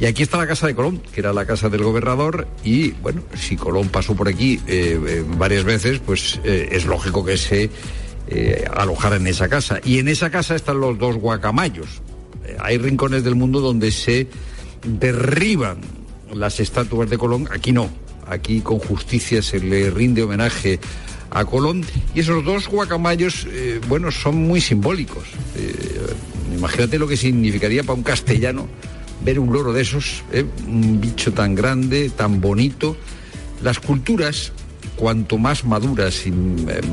Y 0.00 0.04
aquí 0.04 0.22
está 0.22 0.36
la 0.36 0.46
casa 0.46 0.66
de 0.66 0.74
Colón, 0.74 1.00
que 1.14 1.20
era 1.20 1.32
la 1.32 1.46
casa 1.46 1.70
del 1.70 1.82
gobernador, 1.82 2.46
y 2.62 2.90
bueno, 2.90 3.22
si 3.34 3.56
Colón 3.56 3.88
pasó 3.88 4.14
por 4.14 4.28
aquí 4.28 4.60
eh, 4.66 5.00
eh, 5.06 5.24
varias 5.38 5.64
veces, 5.64 5.98
pues 6.04 6.40
es 6.44 6.84
lógico 6.84 7.24
que 7.24 7.38
se 7.38 7.70
alojara 8.74 9.16
en 9.16 9.26
esa 9.26 9.48
casa. 9.48 9.80
Y 9.82 9.98
en 9.98 10.08
esa 10.08 10.30
casa 10.30 10.54
están 10.54 10.78
los 10.80 10.98
dos 10.98 11.16
guacamayos. 11.16 12.02
Hay 12.60 12.78
rincones 12.78 13.24
del 13.24 13.34
mundo 13.34 13.60
donde 13.60 13.90
se 13.90 14.28
derriban 14.86 15.78
las 16.34 16.60
estatuas 16.60 17.08
de 17.10 17.18
Colón, 17.18 17.48
aquí 17.50 17.72
no. 17.72 17.88
Aquí 18.26 18.60
con 18.60 18.78
justicia 18.78 19.40
se 19.40 19.60
le 19.60 19.90
rinde 19.90 20.22
homenaje 20.22 20.80
a 21.30 21.44
Colón. 21.44 21.84
Y 22.14 22.20
esos 22.20 22.44
dos 22.44 22.68
guacamayos, 22.68 23.46
eh, 23.50 23.80
bueno, 23.88 24.10
son 24.10 24.36
muy 24.36 24.60
simbólicos. 24.60 25.24
Eh, 25.56 25.74
imagínate 26.56 26.98
lo 26.98 27.06
que 27.06 27.16
significaría 27.16 27.82
para 27.82 27.94
un 27.94 28.02
castellano 28.02 28.66
ver 29.24 29.38
un 29.38 29.52
loro 29.52 29.72
de 29.72 29.82
esos, 29.82 30.24
eh, 30.32 30.44
un 30.66 31.00
bicho 31.00 31.32
tan 31.32 31.54
grande, 31.54 32.10
tan 32.10 32.40
bonito. 32.40 32.96
Las 33.62 33.78
culturas, 33.78 34.52
cuanto 34.96 35.38
más 35.38 35.64
maduras 35.64 36.26
y 36.26 36.32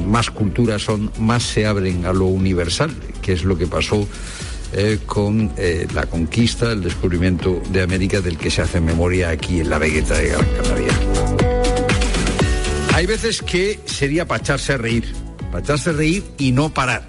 más 0.07 0.29
culturas 0.29 0.83
son, 0.83 1.11
más 1.19 1.43
se 1.43 1.65
abren 1.65 2.05
a 2.05 2.13
lo 2.13 2.25
universal, 2.25 2.91
que 3.21 3.33
es 3.33 3.43
lo 3.43 3.57
que 3.57 3.67
pasó 3.67 4.07
con 5.05 5.51
la 5.93 6.05
conquista, 6.07 6.71
el 6.71 6.81
descubrimiento 6.81 7.61
de 7.69 7.81
América 7.81 8.21
del 8.21 8.37
que 8.37 8.49
se 8.49 8.61
hace 8.61 8.81
memoria 8.81 9.29
aquí 9.29 9.59
en 9.59 9.69
la 9.69 9.77
Vegueta 9.77 10.17
de 10.17 10.29
Gran 10.29 10.45
Canaria. 10.57 10.93
Hay 12.93 13.05
veces 13.05 13.41
que 13.41 13.79
sería 13.85 14.27
para 14.27 14.41
echarse 14.41 14.73
a 14.73 14.77
reír, 14.77 15.05
para 15.51 15.63
echarse 15.63 15.89
a 15.89 15.93
reír 15.93 16.23
y 16.37 16.51
no 16.51 16.73
parar. 16.73 17.07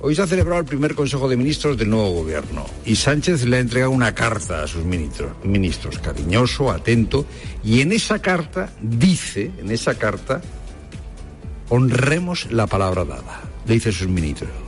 Hoy 0.00 0.14
se 0.14 0.22
ha 0.22 0.26
celebrado 0.26 0.60
el 0.60 0.66
primer 0.66 0.94
Consejo 0.94 1.28
de 1.28 1.36
Ministros 1.36 1.78
del 1.78 1.88
nuevo 1.88 2.10
gobierno 2.10 2.66
y 2.84 2.96
Sánchez 2.96 3.44
le 3.44 3.56
ha 3.56 3.60
entregado 3.60 3.90
una 3.90 4.14
carta 4.14 4.62
a 4.62 4.66
sus 4.66 4.84
ministros, 4.84 5.32
ministros, 5.44 5.98
cariñoso, 5.98 6.70
atento, 6.70 7.24
y 7.64 7.80
en 7.80 7.92
esa 7.92 8.20
carta 8.20 8.70
dice, 8.82 9.50
en 9.58 9.70
esa 9.70 9.94
carta, 9.94 10.42
honremos 11.70 12.50
la 12.52 12.66
palabra 12.66 13.04
dada, 13.04 13.42
le 13.66 13.74
dice 13.74 13.90
sus 13.90 14.08
ministros. 14.08 14.65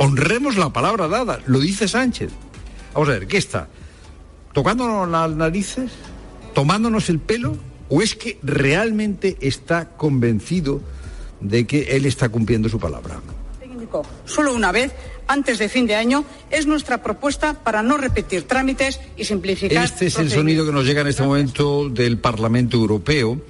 Honremos 0.00 0.56
la 0.56 0.72
palabra 0.72 1.08
dada, 1.08 1.40
lo 1.46 1.58
dice 1.58 1.88
Sánchez. 1.88 2.30
Vamos 2.94 3.08
a 3.08 3.12
ver, 3.12 3.26
¿qué 3.26 3.36
está? 3.36 3.68
¿Tocándonos 4.52 5.08
las 5.08 5.30
narices? 5.30 5.90
¿Tomándonos 6.54 7.08
el 7.08 7.18
pelo? 7.18 7.56
¿O 7.88 8.00
es 8.00 8.14
que 8.14 8.38
realmente 8.44 9.36
está 9.40 9.96
convencido 9.96 10.80
de 11.40 11.66
que 11.66 11.96
él 11.96 12.06
está 12.06 12.28
cumpliendo 12.28 12.68
su 12.68 12.78
palabra? 12.78 13.20
Solo 14.24 14.54
una 14.54 14.70
vez, 14.70 14.92
antes 15.26 15.58
de 15.58 15.68
fin 15.68 15.86
de 15.86 15.96
año, 15.96 16.24
es 16.50 16.66
nuestra 16.66 17.02
propuesta 17.02 17.54
para 17.54 17.82
no 17.82 17.96
repetir 17.96 18.44
trámites 18.44 19.00
y 19.16 19.24
simplificar. 19.24 19.84
Este 19.84 20.06
es 20.06 20.18
el 20.18 20.30
sonido 20.30 20.64
que 20.64 20.72
nos 20.72 20.84
llega 20.84 21.00
en 21.00 21.08
este 21.08 21.24
momento 21.24 21.88
del 21.88 22.18
Parlamento 22.18 22.76
Europeo. 22.76 23.40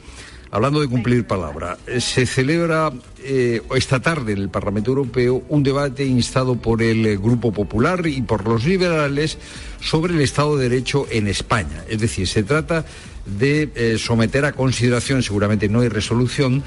Hablando 0.50 0.80
de 0.80 0.88
cumplir 0.88 1.26
palabra, 1.26 1.76
se 1.98 2.24
celebra 2.24 2.90
eh, 3.24 3.62
esta 3.74 4.00
tarde 4.00 4.32
en 4.32 4.38
el 4.38 4.48
Parlamento 4.48 4.90
Europeo 4.90 5.42
un 5.48 5.62
debate 5.62 6.04
instado 6.04 6.56
por 6.56 6.82
el 6.82 7.04
eh, 7.04 7.16
Grupo 7.16 7.52
Popular 7.52 8.06
y 8.06 8.22
por 8.22 8.46
los 8.46 8.64
liberales 8.64 9.38
sobre 9.80 10.14
el 10.14 10.20
Estado 10.20 10.56
de 10.56 10.68
Derecho 10.68 11.06
en 11.10 11.26
España. 11.26 11.84
Es 11.88 12.00
decir, 12.00 12.26
se 12.28 12.42
trata 12.42 12.84
de 13.26 13.70
eh, 13.74 13.98
someter 13.98 14.44
a 14.44 14.52
consideración, 14.52 15.22
seguramente 15.22 15.68
no 15.68 15.80
hay 15.80 15.88
resolución, 15.88 16.62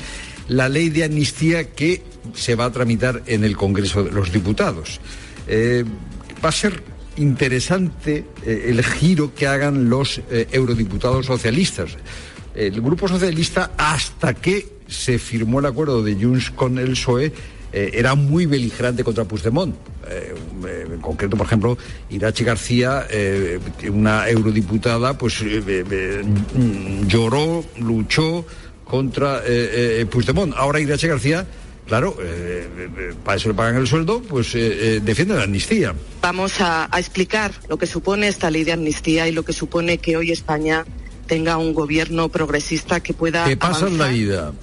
la 0.47 0.69
ley 0.69 0.89
de 0.89 1.05
amnistía 1.05 1.71
que 1.71 2.03
se 2.33 2.55
va 2.55 2.65
a 2.65 2.71
tramitar 2.71 3.23
en 3.27 3.43
el 3.43 3.55
Congreso 3.55 4.03
de 4.03 4.11
los 4.11 4.31
Diputados. 4.31 4.99
Va 6.43 6.49
a 6.49 6.51
ser 6.51 6.83
interesante 7.17 8.25
el 8.45 8.83
giro 8.83 9.33
que 9.33 9.47
hagan 9.47 9.89
los 9.89 10.21
eurodiputados 10.29 11.25
socialistas. 11.25 11.97
El 12.55 12.81
Grupo 12.81 13.07
Socialista, 13.07 13.71
hasta 13.77 14.33
que 14.33 14.80
se 14.91 15.17
firmó 15.17 15.59
el 15.59 15.65
acuerdo 15.65 16.03
de 16.03 16.13
Junts 16.15 16.51
con 16.51 16.77
el 16.77 16.91
PSOE, 16.91 17.31
eh, 17.73 17.91
era 17.93 18.15
muy 18.15 18.45
beligerante 18.45 19.03
contra 19.03 19.23
Puigdemont. 19.23 19.75
Eh, 20.09 20.35
en 20.93 20.99
concreto, 20.99 21.37
por 21.37 21.45
ejemplo, 21.45 21.77
Irachi 22.09 22.43
García, 22.43 23.07
eh, 23.09 23.59
una 23.89 24.27
eurodiputada, 24.27 25.17
pues 25.17 25.41
lloró, 27.07 27.63
luchó 27.79 28.45
contra 28.91 29.37
eh, 29.39 30.01
eh, 30.01 30.05
Puigdemont. 30.05 30.53
Ahora 30.55 30.79
Irache 30.79 31.07
García 31.07 31.47
Claro, 31.87 32.15
eh, 32.21 33.13
para 33.25 33.35
eso 33.35 33.49
le 33.49 33.55
pagan 33.55 33.75
el 33.75 33.85
sueldo, 33.85 34.21
pues 34.21 34.53
defiende 34.53 35.35
la 35.35 35.43
amnistía. 35.43 35.93
Vamos 36.21 36.61
a, 36.61 36.87
explicar 36.95 37.51
lo 37.67 37.77
que 37.77 37.85
supone 37.85 38.29
esta 38.29 38.49
ley 38.49 38.63
de 38.63 38.71
amnistía 38.71 39.27
y 39.27 39.33
lo 39.33 39.43
que 39.43 39.51
supone 39.51 39.97
que 39.97 40.15
hoy 40.15 40.31
España 40.31 40.85
tenga 41.27 41.57
un 41.57 41.73
gobierno 41.73 42.29
progresista 42.29 43.01
que 43.01 43.13
pueda. 43.13 43.43
Que 43.43 43.57
pasan 43.57 43.97
la 43.97 44.07
vida 44.07 44.53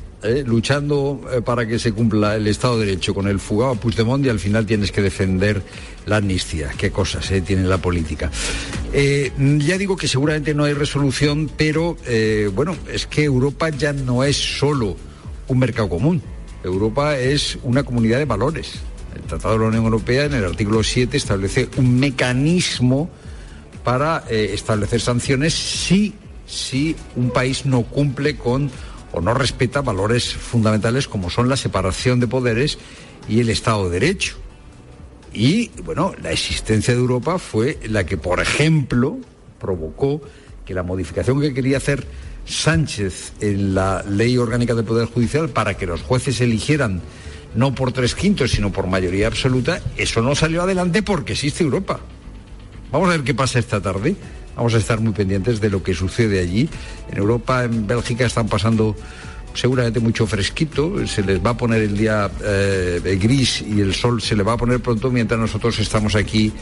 luchando 0.44 1.20
para 1.44 1.66
que 1.66 1.78
se 1.78 1.92
cumpla 1.92 2.36
el 2.36 2.46
Estado 2.46 2.78
de 2.78 2.86
Derecho 2.86 3.14
con 3.14 3.28
el 3.28 3.38
fugado 3.38 3.76
Puigdemont 3.76 4.24
y 4.26 4.28
al 4.28 4.40
final 4.40 4.66
tienes 4.66 4.90
que 4.90 5.00
defender 5.00 5.62
la 6.06 6.16
amnistía. 6.16 6.70
Qué 6.76 6.90
cosas 6.90 7.32
tiene 7.46 7.64
la 7.64 7.78
política. 7.78 8.30
ya 8.92 9.78
digo 9.78 9.96
que 9.96 10.08
seguramente 10.08 10.54
no 10.54 10.64
hay 10.64 10.72
resolución, 10.72 11.50
pero 11.56 11.96
bueno, 12.54 12.76
es 12.92 13.06
que 13.06 13.24
Europa 13.24 13.68
ya 13.70 13.92
no 13.92 14.24
es 14.24 14.36
solo 14.36 14.96
un 15.46 15.58
mercado 15.58 15.88
común 15.88 16.22
Europa 16.62 17.16
es 17.18 17.58
una 17.62 17.82
comunidad 17.82 18.18
de 18.18 18.24
valores. 18.24 18.80
El 19.14 19.22
Tratado 19.22 19.54
de 19.54 19.60
la 19.60 19.66
Unión 19.68 19.84
Europea, 19.84 20.24
en 20.24 20.34
el 20.34 20.44
artículo 20.44 20.82
7, 20.82 21.16
establece 21.16 21.68
un 21.76 21.98
mecanismo 21.98 23.10
para 23.84 24.24
eh, 24.28 24.50
establecer 24.52 25.00
sanciones 25.00 25.54
si, 25.54 26.14
si 26.46 26.94
un 27.16 27.30
país 27.30 27.64
no 27.64 27.82
cumple 27.82 28.36
con 28.36 28.70
o 29.12 29.20
no 29.20 29.34
respeta 29.34 29.80
valores 29.80 30.34
fundamentales 30.34 31.08
como 31.08 31.30
son 31.30 31.48
la 31.48 31.56
separación 31.56 32.20
de 32.20 32.28
poderes 32.28 32.78
y 33.28 33.40
el 33.40 33.50
Estado 33.50 33.84
de 33.88 34.00
Derecho. 34.00 34.36
Y, 35.32 35.70
bueno, 35.84 36.14
la 36.22 36.32
existencia 36.32 36.94
de 36.94 37.00
Europa 37.00 37.38
fue 37.38 37.78
la 37.88 38.04
que, 38.04 38.16
por 38.16 38.40
ejemplo, 38.40 39.18
provocó 39.58 40.20
que 40.64 40.74
la 40.74 40.82
modificación 40.82 41.40
que 41.40 41.54
quería 41.54 41.76
hacer 41.76 42.06
Sánchez 42.44 43.34
en 43.40 43.74
la 43.74 44.02
ley 44.08 44.38
orgánica 44.38 44.74
del 44.74 44.84
Poder 44.84 45.06
Judicial 45.06 45.50
para 45.50 45.74
que 45.74 45.86
los 45.86 46.02
jueces 46.02 46.40
eligieran 46.40 47.02
no 47.54 47.74
por 47.74 47.92
tres 47.92 48.14
quintos, 48.14 48.52
sino 48.52 48.72
por 48.72 48.86
mayoría 48.86 49.26
absoluta, 49.26 49.80
eso 49.96 50.22
no 50.22 50.34
salió 50.34 50.62
adelante 50.62 51.02
porque 51.02 51.34
existe 51.34 51.64
Europa. 51.64 52.00
Vamos 52.90 53.08
a 53.08 53.12
ver 53.12 53.22
qué 53.22 53.34
pasa 53.34 53.58
esta 53.58 53.80
tarde. 53.80 54.16
Vamos 54.58 54.74
a 54.74 54.78
estar 54.78 55.00
muy 55.00 55.12
pendientes 55.12 55.60
de 55.60 55.70
lo 55.70 55.84
que 55.84 55.94
sucede 55.94 56.40
allí. 56.40 56.68
En 57.12 57.18
Europa, 57.18 57.62
en 57.62 57.86
Bélgica, 57.86 58.26
están 58.26 58.48
pasando 58.48 58.96
seguramente 59.54 60.00
mucho 60.00 60.26
fresquito, 60.26 61.06
se 61.06 61.22
les 61.22 61.38
va 61.38 61.50
a 61.50 61.56
poner 61.56 61.80
el 61.82 61.96
día 61.96 62.28
eh, 62.44 63.18
gris 63.22 63.62
y 63.62 63.80
el 63.80 63.94
sol 63.94 64.20
se 64.20 64.34
le 64.34 64.42
va 64.42 64.54
a 64.54 64.56
poner 64.56 64.80
pronto 64.80 65.12
mientras 65.12 65.38
nosotros 65.38 65.78
estamos 65.78 66.16
aquí 66.16 66.52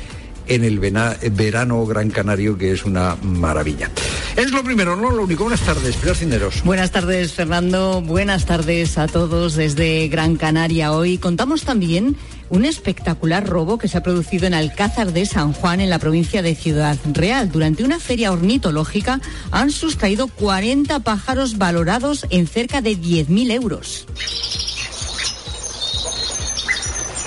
en 0.46 0.62
el 0.62 0.78
verano 0.78 1.86
Gran 1.86 2.10
Canario, 2.10 2.56
que 2.56 2.72
es 2.72 2.84
una 2.84 3.16
maravilla. 3.22 3.90
Es 4.36 4.52
lo 4.52 4.62
primero, 4.62 4.94
no 4.94 5.10
lo 5.10 5.24
único. 5.24 5.44
Buenas 5.44 5.62
tardes, 5.62 5.96
Pilar 5.96 6.16
Cineros. 6.16 6.62
Buenas 6.64 6.90
tardes, 6.90 7.32
Fernando. 7.32 8.02
Buenas 8.02 8.44
tardes 8.44 8.98
a 8.98 9.06
todos 9.08 9.54
desde 9.54 10.06
Gran 10.08 10.36
Canaria. 10.36 10.92
Hoy 10.92 11.16
contamos 11.16 11.62
también 11.62 12.16
un 12.50 12.64
espectacular 12.64 13.46
robo 13.46 13.78
que 13.78 13.88
se 13.88 13.98
ha 13.98 14.02
producido 14.02 14.46
en 14.46 14.54
Alcázar 14.54 15.12
de 15.12 15.26
San 15.26 15.52
Juan, 15.52 15.80
en 15.80 15.90
la 15.90 15.98
provincia 15.98 16.42
de 16.42 16.54
Ciudad 16.54 16.96
Real. 17.12 17.50
Durante 17.50 17.84
una 17.84 17.98
feria 17.98 18.32
ornitológica 18.32 19.20
han 19.50 19.70
sustraído 19.70 20.28
40 20.28 21.00
pájaros 21.00 21.58
valorados 21.58 22.26
en 22.30 22.46
cerca 22.46 22.80
de 22.80 22.96
10.000 22.96 23.52
euros. 23.52 24.06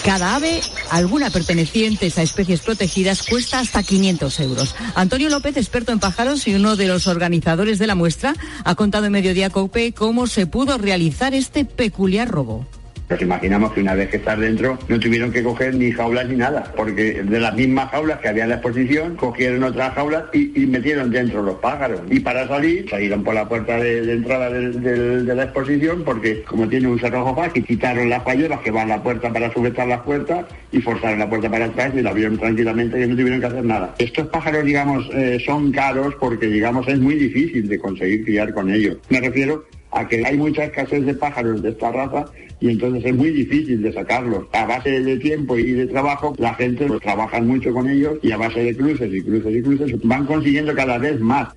Cada 0.03 0.35
ave, 0.35 0.61
alguna 0.89 1.29
pertenecientes 1.29 2.17
a 2.17 2.23
especies 2.23 2.61
protegidas, 2.61 3.21
cuesta 3.23 3.59
hasta 3.59 3.83
500 3.83 4.39
euros. 4.39 4.75
Antonio 4.95 5.29
López, 5.29 5.57
experto 5.57 5.91
en 5.91 5.99
pájaros 5.99 6.47
y 6.47 6.55
uno 6.55 6.75
de 6.75 6.87
los 6.87 7.07
organizadores 7.07 7.79
de 7.79 7.87
la 7.87 7.95
muestra, 7.95 8.33
ha 8.63 8.75
contado 8.75 9.05
en 9.05 9.11
Mediodía 9.11 9.49
Cope 9.49 9.93
cómo 9.93 10.25
se 10.25 10.47
pudo 10.47 10.77
realizar 10.77 11.33
este 11.33 11.65
peculiar 11.65 12.29
robo. 12.29 12.65
Nos 13.09 13.19
imaginamos 13.23 13.73
que 13.73 13.81
una 13.81 13.95
vez 13.95 14.09
que 14.11 14.17
estás 14.17 14.37
dentro 14.37 14.77
no 14.87 14.99
tuvieron 14.99 15.31
que 15.31 15.41
coger 15.41 15.73
ni 15.73 15.91
jaulas 15.91 16.29
ni 16.29 16.35
nada, 16.35 16.71
porque 16.75 17.23
de 17.23 17.39
las 17.39 17.55
mismas 17.55 17.89
jaulas 17.89 18.19
que 18.19 18.27
había 18.27 18.43
en 18.43 18.49
la 18.49 18.55
exposición, 18.57 19.15
cogieron 19.15 19.63
otras 19.63 19.95
jaulas 19.95 20.25
y, 20.31 20.67
metieron 20.67 21.09
dentro 21.09 21.41
los 21.41 21.55
pájaros. 21.55 22.01
Y 22.11 22.19
para 22.19 22.47
salir, 22.47 22.87
salieron 22.87 23.23
por 23.23 23.33
la 23.33 23.49
puerta 23.49 23.77
de, 23.77 24.13
entrada 24.13 24.51
de, 24.51 25.23
la 25.23 25.43
exposición, 25.43 26.03
porque 26.03 26.43
como 26.43 26.67
tiene 26.69 26.87
un 26.87 26.99
cerrojo 26.99 27.35
fácil, 27.35 27.65
quitaron 27.65 28.09
las 28.09 28.21
payolas 28.21 28.59
que 28.59 28.69
van 28.69 28.91
a 28.91 28.97
la 28.97 29.03
puerta 29.03 29.33
para 29.33 29.51
sujetar 29.51 29.87
las 29.87 30.01
puertas 30.01 30.45
y 30.71 30.79
forzaron 30.79 31.17
la 31.17 31.27
puerta 31.27 31.49
para 31.49 31.65
atrás 31.65 31.91
y 31.95 32.03
la 32.03 32.13
vieron 32.13 32.37
tranquilamente 32.37 33.03
y 33.03 33.07
no 33.07 33.15
tuvieron 33.15 33.39
que 33.39 33.47
hacer 33.47 33.65
nada. 33.65 33.95
Estos 33.97 34.27
pájaros, 34.27 34.63
digamos, 34.63 35.09
eh, 35.15 35.41
son 35.43 35.71
caros 35.71 36.13
porque, 36.19 36.45
digamos, 36.45 36.87
es 36.87 36.99
muy 36.99 37.15
difícil 37.15 37.67
de 37.67 37.79
conseguir 37.79 38.23
criar 38.23 38.53
con 38.53 38.71
ellos. 38.71 38.97
Me 39.09 39.19
refiero 39.19 39.65
a 39.91 40.07
que 40.07 40.23
hay 40.23 40.37
mucha 40.37 40.65
escasez 40.65 41.03
de 41.03 41.15
pájaros 41.15 41.63
de 41.63 41.69
esta 41.69 41.91
raza 41.91 42.27
y 42.59 42.69
entonces 42.69 43.05
es 43.05 43.15
muy 43.15 43.31
difícil 43.31 43.81
de 43.81 43.93
sacarlos. 43.93 44.45
A 44.53 44.65
base 44.65 45.01
de 45.01 45.17
tiempo 45.17 45.57
y 45.57 45.71
de 45.71 45.87
trabajo, 45.87 46.33
la 46.37 46.53
gente 46.55 46.85
pues, 46.87 47.01
trabaja 47.01 47.41
mucho 47.41 47.73
con 47.73 47.89
ellos 47.89 48.19
y 48.21 48.31
a 48.31 48.37
base 48.37 48.63
de 48.63 48.75
cruces 48.75 49.13
y 49.13 49.21
cruces 49.21 49.55
y 49.55 49.61
cruces 49.61 49.95
van 50.03 50.25
consiguiendo 50.25 50.73
cada 50.75 50.97
vez 50.97 51.19
más. 51.19 51.49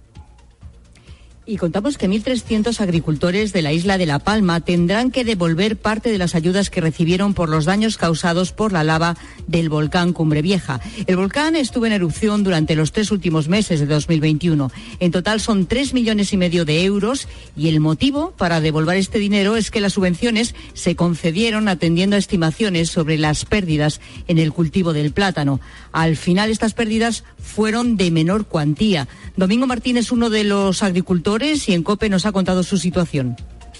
Y 1.44 1.56
contamos 1.56 1.98
que 1.98 2.08
1.300 2.08 2.78
agricultores 2.80 3.52
de 3.52 3.62
la 3.62 3.72
isla 3.72 3.98
de 3.98 4.06
La 4.06 4.20
Palma 4.20 4.60
tendrán 4.60 5.10
que 5.10 5.24
devolver 5.24 5.76
parte 5.76 6.12
de 6.12 6.18
las 6.18 6.36
ayudas 6.36 6.70
que 6.70 6.80
recibieron 6.80 7.34
por 7.34 7.48
los 7.48 7.64
daños 7.64 7.96
causados 7.96 8.52
por 8.52 8.70
la 8.70 8.84
lava 8.84 9.16
del 9.48 9.68
volcán 9.68 10.12
Cumbre 10.12 10.40
Vieja. 10.40 10.80
El 11.08 11.16
volcán 11.16 11.56
estuvo 11.56 11.84
en 11.86 11.94
erupción 11.94 12.44
durante 12.44 12.76
los 12.76 12.92
tres 12.92 13.10
últimos 13.10 13.48
meses 13.48 13.80
de 13.80 13.86
2021. 13.86 14.70
En 15.00 15.10
total 15.10 15.40
son 15.40 15.66
3 15.66 15.94
millones 15.94 16.32
y 16.32 16.36
medio 16.36 16.64
de 16.64 16.84
euros 16.84 17.26
y 17.56 17.66
el 17.66 17.80
motivo 17.80 18.34
para 18.38 18.60
devolver 18.60 18.96
este 18.96 19.18
dinero 19.18 19.56
es 19.56 19.72
que 19.72 19.80
las 19.80 19.94
subvenciones 19.94 20.54
se 20.74 20.94
concedieron 20.94 21.66
atendiendo 21.66 22.14
a 22.14 22.20
estimaciones 22.20 22.88
sobre 22.88 23.18
las 23.18 23.46
pérdidas 23.46 24.00
en 24.28 24.38
el 24.38 24.52
cultivo 24.52 24.92
del 24.92 25.10
plátano. 25.10 25.60
Al 25.90 26.16
final 26.16 26.50
estas 26.50 26.74
pérdidas 26.74 27.24
fueron 27.36 27.96
de 27.96 28.12
menor 28.12 28.46
cuantía. 28.46 29.08
Domingo 29.36 29.66
Martínez, 29.66 30.12
uno 30.12 30.30
de 30.30 30.44
los 30.44 30.84
agricultores, 30.84 31.31
y 31.40 31.72
en 31.72 31.82
COPE 31.82 32.10
nos 32.10 32.26
ha 32.26 32.32
contado 32.32 32.62
su 32.62 32.76
situación 32.76 33.36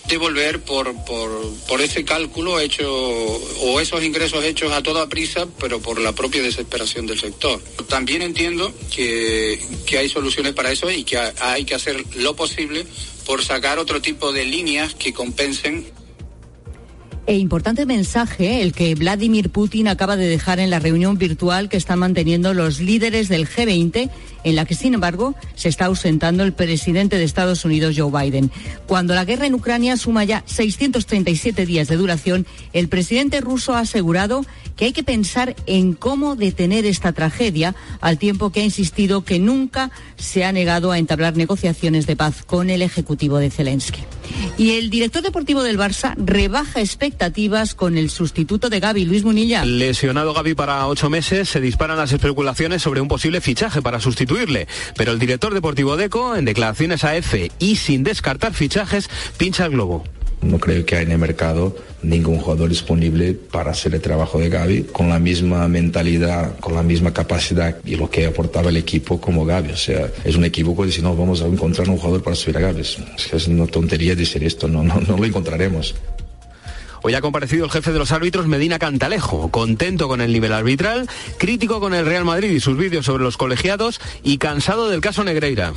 devolver 0.09 0.61
por, 0.61 0.95
por, 1.05 1.31
por, 1.69 1.81
ese 1.81 2.05
cálculo 2.05 2.59
hecho 2.59 2.85
o 2.89 3.81
esos 3.81 4.03
ingresos 4.03 4.45
hechos 4.45 4.73
a 4.73 4.83
toda 4.83 5.09
prisa, 5.09 5.47
pero 5.61 5.81
por 5.81 6.01
la 6.01 6.13
propia 6.13 6.43
desesperación 6.43 7.07
del 7.07 7.21
sector. 7.21 7.63
También 7.89 8.21
entiendo 8.23 8.73
que, 8.91 9.61
que 9.87 9.99
hay 9.99 10.09
soluciones 10.09 10.55
para 10.55 10.73
eso 10.73 10.91
y 10.91 11.05
que 11.05 11.19
hay 11.19 11.65
que 11.65 11.75
hacer 11.75 12.05
lo 12.17 12.35
posible 12.35 12.85
por 13.25 13.45
sacar 13.45 13.79
otro 13.79 14.03
tipo 14.03 14.33
de 14.33 14.45
líneas 14.45 14.95
que 14.95 15.13
compensen 15.13 15.87
e 17.25 17.37
importante 17.37 17.87
mensaje 17.87 18.63
el 18.63 18.73
que 18.73 18.97
Vladimir 18.97 19.51
Putin 19.51 19.87
acaba 19.87 20.17
de 20.17 20.27
dejar 20.27 20.59
en 20.59 20.71
la 20.71 20.81
reunión 20.81 21.19
virtual 21.19 21.69
que 21.69 21.77
están 21.77 22.01
manteniendo 22.01 22.53
los 22.53 22.81
líderes 22.81 23.29
del 23.29 23.49
G20, 23.49 24.11
en 24.45 24.57
la 24.57 24.65
que, 24.65 24.75
sin 24.75 24.95
embargo, 24.95 25.35
se 25.55 25.69
está 25.69 25.87
ausentando 25.87 26.45
el 26.45 26.53
presidente 26.53 27.19
de 27.19 27.25
Estados 27.25 27.65
Unidos, 27.65 27.95
Joe 27.97 28.11
Biden. 28.11 28.51
Cuando 28.87 29.15
la 29.15 29.25
guerra 29.25 29.47
en 29.47 29.55
Ucrania 29.55 29.97
suma 29.97 30.25
ya 30.25 30.43
637 30.47 31.67
días 31.67 31.89
de 31.89 31.97
duración, 31.97 32.47
el 32.73 32.89
presidente 32.89 33.41
ruso 33.41 33.75
ha 33.75 33.81
asegurado 33.81 34.45
que 34.77 34.87
hay 34.87 34.93
que 34.93 35.03
pensar 35.03 35.55
en 35.67 35.93
cómo 35.93 36.37
detener 36.37 36.87
esta 36.87 37.13
tragedia, 37.13 37.75
al 38.01 38.19
tiempo 38.19 38.51
que 38.51 38.61
ha 38.61 38.65
insistido 38.65 39.25
que 39.25 39.39
nunca 39.39 39.91
se 40.17 40.45
ha 40.45 40.53
negado 40.53 40.93
a 40.93 40.99
entablar 40.99 41.37
negociaciones 41.37 42.07
de 42.07 42.17
paz 42.17 42.43
con 42.45 42.71
el 42.71 42.83
Ejecutivo 42.83 43.39
de 43.39 43.51
Zelensky. 43.51 44.03
Y 44.59 44.73
el 44.73 44.91
director 44.91 45.23
deportivo 45.23 45.63
del 45.63 45.79
Barça 45.79 46.15
rebaja 46.17 46.81
expectativas 46.81 47.75
con 47.75 47.97
el 47.97 48.11
sustituto 48.11 48.71
de 48.71 48.81
Gaby, 48.81 49.05
Luis 49.05 49.25
Munilla. 49.25 49.65
Lesionado 49.65 50.33
Gaby 50.35 50.55
para 50.55 50.87
ocho 50.87 51.11
meses, 51.11 51.49
se 51.49 51.61
disparan 51.61 51.97
las 51.97 52.13
especulaciones 52.13 52.83
sobre 52.83 53.01
un 53.01 53.09
posible 53.09 53.41
fichaje 53.41 53.83
para 53.83 54.01
Pero 54.97 55.13
el 55.13 55.19
director 55.19 55.55
deportivo 55.55 55.97
Deco, 55.97 56.37
en 56.37 56.45
declaraciones 56.45 57.05
a 57.05 57.17
EFE 57.17 57.51
y 57.59 57.77
sin 57.77 58.03
descartar 58.03 58.55
fichajes, 58.55 59.09
pincha 59.37 59.67
el 59.67 59.73
globo. 59.73 60.05
No 60.43 60.59
creo 60.59 60.85
que 60.85 60.97
haya 60.97 61.05
en 61.05 61.13
el 61.13 61.19
mercado 61.19 61.77
ningún 62.03 62.39
jugador 62.39 62.69
disponible 62.69 63.33
para 63.33 63.71
hacer 63.71 63.95
el 63.95 64.01
trabajo 64.01 64.41
de 64.41 64.49
Gaby 64.49 64.83
con 64.93 65.09
la 65.09 65.21
misma 65.21 65.69
mentalidad, 65.69 66.59
con 66.59 66.75
la 66.75 66.83
misma 66.83 67.13
capacidad 67.13 67.77
y 67.85 67.95
lo 67.95 68.11
que 68.11 68.27
aportaba 68.27 68.71
el 68.71 68.77
equipo 68.77 69.21
como 69.21 69.45
Gaby. 69.45 69.71
O 69.71 69.77
sea, 69.77 70.11
es 70.25 70.35
un 70.35 70.45
equipo 70.45 70.77
que 70.77 70.91
si 70.91 71.01
no 71.01 71.15
vamos 71.15 71.43
a 71.43 71.47
encontrar 71.47 71.89
un 71.89 71.97
jugador 71.97 72.25
para 72.25 72.35
subir 72.35 72.57
a 72.57 72.61
Gaby. 72.61 72.81
Es, 72.81 73.47
una 73.47 73.67
tontería 73.67 74.17
decir 74.17 74.43
esto, 74.43 74.67
no, 74.67 74.83
no, 74.83 75.01
no 75.01 75.17
lo 75.17 75.25
encontraremos. 75.25 75.95
Hoy 77.05 77.15
ha 77.15 77.21
comparecido 77.21 77.65
el 77.65 77.71
jefe 77.71 77.93
de 77.93 77.99
los 77.99 78.13
árbitros 78.13 78.47
Medina 78.47 78.79
Cantalejo, 78.79 79.51
contento 79.51 80.07
con 80.07 80.21
el 80.21 80.33
nivel 80.33 80.53
arbitral, 80.53 81.09
crítico 81.37 81.81
con 81.81 81.95
el 81.95 82.07
Real 82.07 82.25
Madrid 82.25 82.51
y 82.51 82.61
sus 82.61 82.79
vídeos 82.79 83.07
sobre 83.07 83.25
los 83.25 83.37
colegiados 83.37 84.01
y 84.23 84.39
cansado 84.39 84.89
del 84.89 85.01
caso 85.01 85.25
Negreira. 85.25 85.75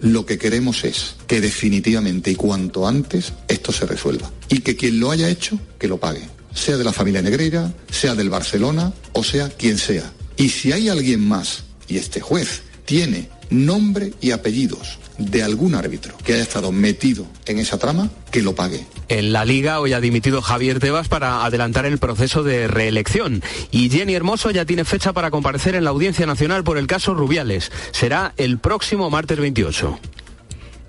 Lo 0.00 0.26
que 0.26 0.36
queremos 0.36 0.84
es 0.84 1.14
que 1.28 1.40
definitivamente 1.40 2.32
y 2.32 2.34
cuanto 2.34 2.88
antes 2.88 3.34
esto 3.46 3.70
se 3.70 3.86
resuelva. 3.86 4.30
Y 4.48 4.60
que 4.60 4.74
quien 4.74 4.98
lo 4.98 5.12
haya 5.12 5.28
hecho, 5.28 5.60
que 5.78 5.86
lo 5.86 5.98
pague. 5.98 6.22
Sea 6.52 6.76
de 6.76 6.84
la 6.84 6.92
familia 6.92 7.22
Negreira, 7.22 7.72
sea 7.88 8.16
del 8.16 8.28
Barcelona 8.28 8.92
o 9.12 9.22
sea 9.22 9.48
quien 9.48 9.78
sea. 9.78 10.12
Y 10.36 10.48
si 10.48 10.72
hay 10.72 10.88
alguien 10.88 11.26
más, 11.26 11.62
y 11.86 11.98
este 11.98 12.20
juez 12.20 12.62
tiene 12.84 13.30
nombre 13.48 14.12
y 14.20 14.32
apellidos, 14.32 14.98
de 15.18 15.42
algún 15.42 15.74
árbitro 15.74 16.16
que 16.24 16.34
haya 16.34 16.42
estado 16.42 16.72
metido 16.72 17.26
en 17.46 17.58
esa 17.58 17.78
trama, 17.78 18.10
que 18.30 18.42
lo 18.42 18.54
pague. 18.54 18.86
En 19.08 19.32
la 19.32 19.44
Liga 19.44 19.80
hoy 19.80 19.92
ha 19.92 20.00
dimitido 20.00 20.42
Javier 20.42 20.80
Tebas 20.80 21.08
para 21.08 21.44
adelantar 21.44 21.86
el 21.86 21.98
proceso 21.98 22.42
de 22.42 22.68
reelección. 22.68 23.42
Y 23.70 23.88
Jenny 23.90 24.14
Hermoso 24.14 24.50
ya 24.50 24.64
tiene 24.64 24.84
fecha 24.84 25.12
para 25.12 25.30
comparecer 25.30 25.74
en 25.74 25.84
la 25.84 25.90
Audiencia 25.90 26.26
Nacional 26.26 26.64
por 26.64 26.78
el 26.78 26.86
caso 26.86 27.14
Rubiales. 27.14 27.70
Será 27.92 28.34
el 28.36 28.58
próximo 28.58 29.10
martes 29.10 29.38
28. 29.38 29.98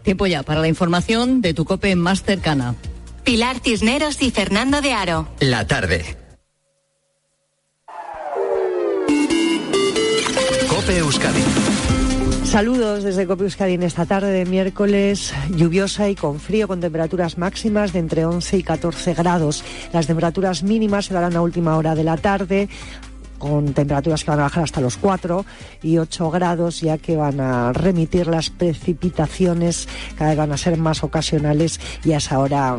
Tiempo 0.04 0.26
ya 0.26 0.44
para 0.44 0.62
la 0.62 0.68
información 0.68 1.42
de 1.42 1.54
tu 1.54 1.66
COPE 1.66 1.96
más 1.96 2.24
cercana. 2.24 2.76
Pilar 3.24 3.60
Cisneros 3.62 4.22
y 4.22 4.32
Fernando 4.32 4.82
de 4.82 4.94
Aro. 4.94 5.28
La 5.42 5.68
tarde. 5.68 6.16
Cope 10.70 10.98
Euskadi. 11.00 11.44
Saludos 12.48 13.04
desde 13.04 13.28
Cope 13.28 13.44
Euskadi 13.44 13.74
en 13.74 13.84
esta 13.84 14.06
tarde 14.06 14.32
de 14.32 14.46
miércoles 14.46 15.34
lluviosa 15.50 16.10
y 16.10 16.16
con 16.16 16.40
frío, 16.40 16.66
con 16.66 16.80
temperaturas 16.80 17.38
máximas 17.38 17.92
de 17.92 18.00
entre 18.00 18.26
11 18.26 18.58
y 18.58 18.64
14 18.64 19.14
grados. 19.16 19.66
Las 19.92 20.08
temperaturas 20.08 20.64
mínimas 20.64 21.06
se 21.06 21.14
darán 21.14 21.36
a 21.36 21.42
última 21.42 21.76
hora 21.76 21.94
de 21.94 22.06
la 22.06 22.16
tarde 22.16 22.70
con 23.38 23.74
temperaturas 23.74 24.24
que 24.24 24.32
van 24.32 24.40
a 24.40 24.44
bajar 24.44 24.64
hasta 24.64 24.80
los 24.80 24.96
4 24.96 25.46
y 25.84 25.98
8 25.98 26.32
grados, 26.32 26.80
ya 26.80 26.98
que 26.98 27.18
van 27.18 27.42
a 27.42 27.74
remitir 27.74 28.28
las 28.28 28.50
precipitaciones, 28.50 29.88
cada 30.18 30.30
vez 30.30 30.38
van 30.38 30.54
a 30.54 30.58
ser 30.58 30.78
más 30.78 31.04
ocasionales 31.04 31.82
y 32.06 32.14
a 32.14 32.18
esa 32.18 32.40
hora 32.40 32.78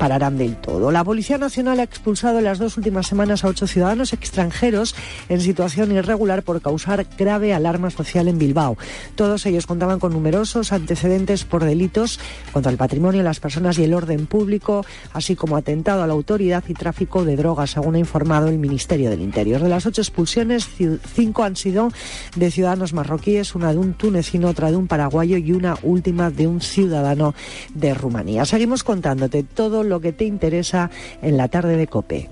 pararán 0.00 0.38
del 0.38 0.56
todo. 0.56 0.90
La 0.90 1.04
Policía 1.04 1.36
Nacional 1.36 1.78
ha 1.78 1.82
expulsado 1.82 2.38
en 2.38 2.44
las 2.44 2.58
dos 2.58 2.78
últimas 2.78 3.06
semanas 3.06 3.44
a 3.44 3.48
ocho 3.48 3.66
ciudadanos 3.66 4.14
extranjeros 4.14 4.94
en 5.28 5.42
situación 5.42 5.92
irregular 5.92 6.42
por 6.42 6.62
causar 6.62 7.06
grave 7.18 7.52
alarma 7.52 7.90
social 7.90 8.26
en 8.26 8.38
Bilbao. 8.38 8.78
Todos 9.14 9.44
ellos 9.44 9.66
contaban 9.66 10.00
con 10.00 10.14
numerosos 10.14 10.72
antecedentes 10.72 11.44
por 11.44 11.64
delitos 11.64 12.18
contra 12.50 12.72
el 12.72 12.78
patrimonio, 12.78 13.22
las 13.22 13.40
personas 13.40 13.78
y 13.78 13.84
el 13.84 13.92
orden 13.92 14.24
público, 14.24 14.86
así 15.12 15.36
como 15.36 15.58
atentado 15.58 16.02
a 16.02 16.06
la 16.06 16.14
autoridad 16.14 16.64
y 16.66 16.72
tráfico 16.72 17.26
de 17.26 17.36
drogas, 17.36 17.72
según 17.72 17.96
ha 17.96 17.98
informado 17.98 18.48
el 18.48 18.58
Ministerio 18.58 19.10
del 19.10 19.20
Interior. 19.20 19.60
De 19.60 19.68
las 19.68 19.84
ocho 19.84 20.00
expulsiones, 20.00 20.66
cinco 21.14 21.44
han 21.44 21.56
sido 21.56 21.92
de 22.36 22.50
ciudadanos 22.50 22.94
marroquíes, 22.94 23.54
una 23.54 23.72
de 23.72 23.78
un 23.78 23.92
tunecino, 23.92 24.48
otra 24.48 24.70
de 24.70 24.78
un 24.78 24.86
paraguayo 24.86 25.36
y 25.36 25.52
una 25.52 25.76
última 25.82 26.30
de 26.30 26.46
un 26.46 26.62
ciudadano 26.62 27.34
de 27.74 27.92
Rumanía. 27.92 28.46
Seguimos 28.46 28.82
contándote 28.82 29.42
todo 29.42 29.82
lo 29.89 29.89
que 29.98 30.12
te 30.12 30.26
interesa 30.26 30.90
en 31.22 31.36
la 31.36 31.48
tarde 31.48 31.76
de 31.76 31.88
Cope. 31.88 32.28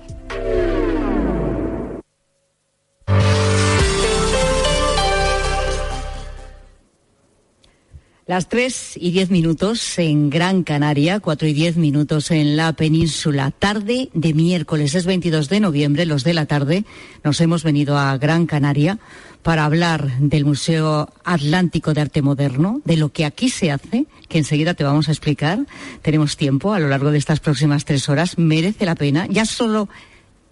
Las 8.29 8.47
3 8.47 8.97
y 8.97 9.09
10 9.09 9.31
minutos 9.31 9.97
en 9.97 10.29
Gran 10.29 10.61
Canaria, 10.61 11.19
4 11.19 11.47
y 11.47 11.53
10 11.53 11.77
minutos 11.77 12.29
en 12.29 12.57
la 12.57 12.73
península. 12.73 13.49
Tarde 13.49 14.09
de 14.13 14.35
miércoles, 14.35 14.93
es 14.93 15.07
22 15.07 15.49
de 15.49 15.59
noviembre, 15.59 16.05
los 16.05 16.23
de 16.23 16.35
la 16.35 16.45
tarde. 16.45 16.85
Nos 17.23 17.41
hemos 17.41 17.63
venido 17.63 17.97
a 17.97 18.15
Gran 18.19 18.45
Canaria 18.45 18.99
para 19.41 19.65
hablar 19.65 20.19
del 20.19 20.45
Museo 20.45 21.11
Atlántico 21.23 21.95
de 21.95 22.01
Arte 22.01 22.21
Moderno, 22.21 22.83
de 22.85 22.97
lo 22.97 23.09
que 23.09 23.25
aquí 23.25 23.49
se 23.49 23.71
hace, 23.71 24.05
que 24.27 24.37
enseguida 24.37 24.75
te 24.75 24.83
vamos 24.83 25.09
a 25.09 25.11
explicar. 25.11 25.65
Tenemos 26.03 26.37
tiempo 26.37 26.73
a 26.73 26.79
lo 26.79 26.87
largo 26.87 27.09
de 27.09 27.17
estas 27.17 27.39
próximas 27.39 27.83
tres 27.83 28.09
horas. 28.09 28.37
Merece 28.37 28.85
la 28.85 28.93
pena. 28.93 29.25
Ya 29.27 29.45
solo 29.45 29.89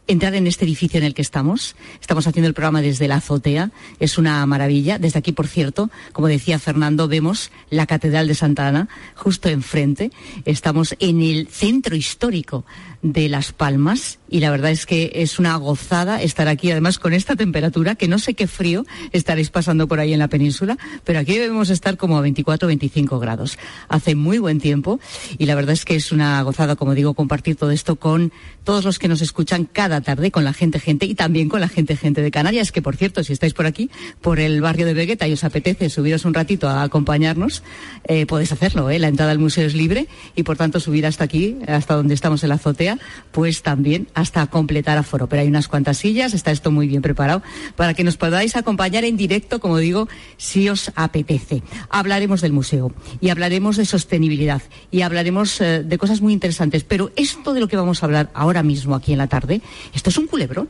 entrar 0.08 0.34
en 0.36 0.47
este 0.47 0.66
edificio 0.66 0.97
en 0.97 1.05
el 1.05 1.14
que 1.14 1.22
estamos. 1.22 1.76
Estamos 2.01 2.28
haciendo 2.28 2.47
el 2.47 2.53
programa 2.53 2.82
desde 2.82 3.08
la 3.08 3.18
azotea. 3.18 3.72
Es 3.99 4.18
una 4.18 4.45
maravilla. 4.45 4.97
Desde 4.99 5.20
aquí, 5.20 5.32
por 5.32 5.47
cierto, 5.47 5.89
como 6.14 6.28
decía 6.28 6.60
Fernando, 6.60 7.08
vemos 7.08 7.51
la 7.70 7.86
Catedral 7.86 8.28
de 8.28 8.36
Santa 8.36 8.68
Ana 8.68 8.88
justo 9.16 9.49
enfrente. 9.49 10.12
Estamos 10.45 10.95
en 10.99 11.22
el 11.22 11.47
centro 11.47 11.95
histórico 11.95 12.66
de 13.01 13.30
Las 13.30 13.51
Palmas 13.51 14.20
y 14.30 14.40
la 14.40 14.52
verdad 14.52 14.72
es 14.72 14.86
que 14.86 15.12
es 15.16 15.40
una 15.40 15.56
gozada 15.56 16.22
estar 16.22 16.48
aquí, 16.48 16.72
además 16.72 17.00
con 17.00 17.14
esta 17.14 17.36
temperatura, 17.36 17.96
que 17.96 18.08
no 18.08 18.20
sé 18.20 18.34
qué 18.34 18.48
frío 18.48 18.86
estaréis 19.12 19.50
pasando 19.50 19.88
por 19.88 20.00
ahí 20.00 20.14
en 20.14 20.20
la 20.20 20.28
península, 20.28 20.78
pero 21.04 21.20
aquí 21.20 21.38
debemos 21.38 21.70
estar 21.70 21.98
como 21.98 22.18
a 22.18 22.22
24 22.22 22.68
25 22.68 23.20
grados. 23.20 23.58
Hace 23.88 24.16
muy 24.16 24.40
buen 24.40 24.60
tiempo 24.60 25.00
y 25.38 25.46
la 25.46 25.56
verdad 25.56 25.74
es 25.74 25.86
que 25.86 25.96
es 25.96 26.12
una 26.12 26.42
gozada, 26.42 26.76
como 26.76 26.94
digo, 26.94 27.14
compartir 27.14 27.56
todo 27.56 27.72
esto 27.72 27.96
con 27.96 28.32
todos 28.64 28.84
los 28.84 29.00
que 29.00 29.08
nos 29.08 29.22
escuchan 29.22 29.66
cada 29.66 30.02
tarde, 30.02 30.32
con 30.32 30.44
la 30.44 30.54
gente 30.54 30.80
gente 30.80 31.06
y 31.06 31.16
también 31.16 31.50
con 31.50 31.62
la 31.62 31.70
gente 31.70 31.96
gente 31.96 32.22
de 32.22 32.32
Canarias, 32.32 32.72
que 32.72 32.82
por 32.82 32.96
cierto, 32.96 33.24
si 33.24 33.34
estáis 33.34 33.54
por 33.54 33.66
aquí, 33.66 33.90
por 34.22 34.40
el 34.40 34.62
barrio 34.62 34.86
de 34.86 34.94
Vegueta 34.94 35.28
y 35.28 35.34
os 35.34 35.44
apetece 35.44 35.90
subiros 35.90 36.26
un 36.26 36.34
ratito 36.34 36.68
a 36.68 36.84
acompañarnos, 36.84 37.64
eh, 38.06 38.26
podéis 38.26 38.52
hacerlo, 38.52 38.90
¿eh? 38.90 39.00
la 39.00 39.08
entrada 39.08 39.32
al 39.32 39.40
museo 39.40 39.66
es 39.66 39.74
libre 39.74 40.08
y 40.36 40.44
por 40.44 40.58
tanto 40.58 40.80
subir 40.80 41.06
hasta 41.06 41.24
aquí, 41.24 41.58
hasta 41.68 41.96
donde 41.96 42.14
estamos 42.14 42.44
en 42.44 42.50
la 42.50 42.56
azotea, 42.56 43.00
pues 43.32 43.62
también 43.62 44.08
hasta 44.18 44.47
completar 44.47 44.97
aforo. 44.97 45.30
Pero 45.30 45.43
hay 45.43 45.47
unas 45.47 45.68
cuantas 45.68 45.99
sillas, 45.99 46.34
está 46.34 46.49
esto 46.49 46.72
muy 46.72 46.88
bien 46.88 47.03
preparado 47.03 47.43
para 47.76 47.93
que 47.93 48.03
nos 48.03 48.18
podáis 48.18 48.55
acompañar 48.55 49.05
en 49.05 49.15
directo, 49.15 49.59
como 49.59 49.78
digo, 49.78 50.09
si 50.38 50.70
os 50.70 50.91
apetece. 50.95 51.61
Hablaremos 51.89 52.41
del 52.41 52.51
museo 52.51 52.91
y 53.22 53.30
hablaremos 53.30 53.78
de 53.78 53.86
sostenibilidad 53.86 54.63
y 54.89 55.03
hablaremos 55.03 55.61
eh, 55.61 55.84
de 55.84 55.97
cosas 55.99 56.22
muy 56.22 56.34
interesantes. 56.34 56.84
Pero 56.84 57.11
esto 57.15 57.53
de 57.53 57.59
lo 57.59 57.68
que 57.68 57.78
vamos 57.78 58.01
a 58.01 58.07
hablar 58.07 58.32
ahora 58.34 58.63
mismo 58.63 58.95
aquí 58.95 59.11
en 59.11 59.20
la 59.20 59.28
tarde, 59.28 59.61
esto 59.93 60.09
es 60.09 60.18
un 60.18 60.26
culebrón. 60.26 60.68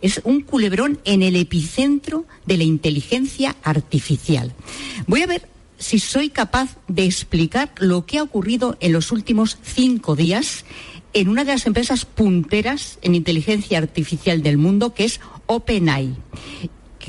Es 0.00 0.20
un 0.22 0.42
culebrón 0.42 1.00
en 1.04 1.22
el 1.22 1.34
epicentro 1.34 2.24
de 2.44 2.56
la 2.56 2.64
inteligencia 2.64 3.56
artificial. 3.64 4.52
Voy 5.08 5.22
a 5.22 5.26
ver 5.26 5.48
si 5.78 5.98
soy 5.98 6.30
capaz 6.30 6.76
de 6.88 7.04
explicar 7.04 7.72
lo 7.78 8.06
que 8.06 8.18
ha 8.18 8.22
ocurrido 8.22 8.76
en 8.80 8.92
los 8.92 9.12
últimos 9.12 9.58
cinco 9.62 10.16
días 10.16 10.64
en 11.16 11.28
una 11.28 11.44
de 11.44 11.52
las 11.52 11.66
empresas 11.66 12.04
punteras 12.04 12.98
en 13.00 13.14
inteligencia 13.14 13.78
artificial 13.78 14.42
del 14.42 14.58
mundo, 14.58 14.92
que 14.92 15.04
es 15.04 15.18
OpenAI, 15.46 16.14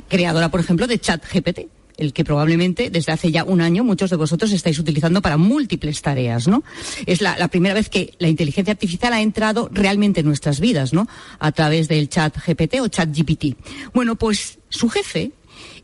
creadora, 0.07 0.49
por 0.49 0.61
ejemplo, 0.61 0.87
de 0.87 0.97
ChatGPT 0.97 1.59
el 1.97 2.13
que 2.13 2.23
probablemente 2.23 2.91
desde 2.91 3.11
hace 3.11 3.31
ya 3.31 3.43
un 3.43 3.59
año 3.59 3.83
muchos 3.83 4.11
de 4.11 4.17
vosotros 4.17 4.51
estáis 4.51 4.77
utilizando 4.77 5.19
para 5.19 5.35
múltiples 5.35 5.99
tareas, 6.03 6.47
¿no? 6.47 6.63
Es 7.07 7.21
la, 7.21 7.35
la, 7.39 7.47
primera 7.47 7.73
vez 7.73 7.89
que 7.89 8.13
la 8.19 8.27
inteligencia 8.27 8.71
artificial 8.71 9.13
ha 9.13 9.21
entrado 9.21 9.67
realmente 9.73 10.19
en 10.19 10.27
nuestras 10.27 10.59
vidas, 10.59 10.93
¿no? 10.93 11.07
A 11.39 11.51
través 11.51 11.87
del 11.87 12.07
chat 12.07 12.37
GPT 12.37 12.81
o 12.81 12.87
chat 12.87 13.09
GPT. 13.09 13.57
Bueno, 13.95 14.15
pues 14.15 14.59
su 14.69 14.89
jefe 14.89 15.31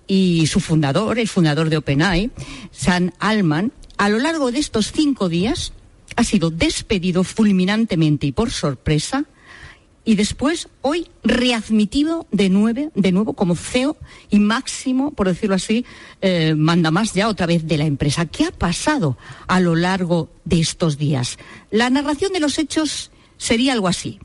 y 0.05 0.45
su 0.45 0.59
fundador, 0.59 1.17
el 1.17 1.27
fundador 1.27 1.71
de 1.71 1.77
OpenAI, 1.77 2.29
Sam 2.71 3.09
Altman, 3.17 3.71
a 3.97 4.07
lo 4.07 4.19
largo 4.19 4.51
de 4.51 4.59
estos 4.59 4.91
cinco 4.91 5.29
días 5.29 5.73
ha 6.15 6.23
sido 6.23 6.49
despedido 6.49 7.23
fulminantemente 7.23 8.27
y 8.27 8.31
por 8.31 8.51
sorpresa 8.51 9.25
y 10.05 10.15
después 10.15 10.67
hoy 10.81 11.07
readmitido 11.23 12.27
de, 12.31 12.49
nueve, 12.49 12.89
de 12.93 13.11
nuevo 13.11 13.33
como 13.33 13.55
CEO 13.55 13.97
y 14.29 14.39
máximo, 14.39 15.11
por 15.11 15.27
decirlo 15.27 15.55
así, 15.55 15.85
eh, 16.21 16.55
manda 16.57 16.91
más 16.91 17.13
ya 17.13 17.29
otra 17.29 17.45
vez 17.45 17.67
de 17.67 17.77
la 17.77 17.85
empresa. 17.85 18.25
¿Qué 18.25 18.45
ha 18.45 18.51
pasado 18.51 19.17
a 19.47 19.59
lo 19.59 19.75
largo 19.75 20.29
de 20.43 20.59
estos 20.59 20.97
días? 20.97 21.37
La 21.71 21.89
narración 21.89 22.33
de 22.33 22.41
los 22.41 22.59
hechos 22.59 23.11
sería 23.37 23.73
algo 23.73 23.87
así. 23.87 24.19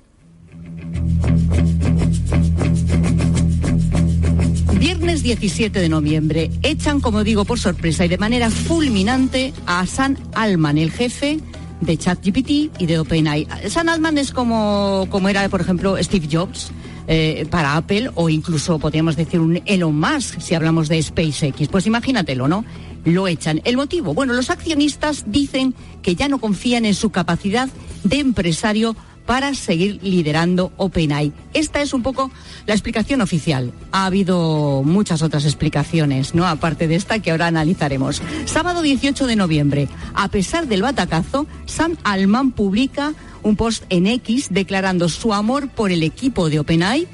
Viernes 4.79 5.23
17 5.23 5.81
de 5.81 5.89
noviembre 5.89 6.51
echan, 6.63 7.01
como 7.01 7.23
digo, 7.23 7.45
por 7.45 7.59
sorpresa 7.59 8.05
y 8.05 8.09
de 8.09 8.19
manera 8.19 8.51
fulminante 8.51 9.53
a 9.67 9.87
San 9.87 10.19
Alman, 10.35 10.79
el 10.79 10.91
jefe 10.91 11.39
de 11.81 11.97
ChatGPT 11.97 12.51
y 12.79 12.87
de 12.87 12.99
OpenAI. 12.99 13.47
Sam 13.69 13.89
Altman 13.89 14.19
es 14.19 14.33
como, 14.33 15.07
como 15.11 15.29
era, 15.29 15.49
por 15.49 15.61
ejemplo, 15.61 15.97
Steve 16.03 16.29
Jobs. 16.31 16.71
Eh, 17.11 17.47
para 17.51 17.77
Apple 17.77 18.11
o 18.17 18.29
incluso 18.29 18.79
podríamos 18.79 19.17
decir 19.17 19.41
un 19.41 19.63
Elon 19.65 19.99
Musk 19.99 20.41
si 20.41 20.55
hablamos 20.55 20.91
de 20.91 21.03
SpaceX. 21.03 21.69
Pues 21.69 21.87
imagínatelo, 21.87 22.49
¿no? 22.49 22.67
Lo 23.07 23.27
echan. 23.27 23.63
¿El 23.65 23.79
motivo? 23.79 24.13
Bueno, 24.13 24.35
los 24.35 24.51
accionistas 24.51 25.25
dicen 25.27 25.75
que 26.03 26.15
ya 26.15 26.29
no 26.29 26.39
confían 26.39 26.85
en 26.85 26.95
su 26.95 27.09
capacidad 27.09 27.71
de 28.05 28.19
empresario 28.19 28.95
para 29.29 29.53
seguir 29.53 30.01
liderando 30.03 30.73
OpenAI. 30.79 31.35
Esta 31.53 31.83
es 31.83 31.93
un 31.93 32.03
poco 32.03 32.31
la 32.65 32.73
explicación 32.73 33.21
oficial. 33.21 33.75
Ha 33.93 34.07
habido 34.07 34.83
muchas 34.83 35.21
otras 35.21 35.45
explicaciones, 35.45 36.35
¿no? 36.35 36.47
Aparte 36.47 36.89
de 36.89 36.95
esta 36.95 37.19
que 37.19 37.31
ahora 37.31 37.47
analizaremos. 37.47 38.23
Sábado 38.47 38.81
18 38.81 39.27
de 39.27 39.37
noviembre, 39.37 39.89
a 40.15 40.29
pesar 40.29 40.67
del 40.67 40.81
batacazo, 40.81 41.47
Sam 41.67 41.99
Alman 42.05 42.53
publica 42.53 43.13
un 43.43 43.55
post 43.57 43.85
en 43.91 44.07
X 44.07 44.47
declarando 44.51 45.11
su 45.11 45.35
amor 45.35 45.69
por 45.69 45.93
el 45.93 46.05
equipo 46.05 46.49
de 46.49 46.61
OpenAI 46.61 47.07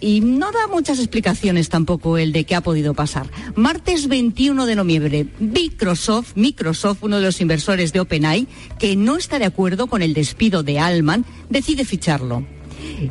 y 0.00 0.20
no 0.20 0.50
da 0.52 0.66
muchas 0.66 0.98
explicaciones 0.98 1.68
tampoco 1.68 2.18
el 2.18 2.32
de 2.32 2.44
qué 2.44 2.54
ha 2.54 2.62
podido 2.62 2.94
pasar. 2.94 3.30
Martes 3.54 4.08
21 4.08 4.66
de 4.66 4.74
noviembre, 4.76 5.26
Microsoft, 5.38 6.32
Microsoft, 6.34 6.98
uno 7.02 7.18
de 7.18 7.22
los 7.22 7.40
inversores 7.40 7.92
de 7.92 8.00
OpenAI, 8.00 8.48
que 8.78 8.96
no 8.96 9.16
está 9.16 9.38
de 9.38 9.44
acuerdo 9.44 9.86
con 9.86 10.02
el 10.02 10.14
despido 10.14 10.62
de 10.62 10.78
Alman, 10.78 11.24
decide 11.48 11.84
ficharlo. 11.84 12.46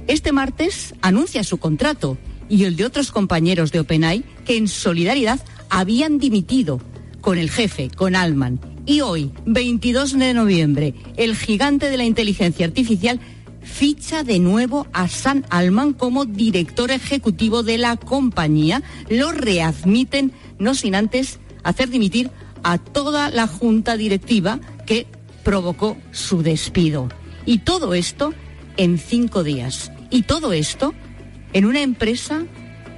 Este 0.07 0.31
martes 0.31 0.95
anuncia 1.01 1.43
su 1.43 1.57
contrato 1.57 2.17
y 2.49 2.63
el 2.63 2.75
de 2.75 2.85
otros 2.85 3.11
compañeros 3.11 3.71
de 3.71 3.79
OpenAI 3.79 4.23
que 4.45 4.57
en 4.57 4.67
solidaridad 4.67 5.39
habían 5.69 6.17
dimitido 6.17 6.81
con 7.21 7.37
el 7.37 7.51
jefe, 7.51 7.89
con 7.95 8.15
Alman. 8.15 8.59
Y 8.85 9.01
hoy, 9.01 9.31
22 9.45 10.17
de 10.17 10.33
noviembre, 10.33 10.95
el 11.15 11.35
gigante 11.35 11.91
de 11.91 11.97
la 11.97 12.05
inteligencia 12.05 12.65
artificial 12.65 13.19
ficha 13.61 14.23
de 14.23 14.39
nuevo 14.39 14.87
a 14.93 15.07
San 15.07 15.45
Alman 15.49 15.93
como 15.93 16.25
director 16.25 16.91
ejecutivo 16.91 17.63
de 17.63 17.77
la 17.77 17.97
compañía. 17.97 18.83
Lo 19.09 19.31
readmiten, 19.31 20.31
no 20.57 20.75
sin 20.75 20.95
antes 20.95 21.39
hacer 21.63 21.89
dimitir 21.89 22.31
a 22.63 22.77
toda 22.77 23.29
la 23.29 23.47
junta 23.47 23.97
directiva 23.97 24.59
que 24.85 25.07
provocó 25.43 25.97
su 26.11 26.43
despido. 26.43 27.09
Y 27.45 27.59
todo 27.59 27.93
esto 27.93 28.33
en 28.77 28.97
cinco 28.97 29.43
días. 29.43 29.91
Y 30.09 30.23
todo 30.23 30.53
esto 30.53 30.93
en 31.53 31.65
una 31.65 31.81
empresa 31.81 32.43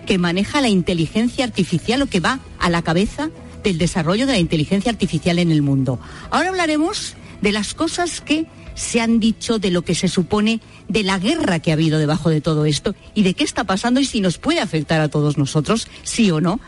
que 0.05 0.17
maneja 0.17 0.61
la 0.61 0.69
inteligencia 0.69 1.45
artificial 1.45 2.01
o 2.01 2.07
que 2.07 2.19
va 2.19 2.39
a 2.59 2.69
la 2.69 2.81
cabeza 2.81 3.29
del 3.63 3.77
desarrollo 3.77 4.25
de 4.25 4.33
la 4.33 4.39
inteligencia 4.39 4.91
artificial 4.91 5.39
en 5.39 5.51
el 5.51 5.61
mundo. 5.61 5.99
Ahora 6.31 6.49
hablaremos 6.49 7.15
de 7.41 7.51
las 7.51 7.73
cosas 7.73 8.21
que 8.21 8.47
se 8.75 9.01
han 9.01 9.19
dicho, 9.19 9.59
de 9.59 9.71
lo 9.71 9.83
que 9.83 9.95
se 9.95 10.07
supone, 10.07 10.59
de 10.87 11.03
la 11.03 11.19
guerra 11.19 11.59
que 11.59 11.71
ha 11.71 11.73
habido 11.73 11.99
debajo 11.99 12.29
de 12.29 12.41
todo 12.41 12.65
esto 12.65 12.95
y 13.13 13.23
de 13.23 13.33
qué 13.33 13.43
está 13.43 13.63
pasando 13.63 13.99
y 13.99 14.05
si 14.05 14.21
nos 14.21 14.37
puede 14.37 14.59
afectar 14.59 15.01
a 15.01 15.09
todos 15.09 15.37
nosotros, 15.37 15.87
sí 16.03 16.31
o 16.31 16.41
no. 16.41 16.59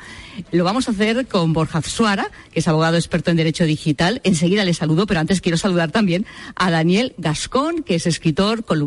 Lo 0.51 0.63
vamos 0.63 0.87
a 0.87 0.91
hacer 0.91 1.27
con 1.27 1.53
Borja 1.53 1.81
Suara, 1.81 2.31
que 2.51 2.59
es 2.59 2.67
abogado 2.67 2.97
experto 2.97 3.29
en 3.29 3.37
Derecho 3.37 3.65
Digital. 3.65 4.19
Enseguida 4.23 4.65
le 4.65 4.73
saludo, 4.73 5.05
pero 5.05 5.19
antes 5.19 5.41
quiero 5.41 5.57
saludar 5.57 5.91
también 5.91 6.25
a 6.55 6.71
Daniel 6.71 7.13
Gascón, 7.17 7.83
que 7.83 7.95
es 7.95 8.07
escritor, 8.07 8.65
columnista 8.65 8.83